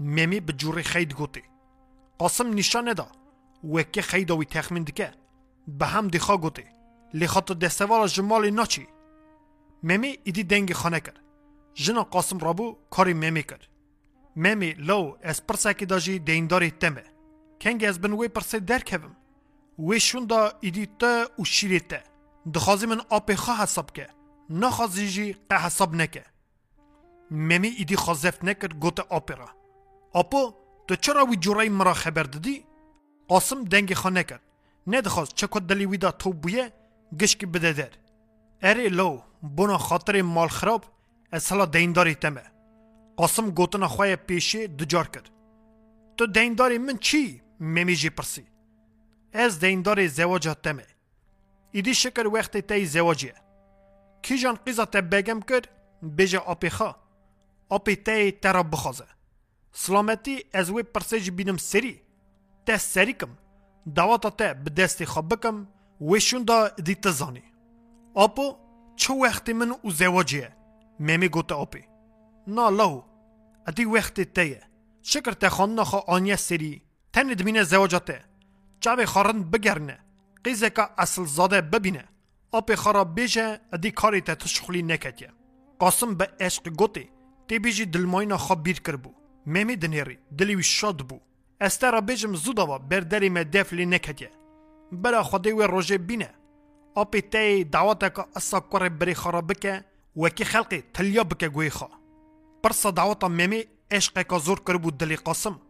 ممی 0.00 0.40
بجوری 0.40 0.82
خید 0.82 1.14
گوتی. 1.14 1.42
قاسم 2.18 2.54
نشان 2.54 2.92
دا 2.92 3.08
وکی 3.64 4.02
خیداوی 4.02 4.44
تخمین 4.44 4.84
دکه. 4.84 5.12
به 5.68 5.86
هم 5.86 6.08
دیخوا 6.08 6.36
گوتی. 6.36 6.64
لیخات 7.14 7.52
دستوال 7.52 8.08
جمال 8.08 8.50
ناچی. 8.50 8.86
ممی 9.82 10.18
ایدی 10.24 10.44
دنگ 10.44 10.72
خانه 10.72 11.00
کرد 11.00 11.20
جنا 11.74 12.02
قاسم 12.02 12.38
رابو 12.38 12.76
کاری 12.90 13.14
ممی 13.14 13.42
کرد 13.42 13.69
ممی 14.44 14.72
لو 14.72 15.16
از 15.22 15.46
پرسکی 15.46 15.86
داجی 15.86 16.18
دینداری 16.18 16.70
تمه 16.70 17.04
کنگ 17.60 17.84
از 17.84 18.00
بن 18.00 18.12
وی 18.12 18.28
پرسه 18.28 18.60
در 18.60 18.78
کبم 18.78 19.16
وی 19.78 20.00
شون 20.00 20.24
دا 20.24 20.52
ایدی 20.60 20.86
تا 20.98 21.26
و 21.38 21.44
شیری 21.44 21.80
تا 21.80 21.96
دخوازی 22.54 22.86
من 22.86 23.00
آپی 23.10 23.34
خواه 23.34 23.62
حساب 23.62 23.92
که 23.92 24.06
نخوازی 24.50 25.08
جی 25.08 25.36
قه 25.50 25.56
حساب 25.56 25.94
نکه 25.94 26.24
ممی 27.30 27.68
ایدی 27.68 27.96
خوازفت 27.96 28.44
نکرد 28.44 28.74
گوته 28.74 29.02
آپی 29.08 29.34
را 29.34 29.48
آپو 30.12 30.54
تو 30.88 30.96
چرا 30.96 31.24
وی 31.26 31.36
جورای 31.36 31.68
مرا 31.68 31.94
خبر 31.94 32.22
دادی؟ 32.22 32.64
قاسم 33.28 33.64
دنگ 33.64 33.94
خانه 33.94 34.24
کرد 34.24 34.42
ندخواست 34.86 35.34
چه 35.34 35.46
کد 35.46 35.62
دلی 35.62 35.86
ویدا 35.86 36.10
تو 36.10 36.32
بویه 36.32 36.72
گشکی 37.20 37.46
بده 37.46 37.72
در 37.72 37.90
اره 38.62 38.88
لو 38.88 39.20
بنا 39.42 39.78
خاطر 39.78 40.22
مال 40.22 40.48
خراب 40.48 40.84
از 41.32 41.52
حالا 41.52 41.66
دینداری 41.66 42.14
تمه 42.14 42.42
قاسم 43.20 43.50
گوتنا 43.50 43.88
خواه 43.88 44.16
پیشه 44.16 44.66
دجار 44.66 45.06
کرد 45.08 45.30
تو 46.16 46.26
دینداری 46.26 46.78
من 46.78 46.98
چی؟ 46.98 47.42
ممیجی 47.60 48.10
پرسی 48.10 48.44
از 49.32 49.60
دینداری 49.60 50.08
زواجه 50.08 50.54
تمه 50.54 50.86
ایدی 51.72 51.94
شکر 51.94 52.26
وقت 52.26 52.56
تای 52.56 52.86
زواجیه 52.86 53.34
کی 54.22 54.38
جان 54.38 54.54
قیزا 54.64 54.84
بگم 54.84 55.40
کرد 55.40 55.68
بیجه 56.02 56.38
آپی 56.38 56.70
خواه 56.70 56.96
آپی 57.68 57.96
تای 57.96 58.32
ترا 58.32 58.62
بخوازه 58.62 59.06
سلامتی 59.72 60.44
از 60.52 60.70
وی 60.70 60.82
پرسیج 60.82 61.30
بینم 61.30 61.56
سری 61.56 62.00
ته 62.66 62.76
سری 62.76 63.12
کم 63.12 63.32
دواتا 63.96 64.30
ته 64.30 64.54
به 64.54 65.06
خواب 65.06 65.28
بکم 65.34 65.66
ویشون 66.00 66.42
دا 66.44 66.68
دی 66.68 66.94
تزانی 66.94 67.42
آپو 68.14 68.56
چه 68.96 69.14
وقتی 69.14 69.52
من 69.52 69.70
او 69.82 69.90
زواجیه 69.90 70.56
میمی 70.98 71.28
گوته 71.28 71.54
آپی 71.54 71.84
نا 72.46 72.68
لهو 72.68 73.09
ادی 73.66 73.84
وقتی 73.84 74.24
تیه. 74.24 74.62
شکر 75.02 75.32
ته 75.32 75.48
خان 75.48 75.74
نخوا 75.74 76.00
آنیه 76.06 76.36
سری. 76.36 76.82
تن 77.12 77.26
دمینه 77.26 77.62
زواجاته 77.62 78.24
چاوی 78.80 79.06
خارن 79.06 79.42
بگرنه. 79.42 79.98
قیزه 80.44 80.70
که 80.70 80.82
اصل 80.98 81.24
زاده 81.24 81.60
ببینه. 81.60 82.04
آپی 82.52 82.74
خارا 82.74 83.04
بیجه 83.04 83.60
ادی 83.72 83.90
کاری 83.90 84.20
ته 84.20 84.34
تشخلی 84.34 84.82
نکتیه 84.82 85.30
قاسم 85.78 86.14
به 86.14 86.30
عشق 86.40 86.68
گوته. 86.68 87.08
تی 87.48 87.58
بیجی 87.58 87.86
دلماینا 87.86 88.36
خواب 88.36 88.62
بیر 88.62 88.80
کربو. 88.80 89.14
ممی 89.46 89.76
دنیری 89.76 90.18
دلی 90.38 90.54
وی 90.54 90.62
شاد 90.62 90.98
بو. 91.08 91.20
استرا 91.60 92.00
بجم 92.00 92.34
زودوا 92.34 92.78
بردری 92.78 93.30
me 93.30 93.44
defli 93.54 93.86
neketje 93.86 94.30
برا 94.92 95.22
خودی 95.22 95.52
و 95.52 95.62
روژه 95.66 95.98
بینه. 95.98 96.30
اپی 96.96 97.20
تی 97.20 97.64
دعوتا 97.64 98.08
که 98.08 98.24
اصا 98.36 98.60
کره 98.60 98.88
بری 98.88 99.14
خرا 99.14 99.40
بکه. 99.40 99.84
وکی 100.16 100.44
خلقی 100.44 100.82
تلیا 100.94 101.24
بکه 101.24 101.48
گوی 101.48 101.70
خوا. 101.70 101.99
پرسا 102.62 102.90
دعوتا 102.90 103.28
ممی 103.28 103.64
عشق 103.90 104.22
که 104.28 104.38
زور 104.38 104.60
کربو 104.60 104.90
دلی 104.90 105.16
قاسم 105.16 105.60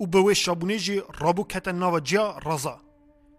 و 0.00 0.06
به 0.06 0.18
وی 0.20 0.78
جی 0.78 1.02
رابو 1.18 1.44
کت 1.44 1.68
ناو 1.68 2.00
جیا 2.00 2.38
رازا 2.38 2.80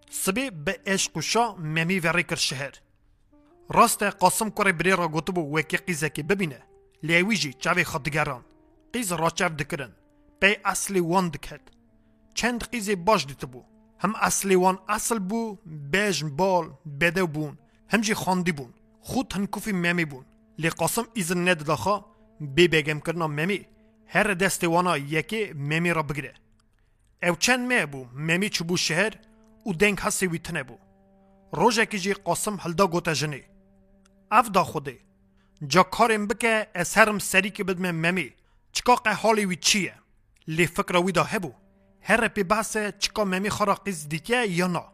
سبی 0.10 0.50
به 0.50 0.80
عشق 0.86 1.18
و 1.18 1.22
شا 1.22 1.56
ممی 1.56 2.00
وری 2.00 2.24
کر 2.24 2.36
شهر 2.36 2.74
راست 3.70 4.04
قاسم 4.04 4.50
کره 4.50 4.72
بری 4.72 4.92
را 4.92 5.08
گوتبو 5.08 5.58
وکی 5.58 5.78
قیزه 5.78 6.10
که 6.10 6.24
ببینه 6.24 6.64
لیوی 7.04 7.38
جی 7.38 7.54
چاوی 7.54 7.84
خودگران 7.84 8.46
قیز 8.94 9.12
راچف 9.12 9.52
دکرن 9.52 9.92
پی 10.42 10.58
اصلی 10.66 11.00
وان 11.00 11.30
دکد 11.30 11.62
چند 12.34 12.64
قیز 12.72 12.90
باش 12.90 13.26
دیت 13.26 13.44
هم 14.00 14.14
اصلی 14.16 14.56
وان 14.56 14.80
اصل 14.90 15.20
بو 15.20 15.58
بیجن 15.66 16.36
بال 16.36 16.74
بده 17.02 17.24
بون 17.24 17.58
هم 17.90 18.02
جی 18.02 18.14
خاندی 18.14 18.52
بون 18.52 18.74
خود 19.02 19.34
هن 19.34 19.46
کوفی 19.46 19.72
ممی 19.72 20.06
بون 20.06 20.26
لی 20.58 20.70
قاسم 20.70 21.06
ایزن 21.14 21.48
ند 21.48 21.64
بگم 22.42 23.00
کرنا 23.00 23.28
ممی. 23.28 23.66
هر 24.08 24.34
دست 24.34 24.64
وانا 24.64 24.98
یکی 24.98 25.54
ممی 25.54 25.94
را 25.94 26.04
بگیره. 26.04 26.34
او 27.24 27.36
چند 27.36 27.74
می 27.74 27.86
بو؟ 27.86 28.06
ممی 28.14 28.50
چبو 28.50 28.78
شهر 28.78 29.14
او 29.64 29.74
دنگ 29.74 30.00
هسی 30.00 30.28
ویتنه 30.28 30.64
بو. 30.64 30.78
روژه 31.54 31.86
که 31.86 32.00
جی 32.00 32.14
قاسم 32.14 32.58
هلدا 32.62 32.88
گوتا 32.88 33.14
جنی. 33.14 33.44
اف 34.32 34.50
دا 34.50 34.64
خوده. 34.64 34.98
جا 35.68 35.84
کارم 35.84 36.28
بکه 36.28 36.68
از 36.74 36.96
هرم 36.96 37.20
سری 37.20 37.50
که 37.50 37.64
بدم 37.64 37.92
ممی. 37.92 38.34
چکا 38.72 38.96
حالی 39.22 39.46
وی 39.46 39.58
لی 40.48 40.68
فکر 40.68 40.98
وی 40.98 41.12
دا 41.12 41.24
هبو 41.24 41.54
هر 42.02 42.28
پی 42.28 42.44
بحث 42.44 42.78
چکا 43.00 43.26
ممی 43.26 43.50
خورا 43.50 43.76
قیز 43.76 44.08
یا 44.48 44.68
نا؟ 44.68 44.92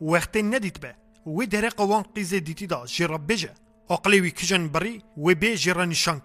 وقتی 0.00 0.42
ندید 0.42 0.80
به. 0.80 0.94
وی 1.26 1.46
دره 1.46 1.68
قوان 1.68 2.02
قیز 2.02 2.34
دیتی 2.34 2.66
دا 2.66 2.86
جیرا 2.86 3.18
بجه. 3.18 3.54
اقلی 3.90 4.20
وی 4.20 4.30
کجن 4.30 4.68
بری؟ 4.68 5.02
وی 5.16 5.34
بی 5.34 5.56
جیرا 5.56 5.84
نشان 5.84 6.20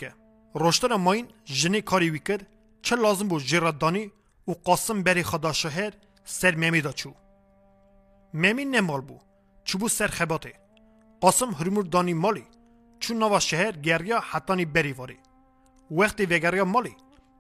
روشتر 0.53 0.95
ماین 0.95 1.27
جنی 1.45 1.81
کاری 1.81 2.09
وی 2.09 2.21
چه 2.81 2.95
لازم 2.95 3.27
بو 3.27 3.39
جیرا 3.39 3.71
دانی 3.71 4.11
و 4.47 4.51
قاسم 4.51 5.03
بری 5.03 5.23
خدا 5.23 5.53
شهر 5.53 5.93
سر 6.23 6.55
ممی 6.55 6.81
دا 6.81 6.91
چو 6.91 7.13
ممی 8.33 8.65
نمال 8.65 9.01
بو 9.01 9.17
چو 9.63 9.77
بو 9.77 9.87
سر 9.87 10.07
خباته 10.07 10.53
قاسم 11.21 11.51
هرمور 11.51 11.83
دانی 11.83 12.13
مالی 12.13 12.43
چون 12.99 13.17
نوا 13.17 13.39
شهر 13.39 13.71
گریا 13.71 14.19
حتانی 14.19 14.65
بری 14.65 14.93
واری 14.93 15.17
وقتی 15.91 16.25
وگریا 16.25 16.65
مالی 16.65 16.95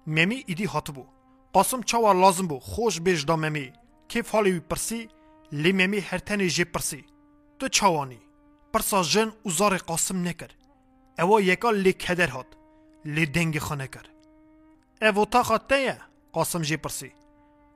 ممی 0.07 0.43
ایدی 0.47 0.65
هاتبو 0.65 1.05
قاسم 1.53 1.81
چاوا 1.81 2.11
لازم 2.11 2.47
بو 2.47 2.59
خوش 2.59 3.01
بیج 3.01 3.25
دا 3.25 3.35
ممی 3.35 3.73
کیف 4.07 4.29
حالی 4.29 4.51
وی 4.51 4.59
پرسی 4.59 5.07
لی 5.51 5.71
ممی 5.71 5.99
هر 5.99 6.17
تنی 6.17 6.49
جی 6.49 6.63
پرسی 6.63 7.05
تو 7.59 7.67
چاوانی 7.67 8.19
پرسا 8.73 9.03
جن 9.03 9.31
اوزار 9.43 9.77
قاسم 9.77 10.27
نکر 10.27 10.51
اوا 11.19 11.41
یکا 11.41 11.71
لی 11.71 11.93
کدر 11.93 12.27
هات 12.27 12.56
لی 13.15 13.25
دنگ 13.25 13.59
خانه 13.59 13.87
کر 13.87 14.05
او 15.01 15.19
اتاقا 15.19 15.57
تیه 15.57 15.97
قاسم 16.33 16.61
جی 16.61 16.77
پرسی. 16.77 17.11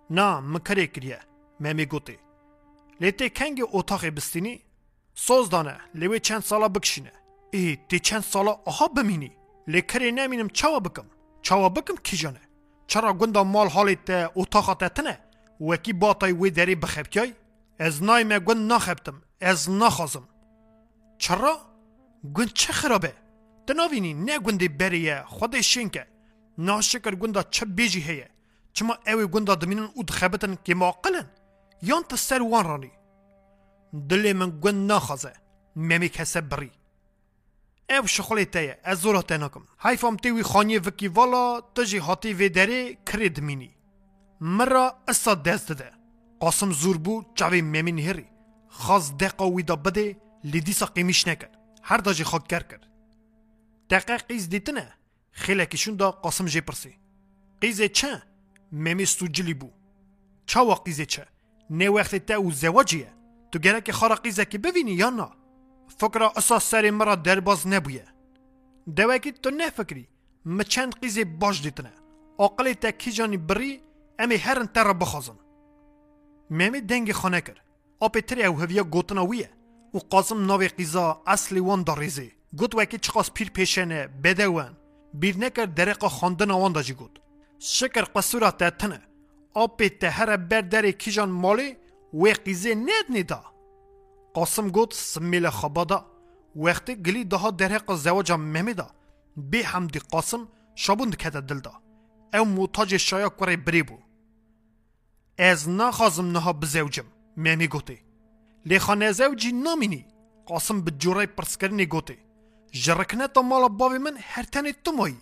نا 0.10 0.42
مکره 0.42 0.88
کریه 0.88 1.20
ممی 1.60 1.86
گوتی. 1.86 2.18
لی 3.02 3.12
تی 3.12 3.30
کنگ 3.30 3.64
اتاقی 3.74 4.12
بستینی؟ 4.12 4.56
سوز 5.16 5.50
دانه 5.50 5.76
لیوی 5.96 6.20
چند 6.20 6.44
سالا 6.50 6.68
بکشینه 6.68 7.12
ای 7.54 7.78
تی 7.90 8.00
چند 8.00 8.22
سالا 8.22 8.52
آها 8.66 8.88
بمینی. 8.88 9.32
لی 9.68 9.82
کری 9.82 10.12
نمینم 10.12 10.50
چاوا 10.50 10.80
بکم. 10.80 11.08
چاوا 11.42 11.70
بکم 11.70 11.96
کی 11.96 12.18
جانه 12.18 12.42
چرا 12.88 13.14
گندا 13.14 13.44
مال 13.44 13.96
ته 13.96 14.30
اتاقا 14.36 14.74
تتنه 14.74 15.20
وکی 15.62 15.94
باتای 15.94 16.32
وی 16.32 16.50
دری 16.50 16.76
بخبتیای 16.76 17.34
از 17.80 18.04
نایم 18.04 18.40
گند 18.40 18.72
نخبتم 18.74 19.22
از 19.42 19.70
نخوازم 19.70 20.28
چرا؟ 21.18 21.58
گند 22.34 22.54
چه 22.54 22.74
خرابه؟ 22.74 23.14
دناوینی 23.68 24.14
نه 24.14 24.40
گندی 24.40 24.68
بریه 24.68 25.24
خود 25.28 25.62
شینکه. 25.62 26.08
ناشکر 26.58 27.16
گندا 27.16 27.44
چه 27.44 27.66
بیجی 27.66 28.02
هیه. 28.02 28.30
چما 28.74 28.98
اوی 29.08 29.28
گندا 29.28 29.56
دمینن 29.56 29.88
او 29.96 30.04
دخبتن 30.04 30.58
که 30.64 30.76
معقلن 30.76 31.28
یان 31.82 32.04
تا 32.04 32.16
سر 32.16 32.42
وان 32.42 32.66
رانی. 32.66 32.92
دلی 34.10 34.34
من 34.34 34.60
گند 34.62 34.92
نخوازه. 34.92 35.34
ممی 35.76 36.10
کسه 36.10 36.42
بری. 36.42 36.72
او 37.90 38.08
شخلی 38.08 38.46
تیه. 38.46 38.80
از 38.84 38.98
زورا 39.02 39.22
تنکم 39.22 39.64
حیفام 39.80 40.16
تیوی 40.18 40.44
خانی 40.44 40.78
وکی 40.78 41.08
والا 41.08 41.62
تجی 41.62 41.98
هاتی 41.98 42.34
وی 42.34 42.50
دری 42.50 42.98
کرید 43.06 43.40
مینی. 43.40 43.72
مرا 44.42 44.96
اسا 45.08 45.36
دست 45.36 45.72
ده 45.72 45.92
قاسم 46.40 46.72
زور 46.72 46.98
بو 46.98 47.24
چاوی 47.36 47.62
ممین 47.62 48.00
هری 48.00 48.28
خاص 48.70 49.12
دقا 49.12 49.52
ویدا 49.52 49.76
بده 49.76 50.18
لیدیسا 50.44 50.86
قیمیش 50.86 51.28
نکرد. 51.28 51.58
هر 51.84 51.98
داجی 51.98 52.24
خاک 52.24 52.48
کر 52.48 52.64
کرد. 52.64 52.91
دقا 53.92 54.18
قیز 54.30 54.50
دیتنه 54.50 54.94
خیلی 55.32 55.66
کشون 55.66 55.96
دا 55.96 56.12
قاسم 56.12 56.46
جی 56.46 56.62
پرسی 56.62 56.94
قیزه 57.62 57.88
چه؟ 57.90 58.22
ممی 58.72 59.06
سوجلی 59.06 59.54
بو 59.54 59.70
چاوا 60.46 60.76
قیزه 60.76 61.06
چه؟ 61.06 61.28
نه 61.70 61.90
وقت 61.90 62.16
تا 62.16 62.36
او 62.36 62.52
زواجیه 62.52 63.12
تو 63.52 63.60
گره 63.60 63.82
که 63.82 63.92
خارا 63.92 64.16
قیزه 64.16 64.46
که 64.46 64.58
ببینی 64.58 64.92
یا 64.92 65.10
نه 65.10 65.28
فکر 65.88 66.24
اساس 66.24 66.70
سری 66.70 66.92
مرا 66.92 67.16
درباز 67.16 67.68
نبویه 67.68 68.06
دوکی 68.96 69.32
تو 69.32 69.50
نه 69.50 69.70
فکری 69.70 70.08
ما 70.46 70.64
چند 70.64 70.96
قیزه 71.02 71.26
باش 71.26 71.62
دیتنه 71.62 71.94
عقلی 72.40 72.76
تا 72.76 72.92
کی 72.92 73.12
جانی 73.12 73.38
بری 73.38 73.82
امی 74.20 74.36
هرن 74.36 74.68
تر 74.68 74.94
بخوازن 74.94 75.40
ممی 76.50 76.82
دنگ 76.82 77.12
خانه 77.12 77.42
کر 77.42 77.58
آپی 78.00 78.22
تری 78.22 78.44
او 78.44 78.62
هویا 78.62 78.84
گوتنا 78.84 79.26
ویه 79.26 79.50
و 79.94 79.98
قاسم 79.98 80.46
ناوی 80.46 80.68
قیزا 80.68 81.24
اصلی 81.28 81.60
وان 81.60 81.84
دا 81.84 81.94
ریزی 81.94 82.41
گوت 82.60 82.76
وکی 82.76 82.98
چقاس 82.98 83.32
پیر 83.32 83.50
پیشنه 83.50 84.08
بدوان 84.08 84.78
بیر 85.14 85.38
نکر 85.38 85.66
درقا 85.66 86.10
خاندن 86.10 86.52
آوان 86.52 86.72
دا 86.74 86.82
جی 86.82 86.94
گوت. 86.94 87.12
شکر 87.60 88.02
قصورا 88.02 88.52
تتنه 88.52 89.02
آپی 89.54 89.90
تهر 89.90 90.38
بر 90.38 90.62
دری 90.62 90.94
کیجان 90.94 91.30
مالی 91.30 91.78
و 92.14 92.24
قیزه 92.46 92.76
ند 92.76 93.08
نیدا. 93.10 93.44
قاسم 94.34 94.68
گوت 94.70 94.94
سمیل 94.94 95.50
خبادا. 95.50 96.06
وقتی 96.56 96.96
گلی 96.96 97.24
daha 97.24 97.52
درق 97.52 97.96
زواجا 97.96 98.38
ممیدا. 98.38 98.88
بی 99.38 99.62
حمدی 99.62 100.00
قاسم 100.00 100.48
شابوند 100.76 101.16
کده 101.16 101.42
دل 101.42 101.60
دا 101.60 101.74
او 102.34 102.46
موتاج 102.46 102.98
شایا 102.98 103.30
کوری 103.30 103.58
بری 103.58 103.84
بو. 103.84 103.98
از 105.38 105.70
نخوازم 105.70 106.32
نها 106.32 106.54
بزوجم 106.54 107.06
ممی 107.38 107.68
گوتی. 107.68 108.00
لی 108.66 108.80
خانه 108.80 109.12
زوجی 109.12 109.52
نامینی. 109.52 110.06
قاسم 110.46 110.82
به 110.82 110.92
جورای 110.92 111.26
پرسکرنی 111.26 111.86
گوتی. 111.86 112.18
جرکنه 112.72 113.28
تا 113.28 113.42
مالا 113.42 113.68
باوی 113.68 113.98
من 113.98 114.18
هر 114.20 114.44
تنی 114.44 114.74
تو 114.74 114.92
مایی 114.92 115.18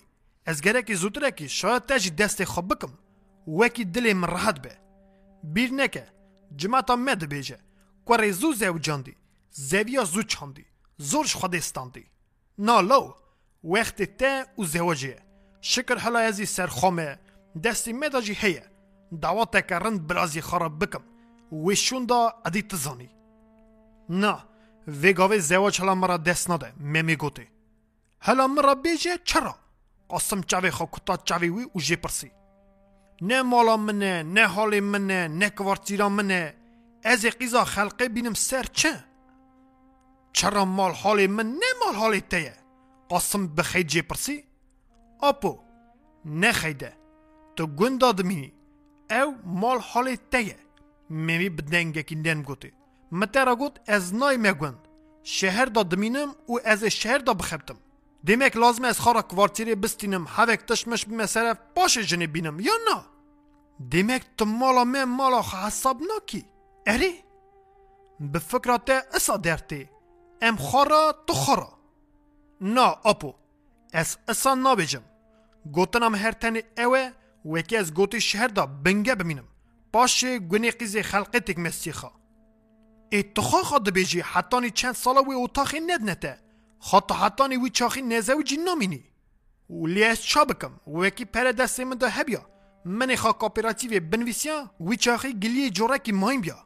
از 0.46 0.62
گرکی 0.62 0.96
زودرکی 0.96 1.50
شاید 1.50 1.86
تاجی 1.86 2.10
دست 2.10 2.44
خواب 2.44 2.68
بکم 2.74 2.92
وکی 3.48 3.86
دلی 3.86 4.14
من 4.14 4.28
راحت 4.28 4.62
به 4.62 4.78
بیر 5.44 5.72
نکه 5.74 6.08
جماعتا 6.56 6.96
مد 6.96 7.30
بیجه 7.30 7.60
کوری 8.06 8.32
زو 8.32 8.54
زوجاندی 8.54 9.16
زویا 9.52 10.04
زو 10.04 10.24
چاندی 10.24 10.66
زورش 10.98 11.36
خودستاندی 11.36 12.06
نالو 12.58 13.14
وقت 13.64 14.04
ته 14.04 14.46
او 14.56 14.66
زواجیه 14.66 15.20
شکر 15.62 15.98
حالا 15.98 16.20
ازی 16.20 16.46
سرخومه 16.46 17.20
دستی 17.64 17.94
مداجی 17.94 18.34
هیه 18.34 18.64
دعوت 19.22 19.68
کرند 19.68 20.08
برازی 20.08 20.42
خراب 20.42 20.80
بکم 20.80 21.04
وشون 21.52 22.06
دا 22.06 22.34
ادی 22.46 22.62
تزانی 22.62 23.10
نه 24.10 24.38
وگاوی 25.04 25.40
زواج 25.40 25.80
حالا 25.80 25.96
مرا 25.96 26.18
دست 26.18 26.50
نده 26.50 26.74
ممی 26.80 27.16
گوتی 27.16 27.48
حالا 28.20 28.48
مرا 28.48 28.76
بیجه 28.76 29.20
چرا 29.24 29.56
قاسم 30.10 30.42
چاوی 30.42 30.72
خو 30.72 30.86
کتا 30.86 31.18
چاوی 31.18 31.50
وی 31.50 31.66
او 31.74 31.82
جی 31.82 31.96
پرسی 31.96 32.32
نه 33.22 33.42
مالا 33.42 33.78
منه 33.78 34.24
نه 34.24 34.48
حال 34.48 34.80
منه 34.80 35.28
نه 35.28 35.50
کوارتیرا 35.50 36.10
منه 36.10 36.56
از 37.04 37.26
قیزا 37.26 37.64
خلقه 37.66 38.10
بینم 38.10 38.34
سر 38.34 38.64
چه 38.64 39.04
چرا 40.34 40.66
مال 40.66 40.92
حال 40.92 41.28
من 41.28 41.46
نه 41.46 41.66
مال 41.86 41.96
حال 41.96 42.20
تیه 42.20 42.54
قاسم 43.10 43.48
بخید 43.48 43.88
جی 43.88 44.02
پرسی 44.02 44.44
اپو 45.24 45.60
نه 46.26 46.52
خیده 46.52 46.94
تو 47.56 47.68
گندا 47.68 48.12
دمینی 48.12 48.54
او 49.12 49.36
مال 49.44 49.80
حال 49.80 50.16
گوتی 53.12 53.16
مترا 53.16 53.56
گوت 53.56 53.80
از 53.88 54.14
نای 54.14 54.38
مگوند 54.38 54.88
شهر 55.24 55.66
دا 55.66 55.84
دمینم 55.84 56.36
و 56.50 56.60
از 56.66 56.84
شهر 56.84 57.18
دا 57.18 57.34
بخبتم 57.34 57.78
demek 58.24 58.58
lazım 58.58 58.86
ez 58.86 58.98
xara 58.98 59.22
kvartiri 59.28 59.84
bistînim 59.84 60.26
hevek 60.26 60.68
tişmiş 60.68 61.10
bi 61.10 61.14
mesele 61.16 61.56
paşê 61.76 62.02
jinê 62.02 62.34
bînim 62.34 62.60
ya 62.60 62.74
na 62.74 63.04
demek 63.80 64.38
tu 64.38 64.46
mala 64.46 64.86
me 64.86 65.06
mala 65.06 65.40
xwe 65.40 65.58
hesab 65.58 66.02
nakî 66.02 66.46
erê 66.86 67.14
bi 68.20 68.40
fikra 68.40 68.78
te 68.78 69.04
isa 69.18 69.34
dertê 69.34 69.88
em 70.42 70.56
xara 70.58 71.26
tu 71.28 71.34
xara 71.34 71.70
na 72.62 72.88
apo 73.12 73.36
ez 73.94 74.18
isa 74.32 74.52
nabêjim 74.52 75.04
gotina 75.66 76.10
me 76.10 76.18
her 76.18 76.34
tenê 76.34 76.62
ew 76.78 76.98
e 76.98 77.14
wekî 77.44 77.76
ez 77.76 77.94
gotî 77.94 78.22
şeher 78.22 78.56
da 78.56 78.86
binge 78.86 79.20
bimînim 79.20 79.48
paşê 79.94 80.32
gunê 80.52 80.72
qîzê 80.80 81.02
xelqê 81.12 81.40
têk 81.48 81.60
mesîxa 81.66 82.19
xwe 83.12 83.62
xa 83.70 83.78
dibêjî 83.86 84.22
hetanî 84.34 84.72
çend 84.74 84.96
sala 85.04 85.20
wê 85.20 85.36
otaxê 85.46 85.80
nednete 85.88 86.50
حتی 86.82 87.14
حتی 87.14 87.58
وی 87.58 87.70
چاخی 87.70 88.02
نزه 88.02 88.34
و 88.34 88.42
جین 88.42 88.64
نامینی. 88.64 89.04
و 89.70 89.88
لیس 89.88 90.22
چا 90.22 90.46
بکم؟ 90.46 90.74
وکی 90.88 91.26
پر 91.26 91.52
دست 91.52 91.80
من 91.80 91.98
دا 91.98 92.08
هبیا. 92.08 92.42
من 92.86 93.16
خوا 93.16 93.32
کوپراتیو 93.32 94.00
بنویسیا 94.12 94.72
وی 94.80 94.96
چاخی 94.96 95.34
گلی 95.34 95.70
جورکی 95.70 96.12
مایم 96.12 96.42
بیا. 96.42 96.58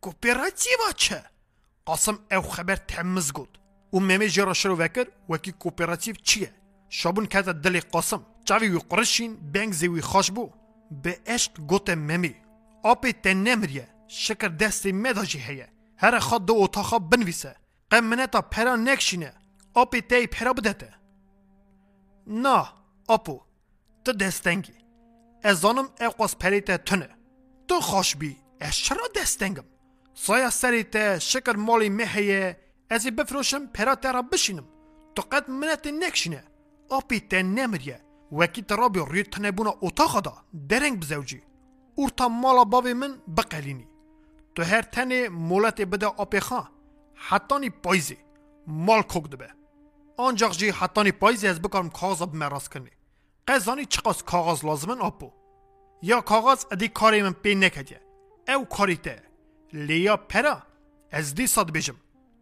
کوپراتیو 0.00 0.92
چه؟ 0.96 1.24
قاسم 1.84 2.18
او 2.32 2.42
خبر 2.42 2.76
تمز 2.76 3.32
گود. 3.32 3.58
و 3.92 4.00
ممی 4.00 4.28
جرا 4.28 4.54
شروع 4.54 4.78
وکر 4.78 5.06
وکی 5.28 5.52
کوپراتیو 5.52 6.14
چیه؟ 6.14 6.54
شابون 6.88 7.26
کتا 7.26 7.52
دل 7.52 7.80
قاسم. 7.80 8.22
چاوی 8.44 8.68
وی 8.68 8.80
قرشین 8.90 9.36
بنگ 9.52 9.72
زوی 9.72 10.00
خوش 10.00 10.30
بو. 10.30 10.50
به 11.02 11.18
عشق 11.26 11.52
گوت 11.60 11.90
ممی. 11.90 12.34
آپی 12.82 13.12
تن 13.12 13.36
نمریه 13.48 13.88
شکر 14.08 14.48
دست 14.48 14.86
مداجی 14.86 15.38
هیه. 15.38 15.68
هر 15.96 16.18
خود 16.18 16.46
دو 16.46 16.54
اتاقا 16.58 16.98
بنویسه. 16.98 17.56
قمنتا 17.90 18.40
پرا 18.40 18.76
نکشینه. 18.76 19.32
آپی 19.74 20.00
تی 20.00 20.26
پرا 20.26 20.52
بدته 20.52 20.94
نه 22.26 22.68
آپو 23.08 23.40
تو 24.04 24.12
دستنگی. 24.12 24.72
از 25.42 25.64
آنم 25.64 25.88
اقواس 26.00 26.36
پریت 26.36 26.84
تنه. 26.84 27.08
تو 27.68 27.80
خوش 27.80 28.16
بی. 28.16 28.36
از 28.60 28.74
چرا 28.74 29.08
دستنگم؟ 29.16 29.64
سایا 30.14 30.50
سریت 30.50 31.18
شکر 31.18 31.56
مالی 31.56 31.88
مهیه 31.88 32.56
ازی 32.90 33.10
بفروشم 33.10 33.66
پرا 33.66 33.94
ترا 33.94 34.22
بشینم. 34.22 34.68
تو 35.14 35.22
قد 35.22 35.50
منت 35.50 35.86
نکشینه. 35.86 36.44
آپی 36.90 37.20
تی 37.20 37.42
نمریه 37.42 38.00
وکی 38.32 38.64
روی 38.94 39.22
تنه 39.22 39.50
بونا 39.50 39.74
اتاقا 39.82 40.20
دا. 40.20 40.36
درنگ 40.68 41.00
بزوجی. 41.00 41.42
اورتا 41.94 42.28
مالا 42.28 42.64
باوی 42.64 42.92
من 42.92 43.12
بقلینی. 43.36 43.88
تو 44.58 44.64
هر 44.64 44.82
تنه 44.82 45.28
مولت 45.28 45.80
بده 45.80 46.06
آپی 46.06 46.40
خواه 46.40 46.70
حتانی 47.14 47.70
پایزی 47.70 48.18
مال 48.66 49.02
کوک 49.02 49.30
دبه. 49.30 49.48
آنجاق 50.16 50.52
جی 50.52 50.70
حتانی 50.70 51.12
پایزی 51.12 51.48
از 51.48 51.62
بکارم 51.62 51.90
کاغذ 51.90 52.22
بمراس 52.22 52.68
کنی. 52.68 52.90
قزانی 53.48 53.84
چقاس 53.84 54.22
کاغذ 54.22 54.64
لازمن 54.64 55.00
آپو. 55.00 55.32
یا 56.02 56.20
کاغذ 56.20 56.64
ادی 56.72 56.88
کاری 56.88 57.22
من 57.22 57.32
پی 57.32 57.54
نکدیه 57.54 58.00
او 58.48 58.64
کاری 58.64 58.96
ته. 58.96 59.22
لیا 59.72 60.16
پرا. 60.16 60.62
از 61.10 61.34
دی 61.34 61.46
صد 61.46 61.70
بجم 61.70 61.96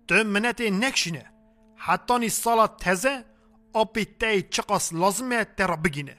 تو 0.08 0.14
منت 0.14 0.60
نکشینه. 0.60 1.32
حتانی 1.76 2.28
سالا 2.28 2.66
تزه. 2.66 3.24
آپی 3.72 4.04
تی 4.04 4.42
چقاس 4.42 4.92
لازمه 4.92 5.44
ترا 5.44 5.76
بگینه. 5.76 6.16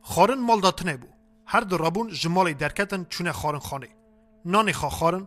خارن 0.00 0.40
مال 0.40 0.60
داتنه 0.60 0.96
بو. 0.96 1.08
هر 1.46 1.60
دو 1.60 1.76
رابون 1.76 2.08
جمال 2.08 2.52
درکتن 2.52 3.04
چونه 3.04 3.32
خارن 3.32 3.58
خانه 3.58 4.03
نانی 4.44 4.72
خا 4.72 4.88
خارن 4.88 5.26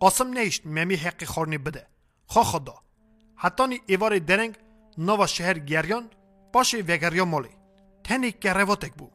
قاسم 0.00 0.38
نیشت 0.38 0.66
ممی 0.66 0.94
حقی 0.94 1.26
خارنی 1.26 1.58
بده. 1.58 1.86
خا 2.26 2.42
خدا. 2.42 2.74
حتی 3.36 3.80
ایوار 3.86 4.18
درنگ 4.18 4.54
نوا 4.98 5.26
شهر 5.26 5.58
گریان 5.58 6.10
باشه 6.52 6.78
وگریا 6.78 7.24
مالی 7.24 7.48
تنی 8.04 8.32
کرواتک 8.32 8.94
بو. 8.94 9.10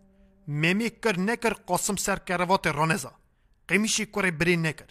ممی 0.47 0.89
کر 0.89 1.19
نکر 1.19 1.53
قاسم 1.53 1.95
سر 1.95 2.19
کروات 2.19 2.67
رانزا. 2.67 3.11
قیمیشی 3.67 4.05
کره 4.05 4.31
بری 4.31 4.57
نکر. 4.57 4.89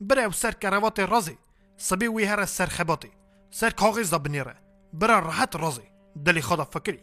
بره 0.00 0.22
او 0.22 0.32
سر 0.32 0.52
کروات 0.52 1.00
رازی. 1.00 1.38
سبی 1.76 2.06
وی 2.06 2.24
هر 2.24 2.44
سر 2.44 2.66
خباتی. 2.66 3.10
سر 3.50 3.70
کاغذ 3.70 4.10
دا 4.10 4.18
بنیره. 4.18 4.54
بره 4.92 5.20
راحت 5.20 5.56
رازی. 5.56 5.88
دلی 6.24 6.40
خدا 6.40 6.64
فکری. 6.64 7.00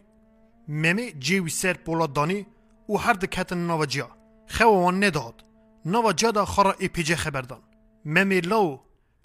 ممی 0.67 1.11
جیوی 1.11 1.49
سر 1.49 1.73
پولا 1.73 2.07
دانی 2.07 2.45
و 2.89 2.97
هر 2.97 3.13
دکتن 3.13 3.57
نوا 3.57 3.85
جیا. 3.85 4.09
خو 4.49 4.63
وان 4.63 5.03
نداد. 5.03 5.43
نوا 5.85 6.13
جیا 6.13 6.31
دا 6.31 6.45
خارا 6.45 6.71
ای 6.71 6.87
پیجه 6.87 7.15
خبردان 7.15 7.61
ممی 8.05 8.41
لو 8.41 8.79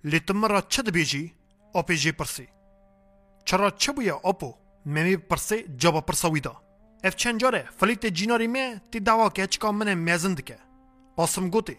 لیتمرا 0.05 0.61
چه 0.61 0.83
دبیجی 0.83 1.35
آپیجی 1.75 2.13
پرسی. 2.13 2.49
چرا 3.45 3.71
چه 3.71 3.93
بویا 3.93 4.21
آپو 4.23 4.55
ممی 4.87 5.17
پرسی 5.17 5.65
جابا 5.77 6.01
پرساوی 6.01 6.41
دا 6.41 6.57
اف 7.05 7.17
چند 7.17 7.41
جاره 7.41 7.69
فلیت 7.77 8.07
جیناری 8.07 8.47
می 8.47 8.81
تی 8.91 9.01
دعوا 9.01 9.29
که 9.29 9.47
چکا 9.47 9.73
من 9.73 9.95
میزن 9.95 10.35
دکه 10.35 10.59
قاسم 11.17 11.51
گوتی 11.51 11.77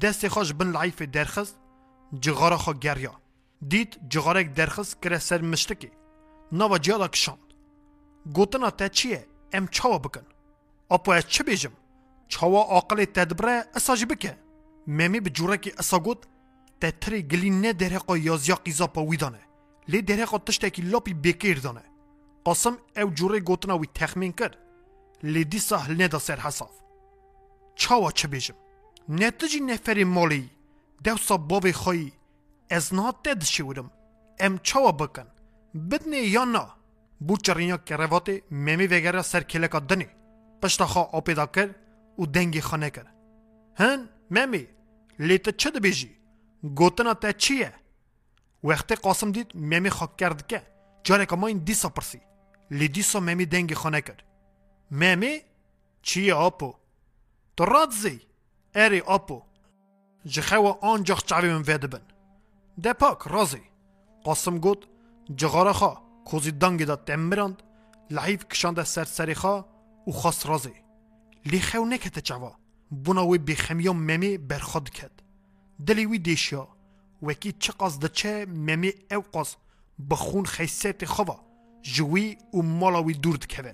دست 0.00 0.28
خوش 0.28 0.52
بن 0.52 0.70
لعیف 0.70 1.02
درخست 1.02 1.58
جغارا 2.20 2.56
خو 2.56 2.72
گریا 2.72 3.14
دید 3.68 4.00
جغارک 4.08 4.54
درخست 4.54 5.02
کره 5.02 5.18
سر 5.18 5.40
مشتکی 5.40 5.90
نوا 6.52 6.78
جادا 6.78 7.08
کشاند. 7.08 7.38
گوتنا 8.34 8.70
تا 8.70 8.88
چیه 8.88 9.26
ام 9.52 9.66
چاوا 9.66 9.98
بکن. 9.98 10.26
اپو 10.90 11.10
از 11.10 11.28
چه 11.28 11.44
چاوا 12.32 12.62
عاقل 12.62 13.04
تدبره 13.04 13.64
اساج 13.74 14.04
بکه 14.04 14.36
ممی 14.86 15.20
به 15.20 15.30
جورکی 15.30 15.72
اسا 15.78 15.98
گوت 15.98 16.20
تا 16.80 16.90
تری 16.90 17.22
گلی 17.22 17.50
نه 17.50 17.72
درقا 17.72 18.16
یازیا 18.16 18.56
قیزا 18.64 18.86
پا 18.86 19.00
ویدانه 19.06 19.42
لی 19.88 20.02
درقا 20.02 20.38
تشتکی 20.38 20.82
لاپی 20.82 21.14
بکیر 21.14 21.58
دانه 21.58 21.84
قاسم 22.44 22.74
او 22.96 23.10
جوره 23.18 23.40
گوتنا 23.40 23.78
وی 23.78 23.88
تخمین 23.94 24.32
کرد 24.32 24.56
لی 25.22 25.44
دیسا 25.44 25.76
هل 25.76 26.02
ندا 26.02 26.18
سر 26.18 26.40
حساف 26.40 26.74
چاوا 27.76 28.10
چه 28.10 28.28
بیجم 28.28 28.54
نتجی 29.08 29.60
نفری 29.60 30.04
مالی 30.04 30.50
دوسا 31.04 31.36
بابی 31.36 31.72
خویی 31.72 32.12
از 32.70 32.94
نه 32.94 33.12
تد 33.24 33.44
شورم 33.44 33.90
ام 34.40 34.58
چاوا 34.58 34.92
بکن 34.92 35.26
بدنی 35.90 36.16
یا 36.16 36.44
نه 36.44 36.66
بو 37.20 37.36
چرینیا 37.36 37.76
کرواتی 37.76 38.42
ممی 38.50 38.86
وگره 38.86 39.22
سر 39.22 39.42
کلکا 39.42 39.78
دنی 39.78 40.08
پشتا 40.62 40.86
خوا 40.86 41.02
آپیدا 41.02 41.46
کر 42.16 42.22
و 42.22 42.26
دنگی 42.26 42.60
خانه 42.60 42.90
کر 42.90 43.06
هن 43.76 44.08
ممی 44.30 44.66
لیت 45.18 45.56
چه 45.56 45.70
دبیجی 45.70 46.22
گوتنا 46.62 47.14
تا 47.14 47.32
چیه؟ 47.32 47.72
وقتی 48.64 48.94
قاسم 48.94 49.32
دید 49.32 49.52
ممی 49.54 49.90
خوا 49.90 50.06
کرد 50.06 50.46
که 50.46 50.62
جاره 51.04 51.26
که 51.26 51.36
ما 51.36 51.46
این 51.46 51.58
دیسا 51.58 51.88
پرسی. 51.88 52.20
لی 52.70 52.88
دیسا 52.88 53.20
ممی 53.20 53.46
دنگی 53.46 53.74
خانه 53.74 54.00
کرد. 54.00 54.22
ممی؟ 54.90 55.40
چیه 56.02 56.34
آپو؟ 56.34 56.74
تو 57.56 57.64
راد 57.64 57.90
زی 57.90 58.20
اری 58.74 59.00
آپو. 59.00 59.42
جخوا 60.26 60.78
آنجا 60.82 61.14
چاوی 61.14 61.48
من 61.48 61.62
ویده 61.62 61.86
بن 61.86 62.02
ده 62.82 62.92
پاک 62.92 63.18
رازی. 63.26 63.62
قاسم 64.24 64.58
گوت 64.58 64.78
جغاره 65.36 65.72
خوا. 65.72 66.02
کوزی 66.24 66.50
دنگی 66.50 66.84
دا 66.84 66.96
تمراند 66.96 67.62
لحیف 68.10 68.44
کشانده 68.44 68.84
سر 68.84 69.04
سری 69.04 69.34
خوا. 69.34 69.66
و 70.06 70.10
خواست 70.10 70.46
رازی. 70.46 70.81
لی 71.46 71.60
خو 71.60 71.84
نکته 71.84 72.20
چوا 72.20 72.52
بونا 72.90 73.26
وی 73.26 73.38
بخمیا 73.38 73.92
ممی 73.92 74.38
برخود 74.38 74.90
کد 74.90 75.10
دلی 75.86 76.06
وی 76.06 76.18
دیشیا 76.18 76.68
وکی 77.22 77.52
چه 77.52 77.72
ده 78.00 78.08
چه 78.08 78.46
ممی 78.46 78.92
او 79.10 79.20
قاز 79.32 79.56
بخون 80.10 80.44
خیسیت 80.44 81.04
خوا 81.04 81.40
جوی 81.82 82.36
و 82.54 82.62
مالا 82.62 83.02
وی 83.02 83.14
دور 83.14 83.36
دکوه 83.36 83.72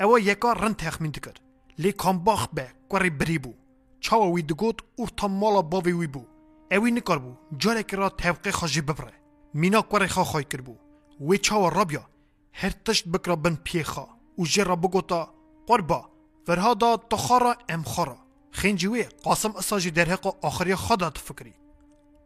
او 0.00 0.18
یکا 0.18 0.52
رن 0.52 0.74
تخمین 0.74 1.10
دکر 1.10 1.34
لی 1.78 1.92
کام 1.92 2.18
باخ 2.24 2.48
به 2.48 2.68
کوری 2.88 3.10
بری 3.10 3.38
بو 3.38 3.54
چاوا 4.00 4.30
وی 4.32 4.42
دگوت 4.42 4.78
اورتا 4.96 5.28
مالا 5.28 5.62
باوی 5.62 5.92
وی 5.92 6.06
بو 6.06 6.24
اوی 6.72 6.90
نکار 6.90 7.18
بو 7.18 7.34
جاره 7.58 7.82
که 7.82 7.96
را 7.96 8.08
توقع 8.08 8.50
خواجی 8.50 8.80
ببره 8.80 9.12
مینا 9.54 9.82
کوری 9.82 10.06
خوا 10.06 10.24
خواهی 10.24 10.44
کر 10.44 10.60
بو 10.60 10.76
وی 11.20 11.38
چاوا 11.38 11.68
رابیا 11.68 12.08
هر 12.52 12.70
تشت 12.70 13.08
بکرا 13.08 13.36
بن 13.36 13.54
پیخا 13.54 14.08
و 14.38 14.44
جرا 14.44 14.76
بگوتا 14.76 15.34
قربا 15.66 16.11
فرهادا 16.46 16.96
تخارا 16.96 17.56
ام 17.68 17.82
خارا 17.82 18.18
خنجی 18.50 18.86
وی 18.86 19.02
قاسم 19.02 19.56
اساجی 19.56 19.90
در 19.90 20.04
حق 20.04 20.44
آخری 20.44 20.74
خدا 20.74 21.10
تفکری 21.10 21.54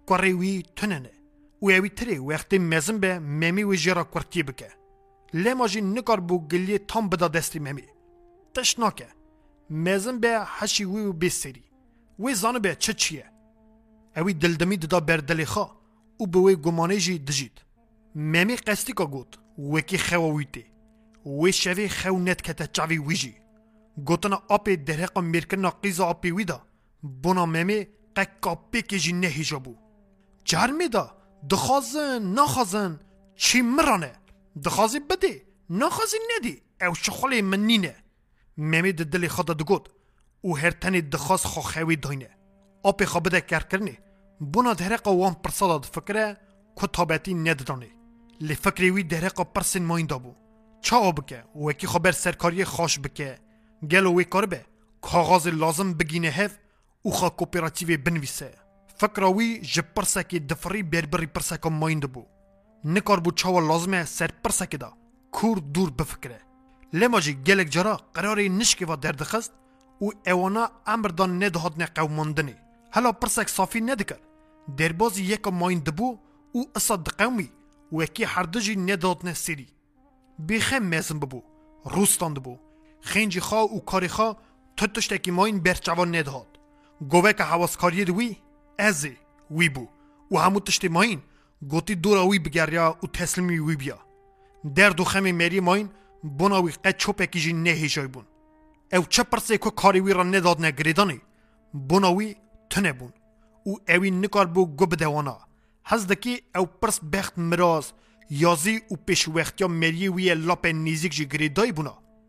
کوری 0.06 0.32
وی 0.32 0.62
تننه 0.76 1.10
و 1.62 1.70
اوی 1.70 1.88
تری 1.88 2.18
وقتی 2.18 2.58
مزن 2.58 2.98
به 2.98 3.18
ممی 3.18 3.62
وی 3.62 3.76
جرا 3.76 4.04
بکه 4.04 4.68
لما 5.34 5.68
جی 5.68 5.80
نکار 5.80 6.20
بو 6.20 6.38
گلی 6.38 6.78
تام 6.78 7.08
بدا 7.08 7.28
دستی 7.28 7.58
ممی 7.58 7.82
تش 8.54 8.78
ناکه 8.78 9.08
مزن 9.70 10.20
به 10.20 10.46
حشی 10.58 10.84
وی 10.84 11.02
و 11.02 11.12
بسری 11.12 11.64
وی 12.18 12.34
زانه 12.34 12.58
به 12.58 12.74
چه 12.74 12.92
چیه 12.92 13.30
اوی 14.16 14.34
دلدمی 14.34 14.76
ددا 14.76 15.00
بردلی 15.00 15.44
خوا 15.44 15.76
و 16.20 16.26
به 16.26 16.38
وی 16.38 16.56
گمانه 16.56 16.96
دجید 16.96 17.62
ممی 18.14 18.56
قستی 18.56 18.92
که 18.92 19.04
گوت 19.04 19.38
وکی 19.58 19.98
خوا 19.98 20.28
ویتی 20.28 20.64
وی 21.26 21.52
شوی 21.52 21.88
خو 21.88 22.18
نت 22.18 22.42
کتا 22.42 22.66
چاوی 22.66 22.98
ویجی 22.98 23.45
گوتنا 24.04 24.42
اپی 24.50 24.76
درهقا 24.76 25.20
میرکنا 25.20 25.70
قیزا 25.70 26.10
اپی 26.10 26.30
ویدا. 26.30 26.60
بونا 27.22 27.46
ممی 27.46 27.86
قک 28.16 28.46
اپی 28.46 28.82
که 28.82 28.98
جی 28.98 29.12
نهیجا 29.12 29.58
بو 29.58 29.74
جار 30.44 30.70
میدا. 30.70 31.16
دخوازن 31.50 32.22
نخوازن. 32.22 33.00
چی 33.36 33.62
مرانه؟ 33.62 34.12
دخوازی 34.64 35.00
بدی 35.00 35.42
نخوازی 35.70 36.16
ندی. 36.30 36.62
او 36.80 36.94
شخولی 36.94 37.42
من 37.42 37.58
نینه. 37.58 37.94
ممی 38.56 38.92
د 38.92 39.02
دلی 39.02 39.28
خدا 39.28 39.54
دگوت. 39.54 39.86
او 40.40 40.58
هر 40.58 40.70
تنی 40.70 41.00
دخواز 41.02 41.44
خو 41.44 41.60
خوی 41.60 41.96
داینه. 41.96 42.30
اپی 42.84 43.04
خو 43.04 43.20
بده 43.20 43.40
کار 43.40 43.62
کرنی. 43.62 43.98
بونا 44.40 44.74
درهقا 44.74 45.16
وان 45.16 45.34
پرسادا 45.34 45.78
فکره 45.78 46.36
کتابتی 46.76 47.34
نددانه 47.34 47.90
لی 48.40 48.54
فکری 48.54 48.90
وی 48.90 49.02
درهقا 49.02 49.44
پرسین 49.44 49.84
مایندا 49.84 50.18
بو. 50.18 50.34
چاو 50.80 51.12
بکه؟ 51.12 51.44
وکی 51.56 51.86
خبر 51.86 52.12
سرکاری 52.12 52.64
خوش 52.64 52.98
بکه. 52.98 53.38
گلو 53.82 54.16
وی 54.16 54.24
کار 54.24 54.46
به 54.46 54.64
کاغاز 55.00 55.48
لازم 55.48 55.92
بگینه 55.92 56.28
هف 56.28 56.58
او 57.02 57.12
خا 57.12 57.28
کوپراتیو 57.28 58.00
بنویسه. 58.04 58.54
فکر 59.00 59.24
وی 59.24 59.60
ج 59.62 59.80
پرسکی 59.80 60.38
دفری 60.38 60.82
بربری 60.82 61.26
پرسکا 61.26 61.68
مایند 61.68 62.12
بو 62.12 62.26
نکار 62.84 63.20
بو 63.20 63.30
چاو 63.30 63.60
لازمه 63.60 64.04
سر 64.04 64.30
پرسکی 64.44 64.76
دا. 64.76 64.92
کور 65.32 65.58
دور 65.58 65.90
بفکره. 65.90 66.40
لما 66.92 67.20
جی 67.20 67.34
گلک 67.34 67.68
جرا 67.68 67.96
قراری 68.14 68.48
نشکی 68.48 68.84
و 68.84 68.96
دردخست 68.96 69.52
او 69.98 70.12
اوانا 70.26 70.70
امر 70.86 71.08
دان 71.08 71.42
ندهاد 71.44 71.78
نه 71.78 71.86
قوماندنی 71.86 72.54
هلا 72.92 73.12
پرسک 73.12 73.48
صافی 73.48 73.80
ندکر. 73.80 74.20
دربازی 74.76 75.22
یک 75.22 75.48
مایند 75.48 75.96
بو 75.96 76.18
او 76.52 76.70
اصاد 76.76 77.08
قومی. 77.08 77.50
وکی 77.92 78.24
هردجی 78.24 78.76
ندهاد 78.76 79.18
نه 79.24 79.34
سری. 79.34 79.66
بیخم 80.38 80.78
مزن 80.78 81.18
خنجی 83.00 83.40
خوا 83.40 83.64
و 83.64 83.84
کاری 83.84 84.08
خوا 84.08 84.36
تو 84.76 84.86
تشتکی 84.86 85.30
ماین 85.30 85.60
برچوان 85.60 86.16
ندهاد. 86.16 86.46
گوه 87.10 87.32
که 87.32 87.42
حواسکاری 87.42 88.04
دوی 88.04 88.36
ازی 88.78 89.16
وی 89.50 89.68
بو. 89.68 89.88
و 90.30 90.38
همو 90.38 90.60
تشتی 90.60 90.88
ماین 90.88 91.22
گوتی 91.68 91.94
دورا 91.94 92.26
وی 92.26 92.38
بگریا 92.38 92.98
و 93.02 93.06
تسلیمی 93.06 93.58
وی 93.58 93.76
بیا. 93.76 93.98
درد 94.74 95.00
و 95.00 95.04
خمی 95.04 95.32
مری 95.32 95.60
ماین 95.60 95.90
بونا 96.38 96.62
وی 96.62 96.72
قد 96.72 96.96
چوپکی 96.96 97.40
جی 97.40 97.52
نهی 97.52 97.88
جای 97.88 98.06
بون. 98.06 98.24
او 98.92 99.02
چه 99.08 99.22
پرسه 99.22 99.58
که 99.58 99.70
کاری 99.70 100.00
وی 100.00 100.12
را 100.12 100.22
نداد 100.22 100.64
نگریدانی؟ 100.64 101.20
بونا 101.88 102.14
وی 102.14 102.36
تنه 102.70 102.92
بون 102.92 103.12
او 103.64 103.78
اوی 103.88 104.10
نکار 104.10 104.46
بو 104.46 104.66
گو 104.66 104.86
بدوانا. 104.86 105.38
هزدکی 105.84 106.42
او 106.54 106.66
پرس 106.66 107.00
بخت 107.12 107.38
مراز 107.38 107.92
یازی 108.30 108.82
و 108.90 108.94
پیش 109.06 109.28
وقتیا 109.28 109.68
مری 109.68 110.08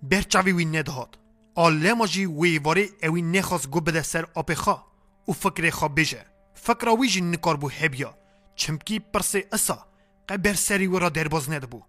برچاوی 0.03 0.51
وی 0.51 0.65
ندهاد 0.65 1.17
آلما 1.55 2.07
جی 2.07 2.25
وی 2.25 2.57
واری 2.57 2.89
اوی 3.03 3.21
نخواست 3.21 3.69
گو 3.69 3.79
بده 3.79 4.01
سر 4.01 4.25
آپ 4.35 4.53
خوا 4.53 4.83
و 5.27 5.33
فکر 5.33 5.69
خوا 5.69 5.87
بیجه 5.87 6.25
فکر 6.53 6.89
وی 6.89 7.07
جی 7.09 7.21
نکار 7.21 7.57
بو 7.57 7.69
هبیا 7.69 8.17
چمکی 8.55 8.99
پرس 8.99 9.35
اسا 9.51 9.87
قبر 10.29 10.53
سری 10.53 10.87
ورا 10.87 11.09
درباز 11.09 11.49
نده 11.49 11.67
بو 11.67 11.81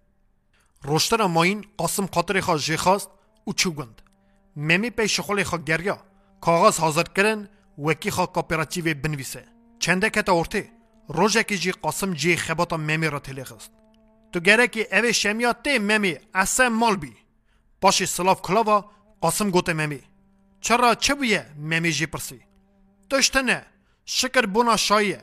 روشتر 0.83 1.27
ماین 1.27 1.65
قاسم 1.77 2.07
خاطر 2.07 2.41
خوا 2.41 2.59
جی 2.59 2.77
خواست 2.77 3.11
و 3.47 3.53
چوگند 3.53 4.03
ممی 4.57 4.91
پیش 4.91 5.21
خول 5.21 5.43
خوا 5.43 5.59
گریا 5.59 5.99
کاغذ 6.41 6.79
حاضر 6.79 7.03
کرن 7.03 7.49
وکی 7.79 8.11
خوا 8.11 8.27
کاپیراتیو 8.27 8.95
بنویسه 8.95 9.45
چنده 9.79 10.11
کتا 10.11 10.39
ارته 10.39 10.71
روژکی 11.09 11.59
جی 11.59 11.73
قاسم 11.73 12.15
جی 12.15 12.37
خباتا 12.37 12.77
ممی 12.77 13.09
را 13.09 13.19
تلیخست 13.19 13.73
تو 14.33 14.41
گرکی 14.41 14.83
اوه 14.93 15.13
شمیا 15.13 15.53
تی 15.53 15.79
ممی 15.79 16.17
اصلا 16.35 16.69
مال 16.69 16.97
بی 16.97 17.28
پاشی 17.81 18.07
سلاف 18.07 18.43
کلاوا 18.43 18.91
قاسم 19.21 19.51
گوته 19.51 19.73
ممی 19.73 20.03
چرا 20.61 20.95
چه 20.95 21.15
بویه 21.15 21.47
ممی 21.59 21.93
جی 21.93 22.07
پرسی 22.07 22.41
تشتنه 23.11 23.67
شکر 24.05 24.47
بونا 24.47 24.77
شایه 24.77 25.21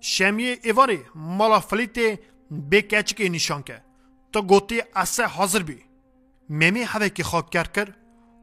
شمیه 0.00 0.58
ایواری 0.62 1.00
مالا 1.14 1.60
فلیت 1.60 2.18
به 2.50 2.82
کچکی 2.82 3.28
نشان 3.28 3.62
که 3.62 3.82
تو 4.32 4.42
گوتی 4.42 4.82
اسه 4.96 5.26
حاضر 5.26 5.62
بی 5.62 5.78
ممی 6.48 6.82
هوه 6.82 7.08
که 7.08 7.24
خاک 7.24 7.50
کر 7.50 7.64
کر 7.64 7.88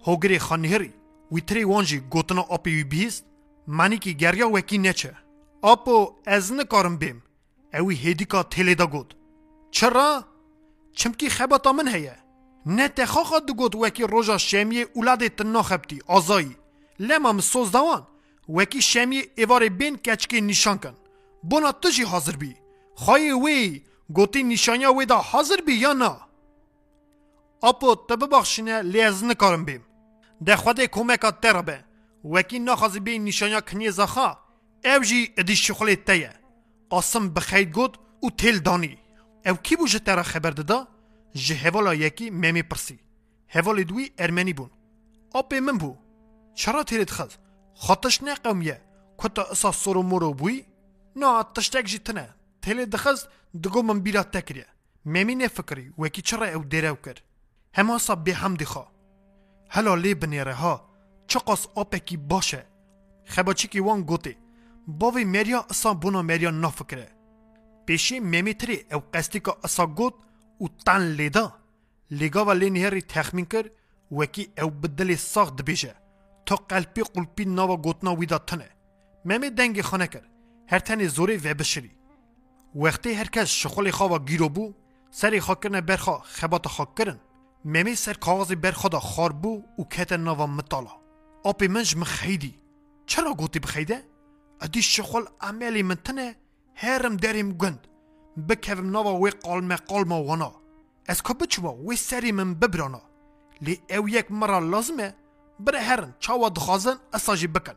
هوگری 0.05 0.39
خانیهری 0.39 0.93
ویتری 1.31 1.63
وانجی 1.63 1.99
گوتنا 1.99 2.41
آپی 2.41 2.75
وی 2.75 2.83
بیست 2.83 3.25
منی 3.67 3.97
که 3.97 4.11
گریا 4.11 4.49
وکی 4.49 4.77
نچه 4.77 5.13
آپو 5.61 6.15
از 6.25 6.53
نکارم 6.53 6.97
بیم 6.97 7.23
اوی 7.73 7.95
هیدیکا 7.95 8.43
تیلی 8.43 8.75
دا 8.75 8.87
گود 8.87 9.15
چرا؟ 9.71 10.25
چمکی 10.93 11.29
خباتا 11.29 11.73
من 11.73 11.87
هیه 11.87 12.15
نه 12.65 12.87
تخاقا 12.87 13.39
دو 13.39 13.53
گود 13.53 13.75
وکی 13.75 14.03
روژا 14.03 14.37
شمیه 14.37 14.87
اولاده 14.93 15.29
تنا 15.29 15.63
خبتی 15.63 15.99
آزایی 16.07 16.55
لما 16.99 17.31
مسوز 17.31 17.71
دوان 17.71 18.07
وکی 18.49 18.81
شمیه 18.81 19.23
ایوار 19.37 19.69
بین 19.69 19.95
کچکی 19.97 20.41
نشان 20.41 20.77
کن 20.77 20.95
بونا 21.43 21.71
تجی 21.71 22.03
حاضر 22.03 22.35
بی 22.35 22.55
خواهی 22.95 23.31
وی 23.31 23.81
گوتی 24.13 24.43
نشانیا 24.43 24.93
وی 24.93 25.05
دا 25.05 25.17
حاضر 25.17 25.61
بی 25.65 25.73
یا 25.73 25.93
نه 25.93 26.15
اپو 27.63 27.95
تبه 27.95 28.27
بخشینه 28.27 28.81
لیز 28.81 29.23
نکارم 29.23 29.65
بیم 29.65 29.83
ده 30.45 30.55
خود 30.55 30.79
کمکا 30.81 31.31
وکی 32.23 32.59
نخوازی 32.59 32.99
بی 32.99 33.19
نشانیا 33.19 33.61
کنی 33.61 33.91
زخا 33.91 34.37
او 34.85 35.03
جی 35.03 35.33
ادی 35.37 35.55
شخلی 35.55 35.95
تیه 35.95 36.33
قاسم 36.89 37.29
بخید 37.29 37.71
گود 37.71 37.97
او 38.19 38.29
تیل 38.29 38.59
دانی 38.59 38.97
او 39.45 39.55
کی 39.55 39.75
بو 39.75 39.87
جتره 39.87 40.23
خبر 40.23 40.49
دادا 40.49 40.87
جه 41.33 41.55
هوالا 41.55 41.93
یکی 41.93 42.29
ممی 42.29 42.63
پرسی 42.63 42.99
هوالی 43.47 43.83
دوی 43.83 44.11
ارمنی 44.17 44.53
بون 44.53 44.69
اپی 45.35 45.59
من 45.59 45.77
بو 45.77 45.97
چرا 46.53 46.83
تیرید 46.83 47.09
خز 47.09 47.31
خاطش 47.75 48.23
نه 48.23 48.35
قومیه 48.35 48.81
کتا 49.17 49.43
اسا 49.51 49.71
سورو 49.71 50.01
مورو 50.03 50.33
بوی 50.33 50.65
نه 51.15 51.43
تشتک 51.55 51.85
جی 51.85 51.99
تنه 51.99 52.29
تیلی 52.61 52.85
دخز 52.85 53.27
دگو 53.63 53.81
من 53.81 53.99
بیرا 53.99 54.23
تکریه 54.23 54.67
ممی 55.05 55.35
نه 55.35 55.47
فکری 55.47 55.93
وکی 55.97 56.21
چرا 56.21 56.47
او 56.47 56.63
دیره 56.63 56.97
کرد 57.05 57.21
همه 57.73 57.97
سا 57.97 58.15
به 58.15 58.33
هم 58.33 58.53
دیخوا 58.53 58.87
هلا 59.69 59.95
لی 59.95 60.13
بنیره 60.13 60.53
ها 60.53 60.89
چقاس 61.27 61.67
آپکی 61.75 62.17
باشه 62.17 62.65
خباچی 63.25 63.67
کی 63.67 63.79
وان 63.79 64.01
گوته 64.01 64.35
باوی 64.87 65.25
مریا 65.25 65.65
اصا 65.69 65.93
بونا 65.93 66.21
مریا 66.21 66.51
نفکره 66.51 67.07
پیشی 67.85 68.19
ممی 68.19 68.53
تری 68.53 68.85
او 68.91 69.03
قصدی 69.13 69.39
که 69.39 69.53
اصا 70.61 70.67
گوت 70.67 70.67
او 70.67 70.69
تن 70.85 71.01
لیدا. 71.01 71.53
لیگا 72.11 72.45
و 72.45 72.51
لی 72.51 72.69
نهری 72.69 73.01
تخمین 73.01 73.45
کر 73.45 73.69
وکی 74.11 74.47
او 74.61 74.69
بدلی 74.69 75.15
ساخت 75.15 75.55
دبیشه. 75.55 75.95
تا 76.45 76.55
قلبی 76.55 77.01
قلبی 77.01 77.45
ناوا 77.45 77.77
گوتنا 77.77 78.15
ویدا 78.15 78.37
تنه. 78.37 78.69
ممی 79.25 79.49
دنگی 79.49 79.81
خانه 79.81 80.07
کر 80.07 80.23
هر 80.67 80.79
تنی 80.79 81.07
زوری 81.07 81.37
و 81.37 81.53
بشری. 81.53 81.91
وقتی 82.75 83.13
هر 83.13 83.27
کس 83.27 83.67
خواه 83.91 84.25
گیرو 84.25 84.49
بو 84.49 84.73
سری 85.11 85.39
خاک 85.39 85.59
کرنه 85.61 85.81
برخوا 85.81 86.19
خبات 86.19 86.67
خاک 86.67 86.95
کرن. 86.95 87.19
ممی 87.65 87.95
سر 87.95 88.13
کاغذ 88.13 88.53
برخوا 88.53 88.89
دا 88.89 88.99
خار 88.99 89.31
بو 89.31 89.63
و 89.79 89.83
کت 89.83 90.13
ناوا 90.13 90.47
مطالا. 90.47 90.91
آپی 91.43 91.67
منج 91.67 91.97
مخیدی 91.97 92.55
چرا 93.05 93.33
گوتی 93.33 93.59
بخیده؟ 93.59 94.03
ادی 94.61 94.81
شخول 94.81 95.25
عملی 95.41 95.83
من 95.83 95.95
تنه 95.95 96.35
هرم 96.75 97.17
دریم 97.17 97.51
گند. 97.53 97.87
بکوم 98.49 98.89
ناوا 98.89 99.19
وی 99.19 99.31
قالمه 99.31 99.75
قالمه 99.75 100.15
وانا. 100.15 100.51
از 101.07 101.23
که 101.23 101.33
بچوا 101.33 101.73
وی 101.73 101.95
سری 101.95 102.31
من 102.31 102.53
ببرانا. 102.53 103.01
لی 103.61 103.81
او 103.89 104.09
یک 104.09 104.31
مرا 104.31 104.59
لازمه 104.59 105.15
بره 105.59 105.79
هرن 105.79 106.13
چاوا 106.19 106.49
دخوازن 106.49 106.97
اساجی 107.13 107.47
بکن. 107.47 107.73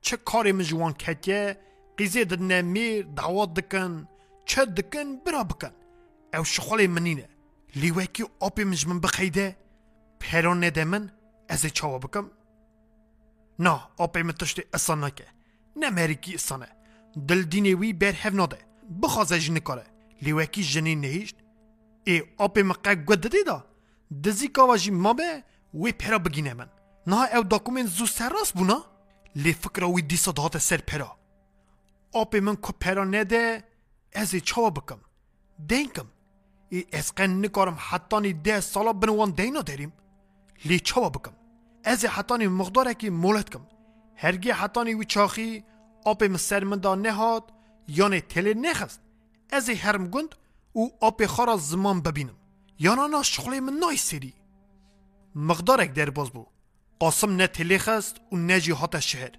چه 0.00 0.16
کاری 0.16 0.52
من 0.52 0.62
جوان 0.62 0.92
کتیه 0.92 1.58
قیزه 1.96 2.24
دنه 2.24 2.62
میر 2.62 3.06
دعوات 3.16 3.54
دکن. 3.54 4.08
چه 4.44 4.64
دکن 4.64 5.16
برا 5.16 5.44
بکن. 5.44 5.72
او 6.34 6.44
شخول 6.44 6.86
منینه. 6.86 7.28
لی 7.76 7.90
وکی 7.90 8.24
آپی 8.40 8.64
منج 8.64 8.86
من 8.86 9.00
بخیده 9.00 9.56
پیران 10.18 10.64
نده 10.64 10.84
من 10.84 11.10
از 11.48 11.66
چاوا 11.66 11.98
بکم. 11.98 12.30
نه 13.58 13.80
آپی 13.96 14.22
من 14.22 14.32
تشتی 14.32 14.62
اصلا 14.74 14.96
نکه. 15.06 15.26
نه 15.76 15.90
مریکی 15.90 16.34
اصانه. 16.34 16.68
دل 17.28 17.42
دینه 17.42 17.74
وی 17.74 17.92
بر 17.92 18.12
هف 18.12 18.34
ناده 18.34 18.58
بخوازه 19.02 19.38
جنه 19.38 19.60
کاره. 19.60 19.86
لی 20.22 20.32
وکی 20.32 20.62
جنی 20.62 20.94
نهیشت 20.94 21.36
ای 22.04 22.22
آپی 22.38 22.62
مقه 22.62 22.94
گوده 22.94 23.28
دیدا 23.28 23.64
دزی 24.24 24.48
کاواجی 24.48 24.90
ما 24.90 25.12
به 25.12 25.44
وی 25.74 25.92
پیرا 25.92 26.18
بگینه 26.18 26.54
من. 26.54 26.68
نه 27.06 27.36
او 27.36 27.42
داکومنت 27.42 27.86
زو 27.86 28.06
سر 28.06 28.28
راست 28.28 28.54
بونا؟ 28.54 28.84
لی 29.36 29.52
فکر 29.52 29.84
وی 29.84 30.02
دیسا 30.02 30.32
دهات 30.32 30.58
سر 30.58 30.76
پیرا 30.76 31.16
آپی 32.12 32.40
من 32.40 32.56
که 32.56 32.72
پیرا 32.80 33.04
نده 33.04 33.64
از 34.14 34.36
چاوا 34.36 34.70
بکم. 34.70 35.00
دینکم. 35.68 36.06
ای 36.68 36.86
از 36.92 37.14
قن 37.14 37.44
نکارم 37.44 37.76
حتانی 37.90 38.32
ده 38.32 38.60
سالا 38.60 38.92
بنوان 38.92 39.30
دینا 39.30 39.62
داریم. 39.62 39.92
لی 40.64 40.80
چاوا 40.80 41.08
بکم. 41.08 41.32
از 41.84 42.04
حتانی 42.04 42.46
مقداره 42.46 42.94
که 42.94 43.10
مولت 43.10 43.50
کم. 43.50 43.66
هرگی 44.16 44.50
حتانی 44.50 44.94
وی 44.94 45.04
چاخی 45.04 45.64
آب 46.04 46.24
مسر 46.24 46.64
من 46.64 46.78
دا 46.78 46.94
نهاد. 46.94 47.52
یعنی 47.88 48.20
تله 48.20 48.54
نخست. 48.54 49.00
از 49.50 49.70
هرم 49.70 50.08
گند 50.08 50.34
او 50.72 50.92
آب 51.00 51.26
خارا 51.26 51.56
زمان 51.56 52.00
ببینم. 52.00 52.36
یانا 52.78 53.06
نا 53.06 53.22
شغل 53.22 53.60
من 53.60 53.72
نای 53.72 53.96
سری. 53.96 54.34
مقدارک 55.34 55.92
در 55.92 56.10
باز 56.10 56.30
بو. 56.30 56.46
قاسم 56.98 57.36
نه 57.36 57.46
تله 57.46 57.78
خست 57.78 58.16
و 58.32 58.36
نه 58.36 58.60
جی 58.60 58.72
حتا 58.72 59.00
شهر. 59.00 59.30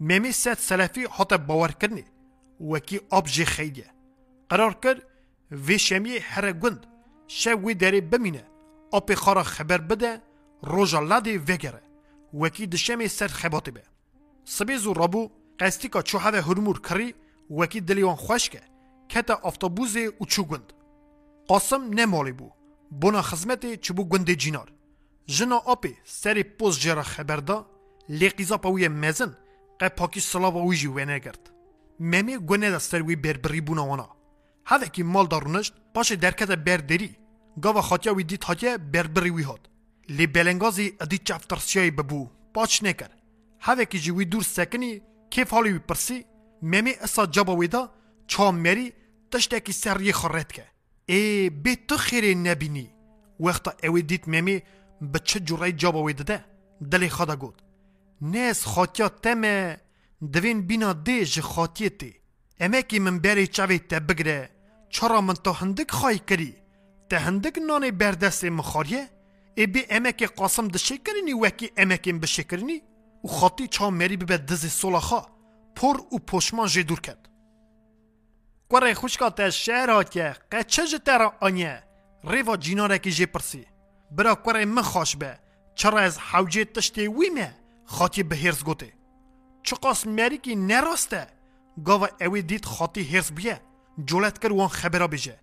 ممی 0.00 0.32
ست 0.32 0.54
سلفی 0.54 1.06
حتا 1.10 1.36
باور 1.36 1.72
کرنی. 1.72 2.04
وکی 2.60 3.00
آب 3.10 3.26
جی 3.26 3.44
خیلیه 3.44 3.90
قرار 4.48 4.74
کرد 4.74 5.02
وی 5.50 5.78
شمی 5.78 6.16
هر 6.16 6.52
گند. 6.52 6.86
شو 7.28 7.50
وی 7.50 7.74
داری 7.74 8.00
بمینه. 8.00 8.44
آب 8.92 9.14
خارا 9.14 9.42
خبر 9.42 9.78
بده. 9.78 10.22
روژا 10.62 11.00
وگره 11.48 11.82
وکی 12.34 12.66
دشمی 12.66 13.08
سر 13.08 13.28
خباتی 13.28 13.70
به. 13.70 13.82
سبیز 14.44 14.86
و 14.86 14.94
رابو 14.94 15.30
قصدی 15.58 15.88
که 15.88 16.02
چو 16.02 16.18
هده 16.18 16.40
هرمور 16.42 16.80
کری. 16.80 17.14
وکی 17.50 17.80
دلیوان 17.80 18.16
خوش 18.16 18.50
که 18.50 18.60
کتا 19.08 19.40
افتابوز 19.44 19.96
و 19.96 20.24
چو 20.24 20.44
گند 20.44 20.72
قاسم 21.48 21.82
نمالی 21.94 22.32
بو 22.32 22.50
بونا 22.90 23.22
خزمت 23.22 23.80
چبو 23.80 24.04
گند 24.04 24.30
جینار 24.30 24.72
جنا 25.26 25.56
آپی 25.56 25.96
سری 26.04 26.42
پوز 26.42 26.78
جرا 26.78 27.02
خبر 27.02 27.36
دا 27.36 27.66
لیقیزا 28.08 28.56
پاوی 28.58 28.88
مزن 28.88 29.36
قه 29.78 29.88
پاکی 29.88 30.20
گونه 32.36 32.70
دا 32.70 32.78
سروی 32.78 33.16
بربری 33.16 33.60
بونا 33.60 33.86
وانا 33.86 34.08
هده 34.66 34.88
که 34.88 35.04
مال 35.04 35.26
دارونشت 35.26 35.74
پاش 35.94 36.12
درکت 36.12 36.50
بردری 36.50 37.16
گاوا 37.62 37.82
خاتیا 37.82 38.14
وی 38.14 38.24
دیت 38.24 38.44
هاتیا 38.44 38.78
بربری 38.78 39.30
وی 39.30 39.44
لی 40.08 40.26
بلنگازی 40.26 40.92
ادی 41.00 41.18
چفترسیای 41.18 41.90
ببو 41.90 42.28
پاچ 42.54 42.82
نکر 42.82 43.10
هده 43.60 43.86
که 43.86 43.98
جوی 43.98 44.24
دور 44.24 44.42
سکنی 44.42 45.02
کیف 45.30 45.50
حالی 45.50 45.72
وی 45.72 45.78
پرسی 45.78 46.24
ممی 46.62 46.92
اسا 47.00 47.26
جابا 47.26 47.56
ویدا 47.56 47.90
چا 48.26 48.50
مری 48.50 48.92
تشتکی 49.30 49.72
سر 49.72 50.00
یه 50.00 50.12
خورت 50.12 50.52
که. 50.52 50.64
ای 51.06 51.50
بی 51.50 51.76
تو 51.76 51.96
خیری 51.96 52.34
نبینی. 52.34 52.90
وقتا 53.40 53.72
اوی 53.84 54.02
دیت 54.02 54.24
چه 55.24 55.40
جورای 55.40 55.72
جابا 55.72 56.02
ویدا 56.02 56.24
ده؟ 56.24 56.44
دلی 56.90 57.08
خدا 57.08 57.36
گود. 57.36 57.62
نیس 58.20 58.64
خاتیا 58.64 59.08
تمه 59.08 59.80
دوین 60.32 60.62
بینا 60.66 60.92
دی 60.92 61.24
جه 61.24 61.42
خاتیه 61.42 61.88
تی. 61.88 62.14
امه 62.60 62.82
کی 62.82 62.98
من 62.98 63.18
بری 63.18 63.46
چاوی 63.46 63.78
تا 63.78 64.00
بگره. 64.00 64.50
چرا 64.90 65.20
من 65.20 65.34
تو 65.34 65.52
هندک 65.52 65.90
خواهی 65.90 66.18
کری؟ 66.18 66.54
تا 67.10 67.16
هندک 67.18 67.58
نانی 67.68 67.90
بردست 67.90 68.44
مخاریه؟ 68.44 69.08
ای 69.54 69.66
بی 69.66 69.84
امه 69.90 70.12
کی 70.12 70.26
قاسم 70.26 70.68
دشه 70.68 70.98
کرنی 70.98 71.32
وکی 71.32 71.70
امه 71.76 71.96
کی 71.96 72.12
بشه 72.12 72.42
کرنی 72.42 72.82
و 73.24 73.28
خاطی 73.28 73.68
چا 73.68 73.90
مری 73.90 74.16
ببه 74.16 74.36
دز 74.36 74.66
سولاخا. 74.72 75.35
پر 75.76 75.96
و 76.12 76.18
پشمان 76.18 76.68
جه 76.68 76.82
دور 76.82 77.00
کرد. 77.00 77.28
کوره 78.70 78.94
خوشکا 78.94 79.30
تا 79.30 79.50
شهر 79.50 79.90
هاتیه 79.90 80.36
قچه 80.52 80.86
جه 80.86 80.98
ترا 80.98 81.34
آنیه 81.40 81.82
ریوا 82.24 82.56
جیناره 82.56 82.98
که 82.98 83.10
جه 83.10 83.26
پرسی. 83.26 83.66
برا 84.10 84.34
کوره 84.34 84.64
من 84.64 84.82
خوش 84.82 85.16
به 85.16 85.38
چرا 85.74 85.98
از 85.98 86.18
حوجه 86.18 86.64
تشتی 86.64 87.06
ویمه 87.06 87.54
خاطی 87.84 88.22
به 88.22 88.36
هرز 88.36 88.64
گوته 88.64 88.92
چقاس 89.62 90.06
مری 90.06 90.38
که 90.38 90.54
نراسته 90.54 91.26
گاوا 91.84 92.08
اوی 92.20 92.42
دید 92.42 92.64
خاطی 92.64 93.02
هرز 93.04 93.32
بیه 93.32 93.60
جولت 94.04 94.38
کر 94.38 94.52
وان 94.52 94.68
خبرا 94.68 95.06
بجه 95.06 95.38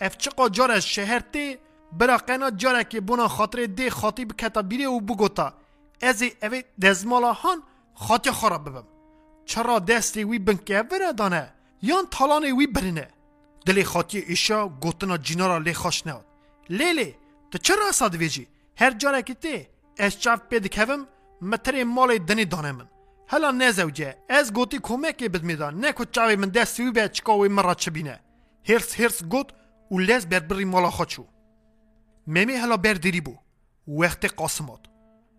اف 0.00 0.16
چقا 0.16 0.48
جار 0.48 0.70
از 0.70 0.86
شهر 0.86 1.20
تی 1.20 1.58
برا 1.92 2.16
قنا 2.16 2.50
جاره 2.50 2.84
که 2.84 3.00
بونا 3.00 3.28
خاطر 3.28 3.66
دی 3.66 3.90
خاطی 3.90 4.24
بکتا 4.24 4.62
بیره 4.62 4.86
و 4.86 5.00
بگوتا 5.00 5.54
از 6.02 6.22
اوی 6.42 6.64
دزمالا 6.82 7.32
هان 7.32 7.62
خاطی 7.94 8.30
خراب 8.30 8.68
ببم. 8.68 8.84
چرا 9.44 9.78
دستی 9.78 10.24
وی 10.24 10.38
بنکه 10.38 10.82
بره 10.82 11.12
دانه؟ 11.12 11.52
یان 11.82 12.04
تالان 12.10 12.44
وی 12.44 12.66
برینه. 12.66 13.08
دلی 13.66 13.84
خاطی 13.84 14.18
ایشا 14.18 14.68
گوتنا 14.68 15.16
جینارا 15.16 15.58
لی 15.58 15.74
خوش 15.74 16.06
نهاد. 16.06 16.26
لیلی 16.70 17.14
تو 17.50 17.58
چرا 17.58 17.88
اصاد 17.88 18.14
ویجی؟ 18.14 18.48
هر 18.76 18.90
جاره 18.90 19.22
که 19.22 19.34
تی 19.34 19.68
از 19.98 20.20
چاف 20.20 20.40
پید 20.50 20.74
کوم 20.74 21.06
متر 21.42 21.84
مال 21.84 22.18
دنی 22.18 22.44
دانه 22.44 22.72
من. 22.72 22.88
هلا 23.28 23.50
نزوجه 23.50 24.16
از 24.28 24.52
گوتی 24.52 24.78
کمکی 24.82 25.28
بد 25.28 25.42
میدان 25.42 25.80
نه 25.80 25.92
کو 25.92 26.04
چاوی 26.04 26.36
من 26.36 26.48
دستی 26.48 26.90
به 26.90 27.08
چکاوی 27.08 27.48
مرا 27.48 27.74
چبینه. 27.74 28.20
هرس 28.68 29.00
هرس 29.00 29.24
گوت 29.24 29.50
و 29.90 29.98
لز 29.98 30.26
بر 30.26 30.40
بری 30.40 30.64
مالا 30.64 30.90
خودشو 30.90 31.26
ممی 32.26 32.52
هلا 32.52 32.76
بر 32.76 32.92
دیری 32.94 33.20
بو. 33.20 33.34
وقت 33.88 34.24
قاسمات. 34.24 34.80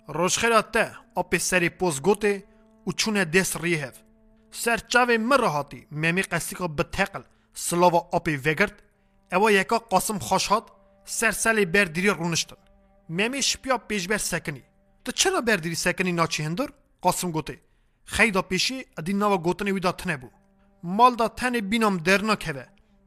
روش 0.07 0.37
خیرات 0.37 0.71
ته 0.71 0.91
اپی 1.17 1.39
سری 1.39 1.69
پوز 1.69 2.01
گوته 2.01 2.43
و 2.87 2.91
چونه 2.91 3.25
دست 3.25 3.57
ریهف 3.63 3.95
سر 4.51 4.77
چاوی 4.77 5.17
مرا 5.17 5.49
هاتی 5.49 5.87
ممی 5.91 6.21
قصی 6.21 6.55
که 6.55 6.67
بتقل 6.67 7.23
سلاوا 7.53 8.09
اپی 8.13 8.35
وگرد 8.35 8.83
اوا 9.31 9.51
یکا 9.51 9.77
قاسم 9.79 10.19
خوش 10.19 10.47
هات 10.47 10.63
سر 11.05 11.31
سلی 11.31 11.65
بر 11.65 11.85
دیری 11.85 12.09
رونشتن 12.09 12.55
ممی 13.09 13.41
شپیا 13.41 13.77
پیش 13.77 14.07
بر 14.07 14.17
سکنی 14.17 14.63
تو 15.05 15.11
چرا 15.11 15.41
بر 15.41 15.55
دیری 15.55 15.75
سکنی 15.75 16.11
ناچی 16.11 16.43
هندر؟ 16.43 16.69
قاسم 17.01 17.31
گوته 17.31 17.59
خیدا 18.05 18.41
پیشی 18.41 18.85
ادی 18.97 19.13
نوا 19.13 19.37
گوتنی 19.37 19.71
ویدا 19.71 19.91
تنه 19.91 20.17
بو 20.17 20.29
مال 20.83 21.15
دا 21.15 21.27
تنه 21.27 21.61
بینام 21.61 21.97
درنا 21.97 22.35
کهوه 22.35 22.65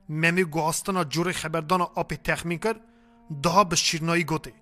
ممی 0.09 0.45
گواستنا 0.45 1.05
جوری 1.05 1.33
خبردان 1.33 1.81
آپی 1.81 2.17
تخمین 2.17 2.59
کرد 2.59 2.81
daha 3.45 3.71
bi 3.71 3.77
şîrnayî 3.77 4.25
gotê 4.27 4.53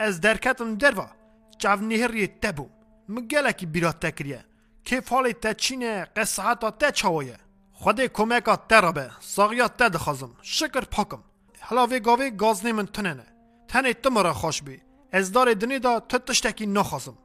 ez 0.00 0.22
derketim 0.22 0.80
derva. 0.80 1.10
Çavnêheriyê 1.58 2.40
te 2.40 2.48
bûm 2.48 2.70
مگلکی 3.08 3.66
بیرا 3.66 3.92
تکریه 3.92 4.44
کیف 4.84 5.08
حالی 5.08 5.32
تا 5.32 5.52
چینه 5.52 6.04
قصهاتا 6.16 6.70
تا 6.70 6.90
چاویه 6.90 7.38
خودی 7.72 8.08
کمکا 8.08 8.56
تا 8.56 8.80
رابه 8.80 9.10
ساغیا 9.20 9.68
تا 9.68 9.88
دخازم 9.88 10.30
شکر 10.42 10.80
پاکم. 10.80 11.22
حالا 11.60 11.86
وی 11.86 12.00
گاوی 12.00 12.30
گازنی 12.30 12.72
من 12.72 12.86
تننه 12.86 13.26
تنی 13.68 13.94
تو 13.94 14.10
مرا 14.10 14.32
خوش 14.32 14.62
بی. 14.62 14.80
از 15.12 15.32
دار 15.32 15.54
دنی 15.54 15.78
دا 15.78 16.00
تو 16.00 16.18
تشتکی 16.18 16.66
نخازم 16.66 17.18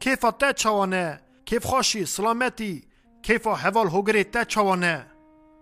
کیفا 0.00 0.30
تا 0.30 0.52
چاوانه 0.52 1.20
کیف 1.44 1.64
خوشی 1.66 2.04
سلامتی 2.04 2.84
کیفا 3.22 3.54
حوال 3.54 3.86
هوگری 3.86 4.24
تا 4.24 4.44
چاوانه 4.44 5.06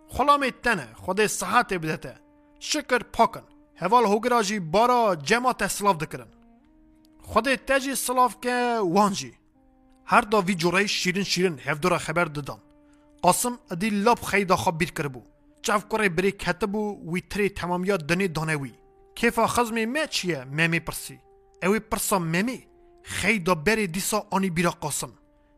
خلامی 0.08 0.50
تنه 0.50 0.88
خودی 0.94 1.28
صحت 1.28 1.72
بدته 1.72 2.14
شکر 2.58 2.98
پاکن. 2.98 3.42
حوال 3.76 4.04
هوگراجی 4.04 4.60
بارا 4.60 5.16
جمع 5.16 5.52
تسلاف 5.52 5.96
دکرن 5.96 6.28
خود 7.26 7.54
تجی 7.54 7.94
صلاف 7.94 8.36
که 8.42 8.78
وانجی. 8.82 9.32
هر 10.04 10.20
دا 10.20 10.40
وی 10.40 10.54
جورای 10.54 10.88
شیرین 10.88 11.24
شیرین 11.24 11.58
هفدورا 11.58 11.98
خبر 11.98 12.24
دادن 12.24 12.58
قاسم 13.22 13.58
ادی 13.70 13.90
لب 13.90 14.20
خیدا 14.20 14.56
خواب 14.56 14.78
بیر 14.78 14.90
کرد 14.90 15.12
بو 15.12 15.22
چف 15.62 15.84
کره 15.90 16.08
بری 16.08 16.32
کته 16.32 16.66
بو 16.66 17.12
وی 17.12 17.20
تری 17.20 17.48
تمامیا 17.48 17.96
دنی 17.96 18.28
دانه 18.28 18.56
وی. 18.56 18.72
کیفا 19.14 19.46
خزمی 19.46 19.86
می 19.86 20.06
چیه؟ 20.10 20.44
ممی 20.44 20.80
پرسی. 20.80 21.18
اوی 21.62 21.80
پرسا 21.80 22.18
ممی 22.18 22.66
خیدا 23.02 23.54
بری 23.54 23.86
دیسا 23.86 24.26
آنی 24.30 24.50
بیرا 24.50 24.70
قاسم. 24.70 25.12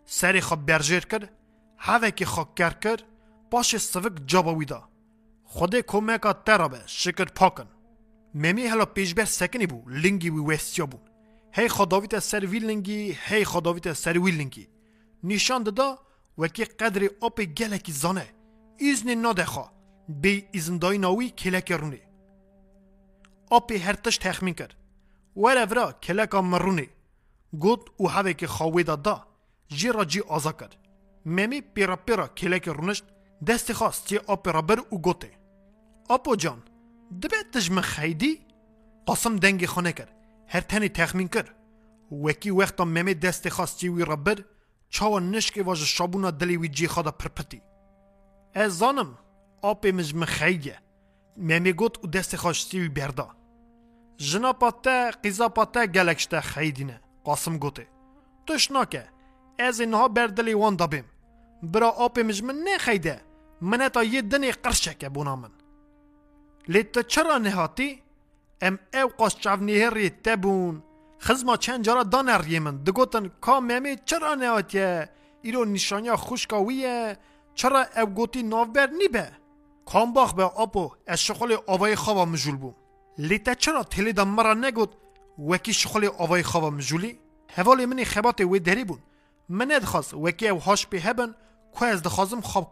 سری 0.05 0.41
خواب 0.41 0.67
برجر 0.67 1.01
کرد 1.01 1.31
هاوه 1.79 2.11
که 2.11 2.27
خواب 2.27 2.55
کر 2.55 2.71
کرد 2.71 3.03
باش 3.51 3.77
سوک 3.77 4.13
جابا 4.27 4.55
ویدا 4.55 4.89
خود 5.45 5.81
کمکا 5.81 6.33
ترابه. 6.33 6.81
شکر 6.87 7.25
پاکن. 7.25 7.69
ممی 8.35 8.67
هلا 8.67 8.85
پیش 8.85 9.15
بر 9.15 9.25
سکنی 9.25 9.67
بو. 9.67 9.91
لنگی 9.91 10.31
وی 10.31 10.41
ویستیا 10.41 10.87
هی 11.53 11.69
خداویت 11.69 12.19
سر 12.19 12.47
وی 12.47 12.59
لنگی 12.59 13.17
هی 13.27 13.45
خداویت 13.45 13.93
سر 13.93 14.19
وی 14.19 14.31
لنگی 14.31 14.69
نشان 15.25 15.63
دادا 15.63 15.99
وکی 16.39 16.65
قدر 16.65 17.09
آپ 17.23 17.41
گلکی 17.41 17.93
زانه 17.93 18.27
ایزن 18.79 19.15
نادخوا 19.15 19.71
بی 20.09 20.49
ایزندای 20.53 20.99
ناوی 20.99 21.31
کلک 21.31 21.73
رونه 21.73 22.01
آپ 23.51 23.73
هرتش 23.73 24.19
تخمین 24.19 24.55
کرد 24.55 24.75
وره 25.37 25.65
ورا 25.65 25.93
کلکا 25.93 26.43
مرونه 26.43 26.87
گود 27.59 27.91
او 27.97 28.11
هوه 28.11 28.33
که 28.33 28.47
خواهی 28.47 28.85
دادا 28.85 29.27
جی 29.69 29.89
را 29.89 30.05
جی 30.05 30.23
کرد 30.45 30.77
ممی 31.27 31.61
پیرا 31.61 31.97
پیرا 31.97 32.29
کلک 32.29 32.69
دست 33.47 33.73
خواست 33.73 34.07
چی 34.07 34.19
آپ 34.27 34.49
را 34.49 34.77
او 34.91 35.03
گوته 35.03 35.31
قەسم 40.53 40.65
دەنگی 40.71 40.91
خۆنە 40.97 41.29
کرد 41.35 41.55
وەکی 42.25 42.57
وەختە 42.59 42.85
مەمێ 42.95 43.15
دەستی 43.25 43.55
خاستی 43.57 43.89
وی 43.89 44.05
ڕەبر 44.11 44.39
چاوە 44.95 45.19
نشکی 45.33 45.63
واژە 45.69 45.89
شابوونە 45.97 46.31
دلی 46.41 46.57
وی 46.57 46.71
جێخەدا 46.77 47.13
پرپەتی 47.21 47.63
ئەز 48.57 48.73
زانم 48.81 49.11
ئاپێ 49.65 49.91
مژمە 49.99 50.27
خەیگە 50.37 50.77
مەمێ 51.49 51.73
گوت 51.81 51.95
و 51.99 52.07
دەستی 52.15 52.41
خاشتی 52.43 52.81
وی 52.81 52.95
بەردا 52.99 53.29
ژنا 54.29 54.53
پاتە 54.61 54.97
قیزا 55.23 55.49
پاتە 55.57 55.83
gelek 55.95 56.19
شتە 56.25 56.41
خەیدینە 56.51 56.97
قاسم 57.27 57.55
گوتێ 57.63 57.87
توش 58.47 58.65
ناکە 58.75 59.05
ez 59.67 59.77
ê 59.85 59.87
niha 59.93 60.07
berdilê 60.17 60.55
wan 60.63 60.77
dabêm 60.81 61.07
bira 61.73 61.91
apê 62.05 62.23
mij 62.29 62.41
min 62.49 62.59
nexeyde 62.65 63.17
min 63.61 63.81
heta 63.81 64.03
yê 64.13 64.21
dinê 64.31 64.53
qirşeke 64.65 65.09
bûna 65.15 65.37
min 65.43 65.53
ام 68.63 68.79
او 68.95 69.09
قاس 69.19 69.35
چاونی 69.37 69.79
نه 69.79 69.91
ری 69.91 70.11
تبون 70.11 70.83
خزما 71.21 71.57
چن 71.57 71.83
جرا 71.83 72.03
دان 72.03 72.29
یمن 72.49 72.77
د 72.77 72.91
گوتن 72.91 73.31
ممی 73.61 73.97
چرا 74.05 74.35
نه 74.35 75.09
ایرو 75.43 75.65
نشانیا 75.65 76.17
خوش 76.17 76.47
چرا 77.55 77.87
او 77.97 78.07
گوتی 78.07 78.43
نو 78.43 78.65
بر 78.65 78.89
به 79.13 79.31
کام 79.87 80.13
باخ 80.13 80.33
به 80.35 80.61
اپو 80.61 80.91
اش 81.07 81.27
شخول 81.27 81.57
اوای 81.69 81.97
خواب 81.97 82.29
م 82.29 82.35
جول 82.37 82.57
بو 82.57 82.75
چرا 83.59 83.83
دم 84.13 84.29
مرا 84.29 84.55
نه 84.55 84.71
گوت 84.71 84.91
و 85.39 85.57
کی 85.57 85.73
شخول 85.73 86.05
اوای 86.05 86.43
خوا 86.43 86.71
م 86.71 86.79
جولی 86.79 87.19
منی 87.87 88.05
خبات 88.05 88.41
و 88.41 88.59
دری 88.59 88.85
من 89.49 89.73
اد 89.73 89.85
خاص 89.85 90.15
و 90.15 90.31
کی 90.31 90.49
او 90.49 90.61
هاش 90.61 90.87
به 90.87 91.01
هبن 91.01 91.35
که 91.79 91.85
از 91.85 92.03
د 92.03 92.09
خازم 92.09 92.41
خوب 92.41 92.71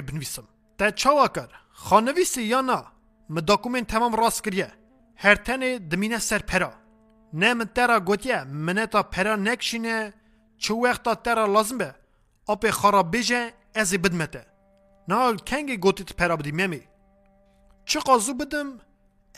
بنویسم 0.00 0.44
تا 0.78 0.90
چا 0.90 1.24
وکر 1.24 1.48
خانویسی 1.72 2.42
یا 2.42 2.60
نه 2.60 2.84
م 3.30 3.40
داکومنت 3.40 3.86
تمام 3.86 4.16
راست 4.16 4.44
کریه 4.44 4.79
هر 5.22 5.34
تنه 5.34 5.78
دمینه 5.78 6.18
سر 6.18 6.38
پرا. 6.38 6.72
نه 7.32 7.54
من 7.54 7.64
ترا 7.64 8.00
گوتیه 8.00 8.44
منه 8.44 8.86
تا 8.86 9.02
پرا 9.02 9.36
نکشینه. 9.36 10.12
چه 10.58 10.74
وقتا 10.74 11.14
ترا 11.14 11.46
لازم 11.46 11.78
به؟ 11.78 11.94
آپ 12.46 12.70
خراب 12.70 13.10
بیجه 13.10 13.52
ازی 13.74 13.98
بدمته. 13.98 14.46
نه 15.08 15.36
کنگی 15.36 15.76
گوتیت 15.76 16.12
پرا 16.12 16.36
بدی 16.36 16.52
ممی 16.52 16.82
چه 17.84 18.00
قازو 18.00 18.34
بدم؟ 18.34 18.68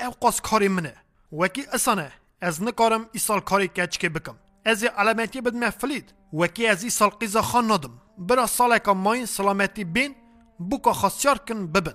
او 0.00 0.10
قاز 0.20 0.40
کاری 0.40 0.68
منه. 0.68 0.94
وکی 1.32 1.62
اسانه 1.72 2.12
از 2.40 2.62
نکارم 2.62 3.08
ایسال 3.12 3.40
کاری 3.40 3.68
کچ 3.68 3.98
که 3.98 4.08
بکم. 4.08 4.36
ازی 4.64 4.86
علامتی 4.86 5.40
بدمه 5.40 5.70
فلید. 5.70 6.14
وکی 6.32 6.66
از 6.66 6.84
ایسال 6.84 7.08
قیزا 7.08 7.42
خان 7.42 7.70
ندم 7.72 8.00
برا 8.18 8.46
سالکا 8.46 8.94
ماین 8.94 9.26
سلامتی 9.26 9.84
بین 9.84 10.14
بوکا 10.58 10.92
خاصیار 10.92 11.38
کن 11.38 11.66
ببن. 11.66 11.94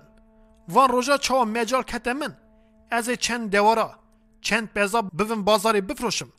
وان 0.69 0.89
روژا 0.89 1.17
چاوا 1.17 1.45
مجال 1.45 1.83
کته 1.83 2.13
من. 2.13 2.37
از 2.91 3.09
چند 3.09 3.51
دوارا 3.51 3.99
چند 4.41 4.73
پیزا 4.73 5.01
بوین 5.01 5.43
بازاری 5.43 5.81
بفروشم 5.81 6.29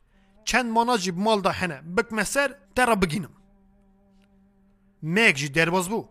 چند 0.44 0.66
ماناجی 0.72 1.10
مال 1.10 1.40
دا 1.40 1.50
هنه 1.50 1.82
بکمه 1.96 2.24
سر 2.24 2.54
در 2.74 2.94
بگینم 2.94 3.30
میگ 5.02 5.34
جی 5.34 5.48
درباز 5.48 5.88
بو 5.88 6.08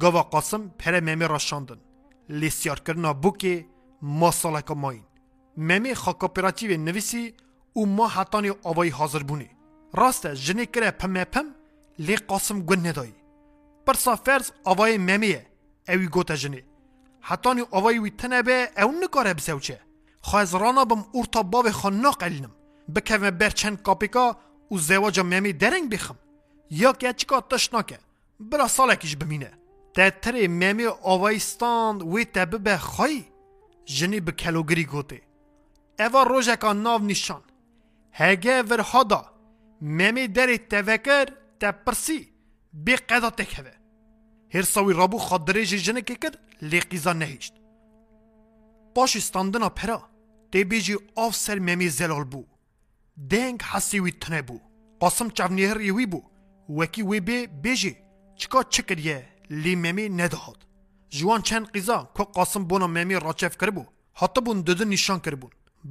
گوا 0.00 0.22
قاسم 0.22 0.68
پر 0.78 1.00
ممی 1.00 1.24
را 1.24 1.38
شاندن 1.38 1.80
لیسیار 2.28 2.80
کرنا 2.80 3.12
بو 3.12 3.30
که 3.30 3.66
ما 4.02 4.30
سالکا 4.30 4.74
ماین 4.74 5.04
ممی 5.56 5.94
خا 5.94 6.12
کوپراتیو 6.12 6.80
نویسی 6.80 7.34
او 7.72 7.86
ما 7.86 8.08
حتانی 8.08 8.50
آوای 8.62 8.88
حاضر 8.88 9.22
بونی 9.22 9.50
راسته 9.94 10.34
جنی 10.34 10.66
کره 10.66 10.90
پمه 10.90 11.24
پم 11.24 11.46
لی 11.98 12.16
قاسم 12.16 12.62
گن 12.62 12.86
ندایی 12.86 13.14
پرسا 13.86 14.16
فرز 14.16 14.52
آوای 14.64 14.98
ممیه 14.98 15.46
اوی 15.88 16.06
گوتا 16.06 16.36
جنی 16.36 16.62
حتانی 17.20 17.60
اوای 17.70 17.98
وی 17.98 18.10
تنبه 18.10 18.70
او 18.82 18.92
نکاره 18.92 19.34
بسوچه 19.34 19.80
خواهز 20.20 20.54
رانا 20.54 20.84
بم 20.84 21.04
اورتا 21.12 21.42
باب 21.42 21.70
خان 21.70 22.00
ناقلینم. 22.00 22.52
بکوه 22.94 23.30
برچند 23.30 23.82
کاپیکا 23.82 24.36
و 24.70 24.78
زواج 24.78 25.20
ممی 25.20 25.52
درنگ 25.52 25.90
بخم 25.92 26.16
یا 26.70 26.92
که 26.92 27.12
چکا 27.12 27.40
تشناکه 27.40 27.98
برا 28.40 28.68
سالکیش 28.68 29.16
بمینه. 29.16 29.50
تتر 29.94 30.48
ممی 30.48 30.86
آوایستان 30.86 32.02
وی 32.02 32.24
تبه 32.24 32.58
به 32.58 32.76
خواهی. 32.76 33.24
جنی 33.84 34.20
به 34.20 34.32
کلوگری 34.32 34.84
گوته. 34.84 35.22
اوا 35.98 36.22
روژکا 36.22 36.72
ناو 36.72 37.02
نشان 37.02 37.42
هگه 38.12 38.62
ور 38.62 38.80
هادا 38.80 39.24
ممی 39.82 40.28
دری 40.28 40.58
تفکر 40.58 41.26
تپرسی. 41.60 42.32
بی 42.72 42.96
قدا 42.96 43.30
تکهوه 43.30 43.79
هر 44.54 44.62
ساوی 44.62 44.94
رابو 44.94 45.18
خادره 45.18 45.66
جنه 45.66 46.02
که 46.02 46.14
کرد 46.14 46.38
لیقیزا 46.62 47.12
نهیشت 47.12 47.54
باش 48.94 49.16
استاندنا 49.16 49.68
پرا 49.68 50.10
بیجی 50.52 50.96
آف 51.16 51.36
سر 51.36 51.58
ممی 51.58 51.88
زلال 51.88 52.24
بو. 52.24 52.44
دنگ 53.30 53.62
حسی 53.62 54.00
وی 54.00 54.12
تنه 54.12 54.42
بو. 54.42 54.60
قاسم 55.00 55.30
چاونیهر 55.30 55.80
یوی 55.80 56.06
بو. 56.06 56.22
وکی 56.68 57.02
وی 57.02 57.20
بی 57.20 57.46
بیجی. 57.46 57.96
چکا 58.36 58.62
چکریه؟ 58.62 59.28
لی 59.50 59.76
ممی 59.76 60.08
ندهاد. 60.08 60.66
جوان 61.08 61.42
چند 61.42 61.70
قیزا 61.72 62.10
که 62.16 62.24
قاسم 62.24 62.64
بونا 62.64 62.86
ممی 62.86 63.14
راچف 63.14 63.56
کربو 63.58 63.84
حتی 64.14 64.40
بون 64.40 64.64
نشان 64.88 65.20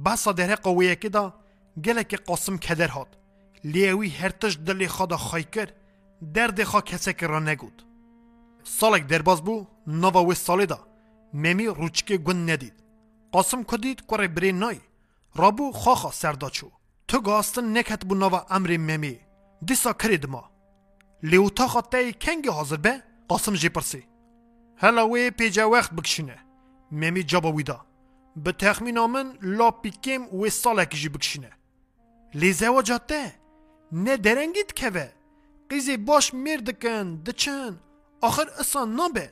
بسا 0.04 0.32
دره 0.32 0.56
قویه 0.56 0.96
که 0.96 1.08
دا 1.08 1.34
گله 1.84 2.04
که 2.04 2.16
قاسم 2.16 2.58
کدر 2.58 2.88
هاد. 2.88 3.16
لیوی 3.64 4.08
هرتش 4.08 4.58
دلی 4.66 4.88
خدا 4.88 5.16
خای 5.16 5.44
کرد 5.44 5.76
درد 6.34 6.64
خوا 6.64 6.80
کسک 6.80 7.24
را 7.24 7.40
نگود. 7.40 7.89
سالک 8.78 9.02
درباز 9.06 9.40
بو 9.42 9.66
نوا 9.86 10.24
و 10.24 10.34
ساله 10.34 10.66
دا. 10.66 10.78
ممی 11.34 11.66
روچکه 11.66 12.16
گون 12.18 12.50
ندید 12.50 12.74
قاسم 13.32 13.62
کدید 13.62 14.00
کره 14.08 14.28
بری 14.28 14.52
نای. 14.52 14.80
رابو 15.34 15.72
خواخا 15.72 16.10
سردا 16.10 16.50
چو 16.50 16.70
تو 17.08 17.20
گاستن 17.20 17.78
نکت 17.78 18.04
بو 18.04 18.14
نوا 18.14 18.46
امر 18.50 18.76
ممی 18.76 19.18
دیسا 19.66 19.92
کرید 19.92 20.26
ما 20.26 20.50
لیوتا 21.22 21.68
خطای 21.68 22.12
کنگی 22.12 22.48
حاضر 22.48 22.76
به 22.76 23.02
قاسم 23.28 23.54
جی 23.54 23.68
پرسی. 23.68 24.02
هلا 24.76 25.08
وی 25.08 25.30
پیجا 25.30 25.70
وقت 25.70 25.92
بکشینه 25.92 26.38
ممی 26.92 27.22
جابا 27.22 27.52
ویدا 27.52 27.86
به 28.36 28.52
تخمین 28.52 28.98
آمن 28.98 29.38
لا 29.42 29.70
پیکیم 29.70 30.34
و 30.34 30.48
سالک 30.48 30.90
جی 30.94 31.08
بکشینه 31.08 31.50
لی 32.34 32.52
زواجاته 32.52 33.32
نه 33.92 34.16
درنگید 34.16 34.72
که 34.72 35.12
قیزی 35.68 35.96
باش 35.96 36.34
میر 36.34 36.60
دکن 36.60 37.22
دچن. 37.26 37.80
آخر 38.20 38.46
اصان 38.58 38.94
نابه. 38.94 39.30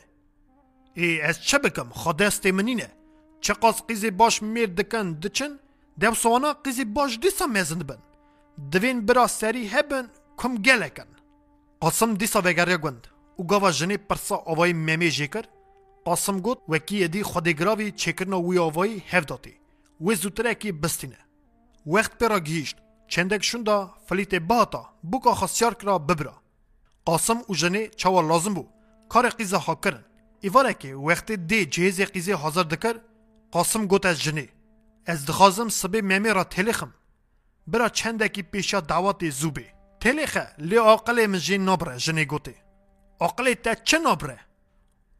ای 0.94 1.20
از 1.20 1.42
چه 1.42 1.58
بکم؟ 1.58 1.88
خودست 1.90 2.46
منینه. 2.46 2.92
چه 3.40 3.52
قاس 3.52 3.82
قیزی 3.88 4.10
باش 4.10 4.42
میر 4.42 4.66
دکن 4.66 5.12
دچن؟ 5.12 5.52
دو 6.00 6.14
سوانا 6.14 6.52
قیزی 6.64 6.84
باش 6.84 7.18
دیسا 7.22 7.46
مزند 7.46 7.86
بن. 7.86 7.98
دوین 8.72 9.06
برا 9.06 9.26
سری 9.26 9.68
هبن 9.68 10.06
کم 10.36 10.54
گلکن. 10.54 11.10
قاسم 11.80 12.14
دیسا 12.14 12.40
وگریا 12.44 12.76
گوند. 12.76 13.06
او 13.36 13.46
گاوا 13.46 13.70
جنی 13.70 13.96
پرسا 13.96 14.36
آوای 14.36 14.72
ممی 14.72 15.10
جیکر. 15.10 15.44
قاسم 16.04 16.40
گوت 16.40 16.58
وکی 16.68 17.08
دی 17.08 17.22
خودگراوی 17.22 17.90
چکرنا 17.90 18.40
وی 18.40 18.58
آوایی 18.58 19.02
هف 19.10 19.24
داتی 19.24 19.54
وی 20.00 20.14
زوتره 20.14 20.54
کی 20.54 20.72
بستینه. 20.72 21.18
وقت 21.86 22.18
پرا 22.18 22.38
گیشت. 22.40 22.76
چندک 23.08 23.42
شوندا 23.44 23.94
فلیت 24.06 24.34
باتا. 24.34 24.82
بوکا 25.02 25.34
خسیار 25.34 25.74
کرا 25.74 25.98
ببرا. 25.98 26.34
قاسم 27.04 27.38
او 27.46 27.54
جنی 27.54 27.88
چاوا 27.88 28.20
لازم 28.20 28.54
بو. 28.54 28.66
کار 29.08 29.28
قیزه 29.28 29.56
ها 29.56 29.74
کرن 29.74 30.04
ایواره 30.40 30.74
که 30.74 30.94
وقت 30.94 31.32
دی 31.32 31.66
جهیز 31.66 32.00
قیزه 32.00 32.34
حاضر 32.34 32.62
دکر 32.62 32.94
قاسم 33.52 33.86
گوت 33.86 34.06
از 34.06 34.22
جنی 34.22 34.48
از 35.06 35.26
دخوازم 35.26 35.68
سبه 35.68 36.02
ممی 36.02 36.28
را 36.28 36.44
تلخم 36.44 36.94
برا 37.66 37.88
چندکی 37.88 38.42
پیشا 38.42 38.80
دعوت 38.80 39.30
زوبه 39.30 39.66
تلخه 40.00 40.46
لی 40.58 40.76
عقل 40.76 41.26
من 41.26 41.38
جین 41.38 41.64
نابره 41.64 41.96
جنی 41.96 42.24
گوته 42.24 42.54
عقل 43.20 43.54
تا 43.54 43.74
چه 43.74 43.98
نابره 43.98 44.40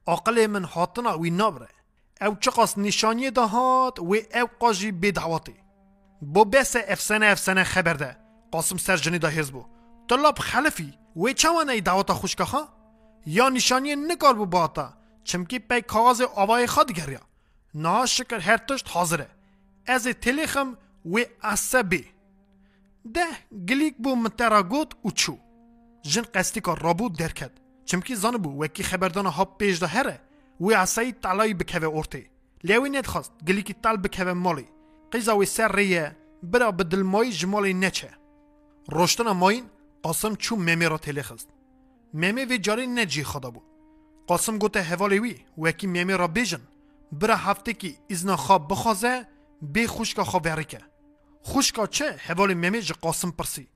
عقل 0.07 0.47
من 0.47 0.65
حاطنا 0.65 1.19
وی 1.19 1.31
نابره 1.31 1.69
او 2.21 2.35
چقاس 2.35 2.79
نشانی 2.79 3.31
دهات 3.31 3.99
و 3.99 4.15
او 4.35 4.49
قاجی 4.61 4.93
به 4.93 5.11
دعوتی 5.11 5.55
بو 6.21 6.45
بس 6.45 6.77
افسانه 6.77 7.27
افسانه 7.27 7.65
خبر 7.65 7.93
ده 7.93 8.17
قاسم 8.53 8.77
سر 8.77 8.97
جنی 8.97 9.19
ده 9.19 9.29
هز 9.29 9.51
بو 9.51 9.65
طلاب 10.09 10.39
خلفی 10.39 10.99
و 11.17 11.33
چوانه 11.33 11.83
خوشکه 12.03 12.45
ها 12.45 12.78
یا 13.27 13.49
نشانی 13.49 13.97
نکار 13.97 14.35
بو 14.35 14.47
باتا 14.47 14.95
چمکی 15.25 15.59
پی 15.59 15.81
کاغذ 15.81 16.21
آوای 16.21 16.67
خود 16.67 16.93
گریا 16.93 17.21
نا 17.75 18.07
شکر 18.07 18.39
هر 18.39 18.57
تشت 18.57 18.89
حاضره. 18.89 19.29
از 19.87 20.07
تلیخم 20.07 20.77
و 21.13 21.19
عصبی. 21.43 22.05
ده 23.15 23.27
گلیک 23.69 23.95
بو 23.99 24.17
مترا 24.17 24.63
گوت 24.63 24.93
و 25.05 25.11
چو. 25.11 25.39
جن 26.03 26.23
قصدی 26.35 26.61
که 26.61 26.75
رابو 26.75 27.09
درکد 27.09 27.51
چمکی 27.85 28.15
زن 28.15 28.31
بو 28.31 28.65
وکی 28.65 28.83
خبردان 28.83 29.27
ها 29.27 29.45
پیش 29.45 29.79
ده 29.79 29.87
هره. 29.87 30.21
و 30.61 30.71
عصایی 30.71 31.13
تلایی 31.13 31.55
بکوه 31.55 31.97
ارته 31.97 32.31
لیوی 32.65 32.91
ند 32.91 33.07
خواست 33.07 33.33
گلیکی 33.47 33.75
تل 33.83 33.97
بکوه 33.97 34.33
مالی. 34.33 34.69
قیزا 35.11 35.37
وی 35.37 35.47
سر 35.47 35.73
ریه 35.77 36.17
برا 36.43 36.71
بدل 36.73 37.03
مای 37.03 37.33
جمالی 37.33 37.75
نچه. 37.75 38.11
روشتن 38.89 39.31
ماین 39.31 39.65
قاسم 40.03 40.35
چو 40.35 40.57
ممی 40.57 40.87
را 40.87 40.99
تلیخست. 40.99 41.49
ممی 42.15 42.45
وی 42.45 42.59
جاری 42.59 42.87
نجی 42.87 43.25
خدا 43.25 43.51
بو. 43.51 43.63
قاسم 44.27 44.59
گوته 44.59 44.83
حوالی 44.83 45.19
وی 45.19 45.37
وکی 45.59 45.87
ممی 45.87 46.13
را 46.13 46.29
بیجن. 46.29 46.61
برا 47.13 47.37
هفته 47.37 47.73
کی 47.73 47.99
ازنا 48.11 48.37
خواب 48.37 48.71
بخوازه 48.71 49.27
بی 49.63 49.87
خوشکا 49.87 50.25
خواب 50.25 50.47
ورکه 50.47 50.81
خوشکا 51.43 51.87
چه؟ 51.87 52.13
حوالی 52.13 52.55
ممی 52.55 52.83
جه 52.83 52.95
قاسم 52.95 53.31
پرسی. 53.31 53.69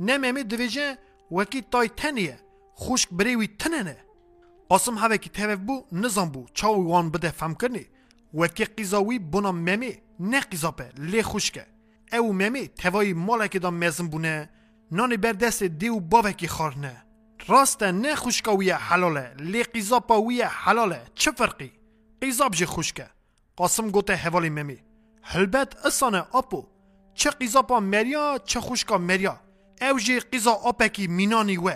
نه 0.00 0.18
ممی 0.18 0.42
دویجه 0.42 0.98
وکی 1.30 1.62
تای 1.62 1.88
تنیه. 1.88 2.38
خوشک 2.74 3.08
بری 3.12 3.36
وی 3.36 3.46
تننه. 3.46 3.96
قاسم 4.68 4.98
هوا 4.98 5.16
کی 5.16 5.30
تهوه 5.30 5.56
بو 5.56 5.84
نظام 5.92 6.28
بو. 6.28 6.46
وان 6.62 7.10
بده 7.10 7.30
فهم 7.30 7.54
کرنی 7.54 7.86
وکی 8.34 8.64
قیزاوی 8.64 9.18
بنا 9.18 9.52
ممی 9.52 9.92
نه 10.20 10.40
قیزاپه 10.40 10.92
لی 10.98 11.22
خوشکه. 11.22 11.66
او 12.12 12.32
ممی 12.32 12.68
توای 12.68 13.12
مالک 13.12 13.56
دا 13.56 13.70
مزم 13.70 14.08
بونه. 14.08 14.50
نانی 14.92 15.16
بر 15.16 15.32
دست 15.32 15.62
دیو 15.62 16.00
باوکی 16.00 16.48
خارنه 16.48 17.07
راسته 17.46 17.92
نه 17.92 18.14
خوشکاوی 18.14 18.70
حلاله. 18.70 19.34
لی 19.38 19.62
قیزاپاوی 19.62 20.42
حلاله. 20.42 21.02
چه 21.14 21.30
فرقی؟ 21.30 21.72
قیزاب 22.20 22.54
جی 22.54 22.66
خوشکه 22.66 23.06
قاسم 23.56 23.90
گوته 23.90 24.16
حوالی 24.16 24.50
ممی. 24.50 24.78
هلبت 25.22 25.86
اسانه 25.86 26.24
آپو. 26.32 26.66
چه 27.14 27.30
قیزاپا 27.30 27.80
مریا 27.80 28.38
چه 28.44 28.60
خوشکا 28.60 28.98
مریا. 28.98 29.40
او 29.82 29.98
جی 29.98 30.20
قیزا 30.20 30.52
آپکی 30.52 31.06
مینانی 31.06 31.56
و. 31.56 31.68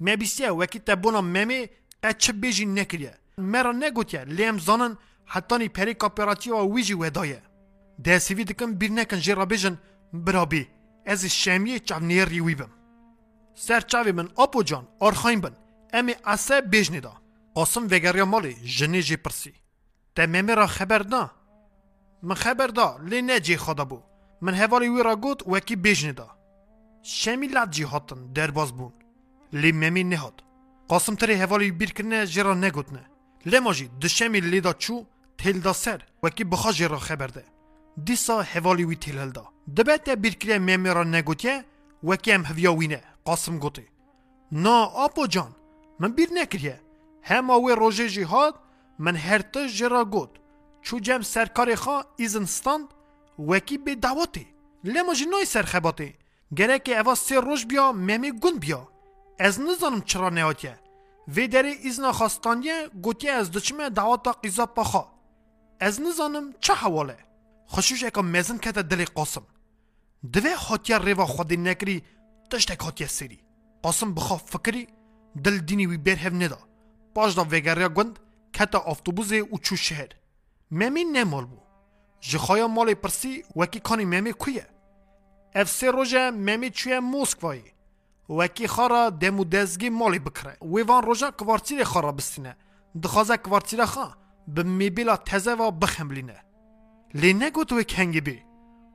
مبیسیه 0.00 0.50
وکی 0.50 0.78
تبونا 0.78 1.20
ممی 1.20 1.66
قچه 2.02 2.32
بیجی 2.32 2.66
نکریه. 2.66 3.14
مرا 3.38 3.72
نگوتیه. 3.72 4.24
لیم 4.24 4.58
زانن 4.58 4.96
حتانی 5.26 5.68
پری 5.68 5.94
کاپیراتی 5.94 6.50
و 6.50 6.74
ویجی 6.74 6.94
ودایه. 6.94 7.42
ده 8.04 8.18
سیوی 8.18 8.44
دکم 8.44 8.74
بیر 8.74 8.90
نکن 8.90 9.18
جیرا 9.18 9.46
بیجن 9.46 9.78
برابی. 10.12 10.68
از 11.06 11.24
شمیه 11.24 11.78
چاونیر 11.78 12.28
ریوی 12.28 12.54
بم. 12.54 12.70
سر 13.66 13.80
چاوی 13.80 14.12
من 14.12 14.28
اپو 14.38 14.62
جان 14.62 14.84
آرخاین 15.00 15.40
بن 15.40 15.54
امی 15.92 16.14
اسه 16.24 16.60
بیجنی 16.60 17.00
دا 17.00 17.12
قاسم 17.54 17.84
وگریا 17.90 18.24
مالی 18.24 18.54
جی 19.08 19.16
پرسی 19.16 19.52
ممی 20.18 20.54
را 20.54 20.66
خبر 20.66 20.98
دا 20.98 21.30
من 22.22 22.34
خبر 22.34 22.66
دا 22.66 22.98
لی 23.10 23.22
نه 23.22 23.40
جی 23.40 23.56
خدا 23.56 23.84
بو 23.84 23.98
من 24.40 24.54
هوالی 24.54 24.88
وی 24.88 25.02
را 25.02 25.16
گوت 25.16 25.40
وکی 25.46 25.76
بیجنی 25.76 26.12
دا 26.12 26.28
شمی 27.02 27.46
لد 27.46 27.70
جی 27.70 27.82
هاتن 27.82 28.32
درباز 28.32 28.72
بون 28.72 28.92
لی 29.52 29.72
ممی 29.72 30.04
نهاد 30.04 30.42
قاسم 30.88 31.14
تری 31.14 31.34
هوالی 31.34 31.70
بیر 31.70 31.92
کرنه 31.92 32.26
جیرا 32.26 32.54
نگوتنه 32.54 33.04
لماجی 33.46 33.90
دشمی 34.02 34.40
لیدا 34.40 34.72
چو 34.72 35.04
تیل 35.38 35.72
سر 35.72 36.00
وکی 36.22 36.44
بخوا 36.44 36.72
جیرا 36.72 36.98
خبر 36.98 37.26
ده 37.26 37.44
دیسا 38.06 38.42
هوالی 38.42 38.84
وی 38.84 38.96
تیل 38.96 39.30
دا 39.30 39.44
دبت 39.76 40.08
بیرکری 40.10 40.58
ممی 40.58 40.90
را 40.90 41.04
نگوتیه 41.04 41.64
وکی 42.02 42.32
هم 42.32 42.44
هویاوینه 42.44 43.09
قاسم 43.30 43.56
گوتی. 43.64 43.86
نا 44.64 44.76
آپو 45.04 45.26
جان 45.34 45.52
من 46.00 46.12
بیر 46.16 46.30
نکریه. 46.32 46.80
هم 47.22 47.50
آوی 47.50 47.72
روژه 47.82 48.08
جهاد 48.08 48.54
من 48.98 49.16
هرتا 49.16 49.66
جرا 49.78 50.04
گوت. 50.14 50.32
چو 50.82 50.94
جم 51.06 51.22
سرکار 51.22 51.74
خوا 51.82 51.96
ایزن 52.16 52.46
وکی 53.50 53.78
به 53.78 53.94
دعوتی 53.94 54.46
لما 54.84 55.14
جنوی 55.14 55.44
سرخباتی 55.44 56.14
گره 56.56 56.80
اوا 57.00 57.14
سه 57.14 57.40
روش 57.40 57.66
بیا 57.66 57.92
ممی 57.92 58.30
گون 58.42 58.56
بیا. 58.64 58.82
از 59.38 59.60
نزانم 59.60 60.00
چرا 60.00 60.28
نیاتیه 60.30 60.80
وی 61.34 61.48
دری 61.48 61.72
ایزنا 61.84 62.12
خواستانیه 62.12 62.88
گوتیه 63.04 63.32
از 63.32 63.50
دچمه 63.50 63.90
دعوتا 63.90 64.32
قیزا 64.32 64.66
پخوا 64.66 65.04
از 65.80 66.00
نزانم 66.00 66.46
چه 66.60 66.74
حواله؟ 66.74 67.18
خوشوش 67.66 68.04
اکا 68.04 68.22
مزن 68.22 68.58
کتا 68.58 68.82
دلی 68.82 69.04
قاسم. 69.04 69.46
دوی 70.32 70.52
هاتیا 70.68 70.96
ریوا 70.96 71.26
خودی 71.26 71.56
نکری 71.56 72.02
تشتک 72.50 72.80
هاتیا 72.80 73.06
سری. 73.06 73.38
قاسم 73.82 74.14
بخوا 74.14 74.36
فکری 74.36 74.86
دل 75.44 75.58
دینی 75.58 75.86
وی 75.86 75.98
برهو 75.98 76.34
ندا. 76.34 76.58
باش 77.14 77.34
دا 77.34 77.88
گوند 77.88 78.18
کتا 78.52 78.78
افتوبوزه 78.78 79.36
او 79.36 79.58
چو 79.58 79.76
شهر. 79.76 80.08
ممی 80.70 81.04
نمال 81.04 81.44
بو. 81.44 81.58
جخایا 82.20 82.68
مال 82.68 82.94
پرسی 82.94 83.44
وکی 83.56 83.80
کانی 83.80 84.04
ممی 84.04 84.32
کویه. 84.32 84.66
اف 85.54 85.68
سه 85.70 85.90
روژه 85.90 86.30
ممی 86.30 86.70
چویه 86.70 87.00
موسکوایی 87.00 87.72
وکی 88.28 88.66
خارا 88.66 89.10
دمو 89.10 89.44
دزگی 89.44 89.90
مالی 89.90 90.18
بکره. 90.18 90.56
ویوان 90.62 91.02
روژه 91.02 91.30
کوارتیر 91.30 91.84
خارا 91.84 92.12
بستینه. 92.12 92.56
دخوازه 93.02 93.36
کوارتیر 93.36 93.84
خوا 93.84 94.14
به 94.48 94.62
میبیلا 94.62 95.16
تزه 95.16 95.52
و 95.52 95.70
بخملینه 95.70 96.44
لی 97.14 97.32
نگوت 97.34 97.72
وی 97.72 97.84
کنگی 97.84 98.20
بی. 98.20 98.42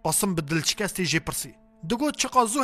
قاسم 0.03 0.36
به 0.36 0.41
دلچکستی 0.41 1.06
جی 1.06 1.20
پرسی. 1.20 1.56
دگو 1.89 2.12
چقا 2.12 2.45
زو 2.45 2.64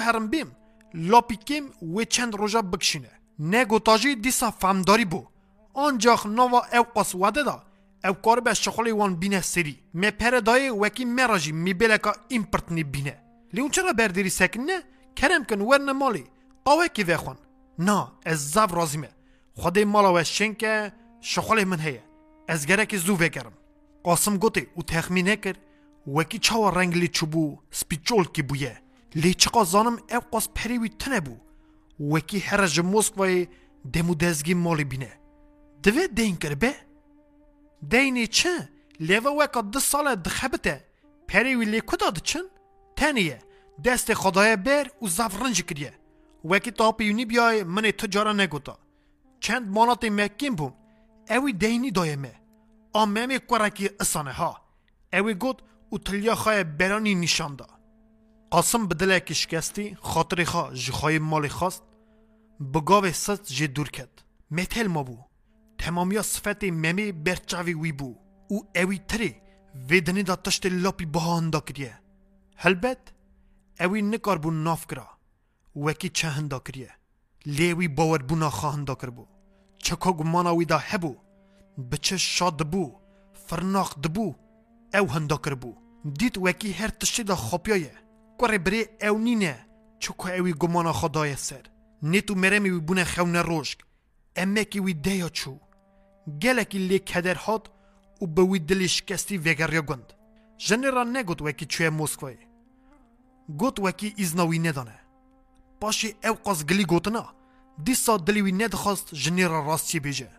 کم 1.47 1.63
و 1.95 2.03
چند 2.03 2.35
روژا 2.35 2.61
بکشینه 2.61 3.11
نگو 3.39 3.79
تاجی 3.79 4.15
دیسا 4.15 4.51
فهمداری 4.51 5.05
بو 5.05 5.25
آنجاخ 5.73 6.25
نوا 6.25 6.61
او 6.73 6.83
قاس 6.83 7.15
وده 7.15 7.43
دا 7.43 7.63
او 8.03 8.13
کار 8.13 8.39
به 8.39 8.53
شخولی 8.53 8.91
وان 8.91 9.15
بینه 9.15 9.41
سری 9.41 9.79
می 9.93 10.11
پر 10.11 10.39
دای 10.39 10.69
وکی 10.69 11.05
مراجی 11.05 11.51
می 11.51 11.73
بلکا 11.73 12.13
ایمپرتنی 12.27 12.83
بینه 12.83 13.17
لیون 13.53 13.69
چرا 13.69 13.93
بردیری 13.93 14.29
سکنه 14.29 14.83
کرم 15.15 15.43
کن 15.43 15.61
ورن 15.61 15.91
مالی 15.91 16.25
قوه 16.65 16.87
کی 16.87 17.03
وخون 17.03 17.37
نا 17.79 18.11
از 18.25 18.51
زاو 18.51 18.75
رازیمه 18.75 19.09
خودی 19.53 19.83
مالا 19.83 20.13
و 20.13 20.23
شنکه 20.23 20.91
شخولی 21.21 21.63
من 21.63 21.79
هیه 21.79 22.03
از 22.47 22.65
گره 22.65 22.85
که 22.85 22.97
زو 22.97 23.17
وگرم 23.17 23.53
قاسم 24.03 24.37
گوتی 24.37 24.67
او 24.75 24.83
تخمینه 24.83 25.35
کرد 25.35 25.57
وکی 26.07 26.39
چاوا 26.39 26.69
رنگلی 26.69 27.07
چوبو 27.07 27.57
سپیچول 27.71 28.25
کی 28.25 28.41
بویه 28.41 28.81
لی 29.15 29.33
چقا 29.33 29.63
زانم 29.63 29.97
او 30.11 30.19
قاس 30.31 30.49
پریوی 30.55 30.89
تنه 30.89 31.19
بو 31.19 31.35
وکی 31.99 32.39
هر 32.39 32.67
جه 32.67 32.81
موسکوای 32.81 33.47
دمو 33.93 34.15
دزگی 34.15 34.53
مالی 34.53 34.83
بینه 34.83 35.19
دوه 35.83 36.07
دین 36.07 36.37
کربه 36.37 36.75
دینی 37.89 38.27
چه 38.27 38.69
لیوه 38.99 39.31
وکا 39.31 39.61
ده 39.61 39.79
ساله 39.79 40.15
دخبته 40.15 40.85
پریوی 41.27 41.65
لی 41.65 41.81
کدا 41.81 42.09
دچن 42.09 42.45
تنیه 42.95 43.39
دست 43.85 44.13
خدای 44.13 44.55
بر 44.55 44.87
و 45.01 45.07
زفرنج 45.07 45.63
کریه 45.63 45.93
وکی 46.45 46.71
تاپی 46.71 47.05
یونی 47.05 47.25
بیای 47.25 47.63
من 47.63 47.91
تجارا 47.91 48.33
نگوتا 48.33 48.77
چند 49.39 49.67
مانات 49.69 50.05
مکیم 50.05 50.55
بوم 50.55 50.73
اوی 51.29 51.53
دینی 51.53 51.91
دایمه 51.91 52.33
آممی 52.93 53.39
کرکی 53.49 53.89
اسانه 53.99 54.31
ها 54.31 54.61
اوی 55.13 55.33
گوت 55.33 55.59
و 55.91 55.97
تلیا 55.97 56.35
خواه 56.35 56.63
برانی 56.63 57.15
نشان 57.15 57.57
قاسم 58.51 58.87
بدله 58.87 59.19
که 59.19 59.33
شکستی 59.33 59.97
خاطری 60.01 60.45
خواه 60.45 60.73
جخواه 60.73 61.17
مالی 61.17 61.49
خواست. 61.49 61.83
بگاوه 62.73 63.11
ست 63.11 63.53
جه 63.53 63.67
دور 63.67 63.89
کد. 63.89 64.09
متل 64.51 64.87
ما 64.87 65.03
بو. 65.03 65.17
تمامیا 65.77 66.21
صفت 66.21 66.63
ممی 66.63 67.11
برچاوی 67.11 67.73
وی 67.73 67.91
بو. 67.91 68.15
او 68.49 68.67
اوی 68.75 68.97
تری 69.07 69.35
ویدنی 69.89 70.23
دا 70.23 70.35
تشت 70.35 70.65
لاپی 70.65 71.05
بهاندا 71.05 71.59
کریه. 71.59 71.99
هلبت 72.57 73.13
اوی 73.79 74.01
نکار 74.01 74.37
بو 74.37 74.51
ناف 74.51 74.87
کرا. 74.87 75.07
وکی 75.75 76.09
چه 76.09 76.27
هندا 76.27 76.59
کریه. 76.59 76.91
لیوی 77.45 77.87
باور 77.87 78.21
بونا 78.21 78.49
خواهندا 78.49 78.95
کر 78.95 79.09
بو. 79.09 79.27
چکا 79.77 80.11
گمانا 80.11 80.55
وی 80.55 80.65
دا 80.65 80.77
هبو. 80.77 81.15
بچه 81.91 82.17
شاد 82.17 82.69
بو. 82.71 82.95
فرناق 83.47 83.99
دبو 84.03 84.35
او 84.93 85.07
هندا 85.07 85.37
کر 85.37 85.53
بو. 85.53 85.75
دیت 86.19 86.37
وکی 86.37 86.71
هر 86.73 86.87
تشتی 86.87 87.23
دا 87.23 87.35
خوپیایه 87.35 88.01
کوره 88.41 88.57
بری 88.57 88.85
او 89.01 89.17
نینه 89.17 89.55
چکا 89.99 90.29
اوی 90.29 90.53
گمانا 90.53 90.93
خدای 90.93 91.35
سر. 91.35 91.65
نیتو 92.03 92.35
مرمی 92.35 92.69
وی 92.69 92.79
بونه 92.79 93.03
خونه 93.05 93.41
روشک 93.41 93.79
امکی 94.35 94.79
وی 94.79 94.93
دیا 94.93 95.29
چو. 95.29 95.59
گلکی 96.41 96.77
لی 96.77 96.99
کدر 96.99 97.35
هات 97.35 97.65
و 98.21 98.25
به 98.27 98.41
وی 98.41 98.59
دلی 98.59 98.87
شکستی 98.87 99.37
وگریا 99.37 99.81
گند. 99.81 100.13
جنی 100.57 100.87
را 100.87 101.03
نگوت 101.03 101.41
وکی 101.41 101.65
چوی 101.65 101.89
موسکوی. 101.89 102.37
گوت 103.57 104.03
ایزناوی 104.17 104.59
ندانه. 104.59 104.99
باشی 105.81 106.15
او 106.23 106.33
قاس 106.33 106.65
گلی 106.65 106.85
گوتنا 106.85 107.25
دیسا 107.83 108.17
دلی 108.17 108.41
وی 108.41 108.51
ندخواست 108.51 109.15
جنی 109.15 109.43
را 109.43 109.59
راستی 109.67 109.99
بیجه. 109.99 110.31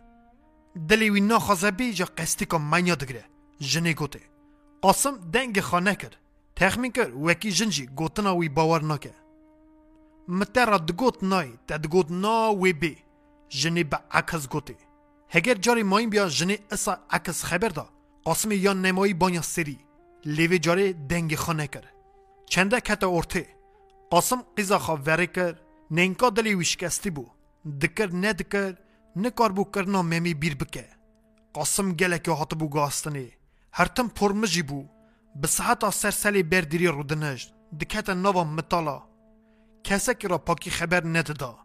دلی 0.89 1.11
وی 1.11 1.21
نخوازه 1.21 1.71
بیجه 1.71 2.05
قستی 2.05 2.47
که 2.47 2.59
منیا 2.59 2.95
دگره 2.95 3.25
جنی 3.61 3.95
گوته. 3.95 4.21
قاسم 4.83 5.15
دنگ 5.33 5.61
خانه 5.61 5.95
کرد. 5.95 6.22
تخمین 6.57 6.93
کرد 6.93 7.13
وکی 7.27 7.51
جنجی 7.51 7.87
گوتنا 7.87 8.37
وی 8.37 8.49
باور 8.49 8.83
نکه 8.85 9.15
متر 10.29 10.77
دگوت 10.79 11.23
نای 11.23 11.49
تدگوت 11.69 12.11
نا 12.11 12.55
وی 12.63 12.73
بی 12.73 12.97
جنی 13.49 13.85
به 13.85 13.99
عکس 14.11 14.49
گوته 14.49 14.77
هگر 15.29 15.55
جاری 15.55 15.83
ماین 15.83 16.11
بیا 16.11 16.29
جنی 16.29 16.59
اسا 16.73 16.99
عکس 17.11 17.45
خبر 17.45 17.69
دا 17.69 17.89
قاسم 18.25 18.53
یا 18.53 18.73
نمایی 18.73 19.15
بانیا 19.15 19.43
سری 19.43 19.79
لیوی 20.25 20.59
جاری 20.59 20.93
دنگ 20.93 21.35
خانه 21.37 21.67
کرد 21.67 21.93
چنده 22.47 22.81
کتا 22.81 23.09
ارته 23.17 23.47
قاسم 24.11 24.43
قیزا 24.57 24.79
خواه 24.79 25.01
وره 25.07 25.27
کر 25.27 25.55
نینکا 25.91 26.31
دلی 26.31 26.55
وشکستی 26.55 27.11
بو 27.11 27.25
دکر 27.83 28.09
نه 28.13 28.33
دکر 28.33 28.73
نکار 29.17 29.53
بو 29.53 29.65
کرنا 29.65 30.03
ممی 30.03 30.35
بیر 30.35 30.55
بکه 30.55 30.85
قاسم 31.53 31.93
گلکی 31.93 32.31
هات 32.31 32.55
بو 32.55 32.69
گاستنی 32.69 33.29
هرتم 33.73 34.09
پرمجی 34.09 34.63
بو 34.63 34.89
به 35.37 35.49
ساعتا 35.49 35.91
سرسلی 35.91 36.43
بردیری 36.43 36.87
رودنجد 36.87 37.49
دکتا 37.81 38.15
نوا 38.15 38.45
مطالا. 38.45 39.03
کسکی 39.85 40.29
را 40.29 40.39
پاکی 40.39 40.71
خبر 40.71 41.07
نددا 41.07 41.59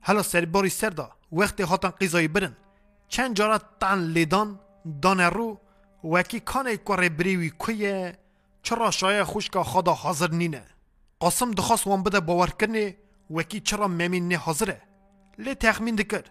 حالا 0.00 0.22
سرباری 0.22 0.68
سر 0.68 0.90
دا. 0.90 1.10
وقتی 1.32 1.62
هاتن 1.62 1.88
قیزایی 1.90 2.28
برن. 2.28 2.56
چند 3.08 3.36
جارا 3.36 3.58
تن 3.80 3.98
لیدان 3.98 4.60
دان 5.02 5.20
رو 5.20 5.60
وکی 6.04 6.40
کانه 6.40 6.76
کاره 6.76 7.08
بریوی 7.08 7.50
کویه. 7.50 8.18
چرا 8.62 8.90
شایع 8.90 9.22
خوشکا 9.22 9.62
خدا 9.62 9.92
حاضر 9.92 10.30
نینه؟ 10.30 10.64
قاسم 11.20 11.50
دخواست 11.50 11.86
وان 11.86 12.02
بده 12.02 12.20
باور 12.20 12.50
کرنه 12.50 12.96
وکی 13.30 13.60
چرا 13.60 13.88
ممین 13.88 14.28
نه 14.28 14.36
حاضره؟ 14.36 14.82
لی 15.38 15.54
تخمین 15.54 15.94
دکر. 15.94 16.24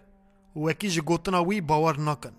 وکی 0.56 0.88
جی 0.90 1.00
گوتنا 1.00 1.44
وی 1.44 1.60
باور 1.60 2.00
نکن. 2.00 2.32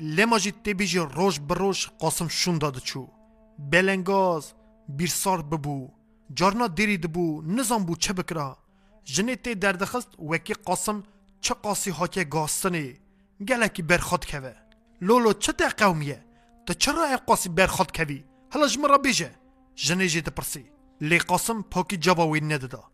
لما 0.00 0.38
جی 0.38 0.52
تبی 0.52 0.86
جی 0.86 0.98
روش 0.98 1.40
بروش 1.40 1.88
قاسم 1.98 2.28
شون 2.28 2.58
داده 2.58 2.80
چو. 2.80 3.15
بلنگاز 3.58 4.52
بیرسار 4.88 5.42
ببو 5.42 5.90
جارنا 6.34 6.66
دیری 6.66 6.98
دبو 6.98 7.42
نظام 7.46 7.84
بو 7.84 7.96
چه 7.96 8.12
بکرا؟ 8.12 8.58
جنی 9.04 9.36
تی 9.36 9.54
دردخست 9.54 10.08
وکی 10.18 10.54
قاسم 10.54 11.02
چه 11.40 11.54
قاسی 11.54 11.90
هاکه 11.90 12.24
گاستنی؟ 12.24 13.00
گلکی 13.48 13.82
برخواد 13.82 14.26
کوه 14.30 14.54
لولو 15.00 15.32
چه 15.32 15.52
تا 15.52 15.68
قومیه؟ 15.76 16.24
تا 16.66 16.74
چرا 16.74 17.16
قاسی 17.16 17.48
برخواد 17.48 17.96
کوی 17.96 18.24
حالا 18.52 18.66
جمرا 18.66 18.98
بیجه. 18.98 19.30
جنی 19.74 20.08
جی 20.08 20.22
تپرسی. 20.22 20.64
لی 21.00 21.18
قاسم 21.18 21.62
پاکی 21.62 21.96
جوابی 21.96 22.40
ندادا. 22.40 22.84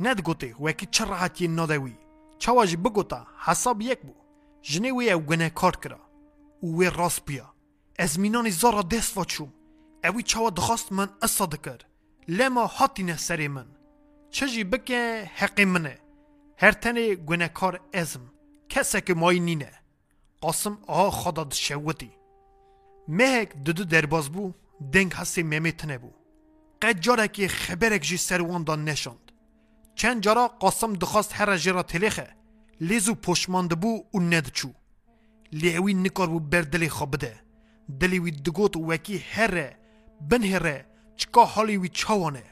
ند 0.00 0.20
گوتی 0.20 0.54
وکی 0.60 0.86
چه 0.90 1.04
راحتی 1.04 1.48
نادوی. 1.48 1.96
چواجی 2.38 2.76
بگوتا 2.76 3.26
حساب 3.44 3.80
یک 3.80 4.00
بو. 4.00 4.14
جنی 4.62 4.90
وی 4.90 5.10
او 5.10 5.20
گنه 5.20 5.50
کار 5.50 5.76
کرا. 5.76 6.00
او 6.60 6.78
وی 6.78 6.90
راست 6.90 7.24
بیا. 7.24 7.54
از 7.98 8.18
مینانی 8.18 8.50
زارا 8.50 8.82
دست 8.82 9.16
واچوم. 9.16 9.52
اوی 10.04 10.22
چوا 10.22 10.50
دخواست 10.50 10.92
من 10.92 11.08
اصاده 11.22 11.56
کرد 11.56 11.84
لما 12.28 12.66
هاتینه 12.66 13.16
سری 13.16 13.48
من 13.48 13.66
چجی 14.30 14.64
بکه 14.64 15.30
حقی 15.34 15.64
منه 15.64 15.98
هر 16.58 16.72
تنه 16.72 17.14
گنه 17.14 17.48
کار 17.48 17.80
ازم 17.92 18.20
کسی 18.68 19.00
که 19.00 19.14
مای 19.14 19.40
نینه 19.40 19.72
قاسم 20.40 20.78
آها 20.86 21.10
خدا 21.10 21.44
دشوتی 21.44 22.10
مهک 23.08 23.56
دودو 23.64 23.84
درباز 23.84 24.28
بو 24.32 24.52
دنگ 24.92 25.12
هستی 25.12 25.42
ممی 25.42 25.72
تنه 25.72 25.98
بو 25.98 26.10
قد 26.82 27.00
جاره 27.00 27.28
که 27.28 27.48
خبرک 27.48 28.02
جی 28.02 28.16
سروان 28.16 28.64
دان 28.64 28.84
نشاند 28.84 29.32
چند 29.94 30.22
جارا 30.22 30.48
قاسم 30.48 30.92
دخواست 30.92 31.32
هر 31.34 31.56
جرا 31.56 31.82
تلیخه 31.82 32.36
لیزو 32.80 33.14
پشمانده 33.14 33.74
بو 33.74 34.04
و 34.14 34.20
ندچو 34.20 34.70
لیوی 35.52 35.94
نکار 35.94 36.26
بو 36.26 36.40
بردلی 36.40 36.88
خوابده 36.88 37.40
دلی 38.00 38.30
دگوت 38.30 38.76
وکی 38.76 39.18
هره 39.18 39.79
بن 40.28 40.42
هره 40.42 40.86
چکا 41.16 41.44
حالی 41.44 41.76
وی 41.76 41.88
چاوانه؟ 41.88 42.44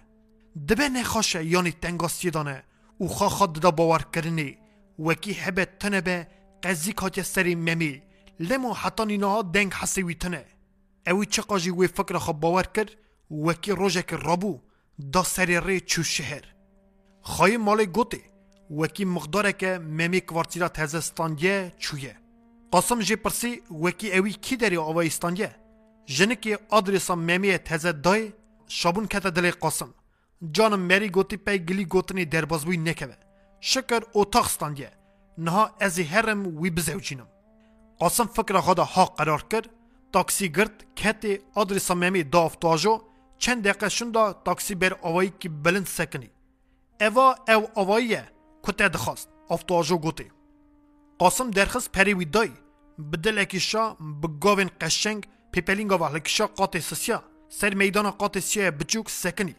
دبه 0.69 0.89
نخواشه 0.89 1.45
یعنی 1.45 1.73
تنگاستی 1.73 2.31
دانه 2.31 2.63
او 2.99 3.09
خواه 3.09 3.31
خود 3.31 3.61
دا 3.61 3.71
باور 3.71 4.03
کرنی 4.13 4.59
وکی 4.99 5.33
هبه 5.33 5.65
تنه 5.65 6.01
به 6.01 6.27
قزی 6.63 6.93
کاتیا 6.93 7.25
سری 7.25 7.55
ممی. 7.55 8.03
لمو 8.41 8.73
حتی 8.73 9.05
نینها 9.05 9.43
دنگ 9.43 9.73
حسی 9.73 10.03
وی 10.03 10.15
تنه. 10.15 10.45
اوی 11.07 11.27
چقا 11.27 11.59
جی 11.59 11.71
وی 11.71 11.87
فکر 11.87 12.19
خواب 12.19 12.41
باور 12.41 12.63
کرد 12.63 12.91
وکی 13.31 13.73
روژک 13.73 14.13
رابو 14.13 14.61
دا 15.13 15.23
سری 15.23 15.61
ری 15.61 15.81
چو 15.81 16.03
شهر. 16.03 16.45
خواهی 17.23 17.57
مال 17.57 17.85
گوته 17.85 18.21
وکی 18.71 19.05
مقداره 19.05 19.53
که 19.53 19.79
ممی 19.79 20.21
کوارتیرا 20.21 20.69
تزستانیه 20.69 21.73
چویه. 21.79 22.17
قاسم 22.71 23.01
جی 23.01 23.17
پرسی 23.17 23.63
وکی 23.71 24.17
اوی 24.17 24.33
کی 24.33 24.57
داری 24.57 24.77
جنکی 26.17 26.55
آدرسا 26.71 27.15
ممی 27.15 27.59
تزه 27.59 27.93
دای 27.93 28.33
شابون 28.69 29.07
کتا 29.07 29.31
دل 29.31 29.51
قاسم 29.51 29.91
جانم 30.55 30.81
مری 30.81 31.09
گوتی 31.09 31.37
پی 31.37 31.59
گلی 31.59 31.85
گوتنی 31.85 32.25
دربازبوی 32.25 32.77
نکوه 32.77 33.17
شکر 33.61 34.03
اتاق 34.15 34.49
ستانیه 34.49 34.91
نها 35.39 35.71
ازی 35.81 36.03
هرم 36.03 36.41
وی 36.61 36.71
بزوجینم 36.71 37.29
فکر 38.37 38.61
خدا 38.61 38.85
ها 38.85 39.05
قرار 39.05 39.43
کرد 39.51 39.71
تاکسی 40.13 40.49
گرد 40.49 40.77
کتی 40.97 41.39
آدرسا 41.55 41.95
ممی 41.95 42.23
دافتاجو 42.23 43.03
چند 43.39 43.63
دقیقه 43.65 43.89
شوندا 43.89 44.33
تاکسی 44.33 44.75
بر 44.75 44.93
آوایی 45.03 45.33
که 45.41 45.51
سکنی 45.87 46.31
اوا 47.01 47.35
او 47.49 47.69
آواییه 47.75 48.25
کته 48.63 48.89
دخواست 48.89 49.29
افتاجو 49.51 49.99
گوتی 49.99 50.31
قاسم 51.19 51.51
درخص 51.51 51.89
پری 51.89 52.15
وی 52.15 52.25
دای 52.25 52.51
بدل 53.13 53.39
اکی 53.39 53.61
پیپلینگا 55.53 55.99
و 55.99 56.05
لکشا 56.17 56.47
قاط 56.47 56.77
سسیا 56.77 57.23
سر 57.49 57.75
میدان 57.75 58.11
قاط 58.11 58.39
سیا 58.39 58.71
بچوک 58.71 59.11
سکنی 59.11 59.55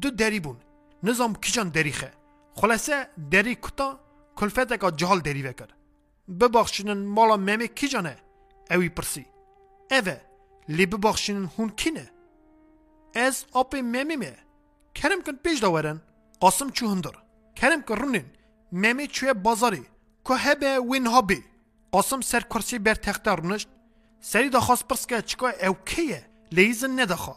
دو 0.00 0.10
دری 0.10 0.40
بون 0.40 0.56
نظام 1.02 1.34
کیجان 1.34 1.68
دریخه 1.68 2.10
خلاصه 2.54 3.08
دری 3.30 3.54
کتا 3.54 4.00
کلفت 4.36 4.80
که 4.80 4.90
جهال 4.96 5.20
دری 5.20 5.42
وکر 5.42 5.68
ببخشینن 6.40 7.04
مالا 7.16 7.36
ممی 7.36 7.68
کیجانه 7.68 8.16
اوی 8.70 8.88
پرسی 8.88 9.26
اوه 9.90 10.16
لی 10.68 10.86
ببخشینن 10.86 11.50
هون 11.58 11.68
کینه 11.68 12.10
از 13.14 13.44
آپ 13.52 13.74
ممی 13.74 14.16
می 14.16 14.32
کرم 14.94 15.22
کن 15.22 15.36
پیش 15.44 15.58
داورن 15.60 16.02
قاسم 16.40 16.70
چو 16.70 16.88
هندر 16.88 17.16
کرم 17.56 17.82
کن 17.82 17.96
رونین 17.96 18.26
ممی 18.72 19.06
چوی 19.06 19.32
بازاری 19.34 19.84
که 20.26 20.34
هبه 20.34 20.78
وین 20.78 21.06
هابی 21.06 21.44
قاسم 21.92 22.20
سر 22.20 22.40
کرسی 22.40 22.78
بر 22.78 22.94
تخته 22.94 23.30
رونشت 23.30 23.68
سری 24.28 24.48
دا 24.50 24.60
خواست 24.60 24.88
پرس 24.88 25.06
که 25.06 25.22
چکا 25.22 25.50
او 25.66 25.76
کیه؟ 25.86 26.26
لیزن 26.52 27.00
ندخوا 27.00 27.36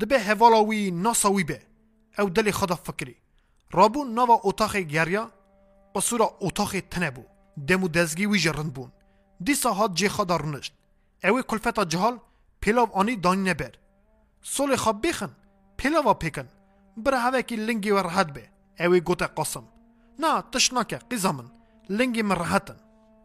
دبه 0.00 0.20
هوالا 0.20 0.64
وی 0.64 0.90
ناسا 0.90 1.32
وی 1.32 1.44
به. 1.44 1.60
او 2.18 2.30
دلی 2.30 2.52
خدا 2.52 2.74
فکری. 2.74 3.16
رابو 3.72 4.04
نوا 4.04 4.40
اتاق 4.44 4.76
گریا 4.76 5.30
قصورا 5.94 6.36
اتاق 6.40 6.80
تنه 6.80 7.10
بو. 7.10 7.22
دمو 7.68 7.88
دزگی 7.88 8.26
وی 8.26 8.38
جرند 8.38 8.72
بون. 8.74 8.92
دیسا 9.44 9.72
هات 9.72 9.94
جی 9.94 10.08
خدا 10.08 10.36
رونشت 10.36 10.72
اوی 11.24 11.42
کلفتا 11.42 11.84
جهال 11.84 12.18
پیلاو 12.60 12.88
آنی 12.92 13.16
دانی 13.16 13.50
نبر. 13.50 13.72
سول 14.42 14.76
خواب 14.76 15.00
بیخن 15.02 15.30
پیلاوا 15.76 16.14
پیکن. 16.14 16.48
بره 16.96 17.18
هوا 17.18 17.40
کی 17.40 17.56
لنگی 17.56 17.90
و 17.90 18.02
راحت 18.02 18.32
به. 18.32 18.48
اوی 18.80 19.00
گوته 19.00 19.26
قاسم. 19.26 19.64
نه 20.18 20.42
تشناکه 20.52 20.98
قیزامن. 20.98 21.50
لنگی 21.88 22.22
من 22.22 22.36
راحتن. 22.36 22.76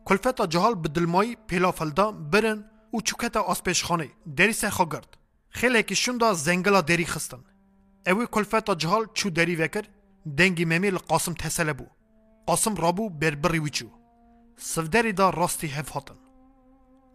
کلفتا 0.05 0.45
جهال 0.45 0.75
به 0.75 0.89
دلمایی 0.89 1.37
پیلا 1.47 1.71
فلدا 1.71 2.11
برن. 2.11 2.70
و 2.93 3.01
چوکتا 3.01 3.41
آسپیش 3.41 3.83
خانه 3.83 4.09
دری 4.35 4.53
سرخا 4.53 4.85
گرد 4.85 5.17
خیلی 5.49 5.83
که 5.83 5.95
شوندا 5.95 6.33
زنگلا 6.33 6.81
دری 6.81 7.05
خستن 7.05 7.43
اوی 8.07 8.27
کلفتا 8.31 8.75
جهال 8.75 9.05
چو 9.13 9.29
دری 9.29 9.55
وکر 9.55 9.85
دنگی 10.37 10.65
ممی 10.65 10.91
قاسم 10.91 11.33
تسله 11.33 11.73
بو 11.73 11.85
قاسم 12.47 12.75
رابو 12.75 13.09
بربری 13.09 13.59
ویچو 13.59 13.87
سفدری 14.57 15.13
دا 15.13 15.29
راستی 15.29 15.67
هف 15.67 15.97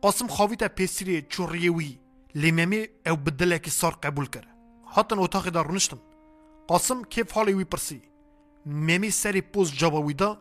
قاسم 0.03 0.27
خاویتا 0.27 0.69
پیسری 0.69 1.23
چوریه 1.23 1.73
وی 1.73 1.99
لیممی 2.35 2.87
او 3.07 3.17
بدله 3.17 3.59
که 3.59 3.71
سار 3.71 3.93
قبول 4.03 4.27
کرد 4.27 4.47
هاتن 4.87 5.19
اتاقی 5.19 5.51
دا 5.51 5.63
رونشتن 5.63 5.99
قاسم 6.69 7.05
کیف 7.05 7.33
حالی 7.33 7.53
وی 7.53 7.65
پرسی 7.65 8.03
ممی 8.67 9.11
سری 9.11 9.41
پوز 9.41 9.73
جابا 9.73 10.03
وی 10.03 10.15
دا 10.15 10.39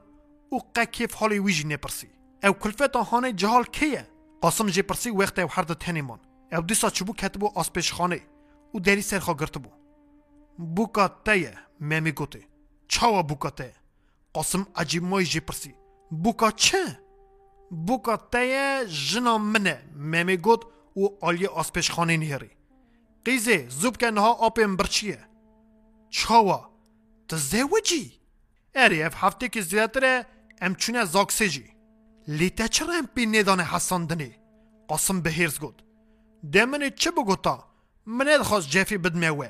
او 0.49 0.59
قا 0.75 0.85
کیف 0.85 1.13
حالی 1.13 1.39
وی 1.39 1.53
جی 1.53 1.63
نپرسی 1.63 2.09
او 2.43 2.53
کلفتا 2.53 3.03
خانه 3.03 3.33
جهال 3.33 3.63
کیه 3.63 4.07
قاسم 4.45 4.67
جی 4.67 4.81
پرسی 4.81 5.09
وقت 5.09 5.39
او 5.39 5.49
هر 5.51 5.61
دا 5.61 5.73
تنیمان 5.73 6.19
او 6.51 6.61
دیسا 6.61 6.91
آسپیش 7.55 7.93
خانه. 7.93 8.21
او 8.71 8.79
دری 8.79 9.01
سرخا 9.01 9.33
گرتو 9.33 9.59
بو. 9.59 9.69
بوکا 10.75 11.07
تیه 11.25 11.53
ممی 11.79 12.13
چاوا 12.87 13.21
بوکا 13.23 13.49
تیه 13.49 13.73
قاسم 14.33 14.67
عجیب 14.75 15.03
مای 15.03 15.25
جی 15.25 15.39
پرسی. 15.39 15.75
بوکا 16.11 16.51
چه؟ 16.51 16.99
بوکا 17.71 18.17
تیه 18.17 18.85
جنا 19.09 19.37
منه. 19.37 19.83
ممی 19.95 20.37
گوت 20.37 20.63
او 20.93 21.17
آلی 21.21 21.47
آسپیش 21.47 21.91
خانه 21.91 22.17
نیری 22.17 22.49
قیزه 23.25 23.69
زوب 23.69 23.97
که 23.97 24.11
اری 32.27 32.33
جی 32.33 32.37
لیته 32.37 32.67
چرا 32.67 32.93
ام 32.93 33.07
پی 33.15 33.25
ندانه 33.25 33.63
حسان 33.63 34.05
دنی؟ 34.05 34.35
قاسم 34.87 35.21
به 35.21 35.29
هیرز 35.29 35.59
گود 35.59 35.83
چه 36.95 37.11
بگوتا؟ 37.11 37.63
منه 38.05 38.37
دخواست 38.37 38.69
جفی 38.69 38.97
بدموه 38.97 39.49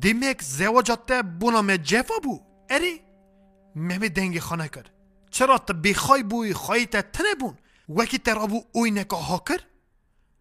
دیمک 0.00 0.42
زواجات 0.42 1.12
بونا 1.12 1.62
me 1.62 1.78
جفا 1.78 2.14
بو. 2.24 2.40
اری؟ 2.70 3.00
مهمی 3.76 4.08
دنگی 4.08 4.40
خانه 4.40 4.68
کرد 4.68 4.90
چرا 5.30 5.58
تا 5.58 5.74
بخوای 5.74 6.22
بوی 6.22 6.54
خواهی 6.54 6.86
تا 6.86 7.02
تنه 7.02 7.34
بون؟ 7.40 7.58
وکی 7.88 8.18
ترابو 8.18 8.64
اوی 8.72 8.90
نکا 8.90 9.16
ها 9.16 9.42
کرد 9.48 9.66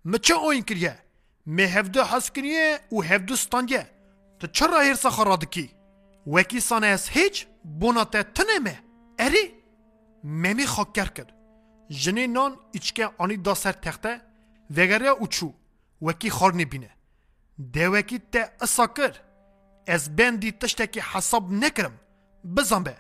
مچه 0.06 0.34
اوین 0.34 0.64
کریه؟ 0.64 1.00
می 1.46 1.64
هفدو 1.64 2.04
حس 2.04 2.32
کریه 2.32 2.80
و 2.92 3.02
هفدو 3.02 3.36
ستانگه. 3.36 3.90
تا 4.40 4.48
جنی 12.02 12.28
نان 12.28 12.52
ایچکه 12.76 13.06
آنی 13.18 13.38
دا 13.38 13.54
سر 13.54 13.72
تخته 13.72 14.22
وگره 14.78 15.10
اوچو 15.10 15.50
وکی 16.02 16.30
خار 16.30 16.54
نبینه 16.54 16.90
ده 17.74 17.90
وکی 17.90 18.20
تا 18.32 18.44
اصا 18.62 18.88
کرد 18.88 19.16
از 19.88 20.10
تشتکی 20.62 21.00
حساب 21.00 21.52
نکرم 21.52 21.96
بزن 22.58 22.84
به 22.84 22.96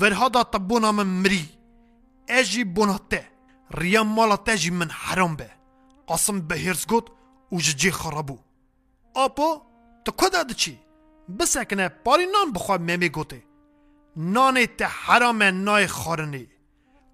ورها 0.00 0.28
دا 0.28 0.92
مری 0.92 1.48
اجی 2.28 2.64
بونا 2.64 2.98
ته 3.10 3.28
ریا 3.70 4.04
مالا 4.04 4.38
من 4.72 4.90
حرام 4.90 5.36
به 5.36 5.50
قاسم 6.06 6.40
به 6.40 6.58
هرز 6.58 6.86
گوت 6.86 7.06
و 7.52 7.56
ججی 7.56 7.90
خرابو 7.90 8.38
آپو 9.14 9.60
تو 10.04 10.12
کدا 10.12 10.42
دچی 10.42 10.78
بسکنه 11.38 11.88
پاری 11.88 12.26
نان 12.26 12.52
بخوا 12.52 12.78
ممی 12.78 13.08
گوته 13.08 13.42
نان 14.16 14.66
ته 14.66 14.84
حرام 14.84 15.42
نای 15.42 15.86
خارنی 15.86 16.46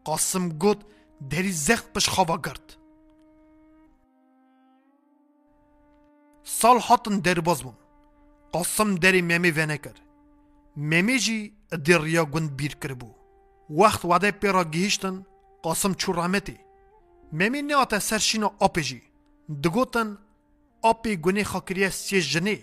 قاسم 0.05 0.49
گوت 0.49 0.79
دری 1.31 1.53
زخت 1.53 1.93
پش 1.93 2.09
خوابا 2.09 2.37
گرد 2.39 2.77
سال 6.45 6.79
هاتن 6.79 7.19
در 7.19 7.41
باز 7.41 7.63
بون 7.63 7.75
قاسم 8.53 8.95
دری 8.95 9.23
ممی 9.23 9.51
ونه 9.51 9.79
کر 9.79 9.97
ممی 10.77 11.19
جی 11.19 11.57
دریا 11.85 12.25
گوند 12.25 12.57
بیر 12.57 12.75
کر 12.75 12.97
وقت 13.71 14.05
وعده 14.05 14.31
پیرا 14.31 14.65
گیشتن 14.65 15.27
قاسم 15.63 15.95
چو 15.95 16.13
ممی 17.33 17.63
نه 17.63 17.99
سرشینا 17.99 18.51
آپی 18.59 18.83
جی 18.83 19.03
دگوتن 19.65 20.19
آپی 20.83 21.17
گونه 21.17 21.45
خاکریه 21.45 21.91
سی 21.91 22.21
جنه 22.21 22.59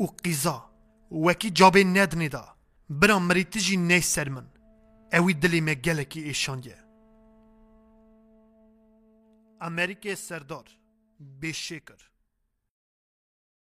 و 0.00 0.06
قیزا 0.22 0.70
وکی 1.10 1.50
جابه 1.50 1.84
ندنی 1.84 2.28
دا 2.28 2.44
برا 2.90 3.18
مریتی 3.18 3.60
جی 3.60 3.76
نه 3.76 4.00
سر 4.00 4.28
من 4.28 4.46
اوی 5.12 5.34
دلی 5.34 5.82
gelekî 5.82 6.20
êşandiye 6.32 6.83
Amerika'ya 9.64 10.16
serdar, 10.16 10.78
beşşekar. 11.18 12.13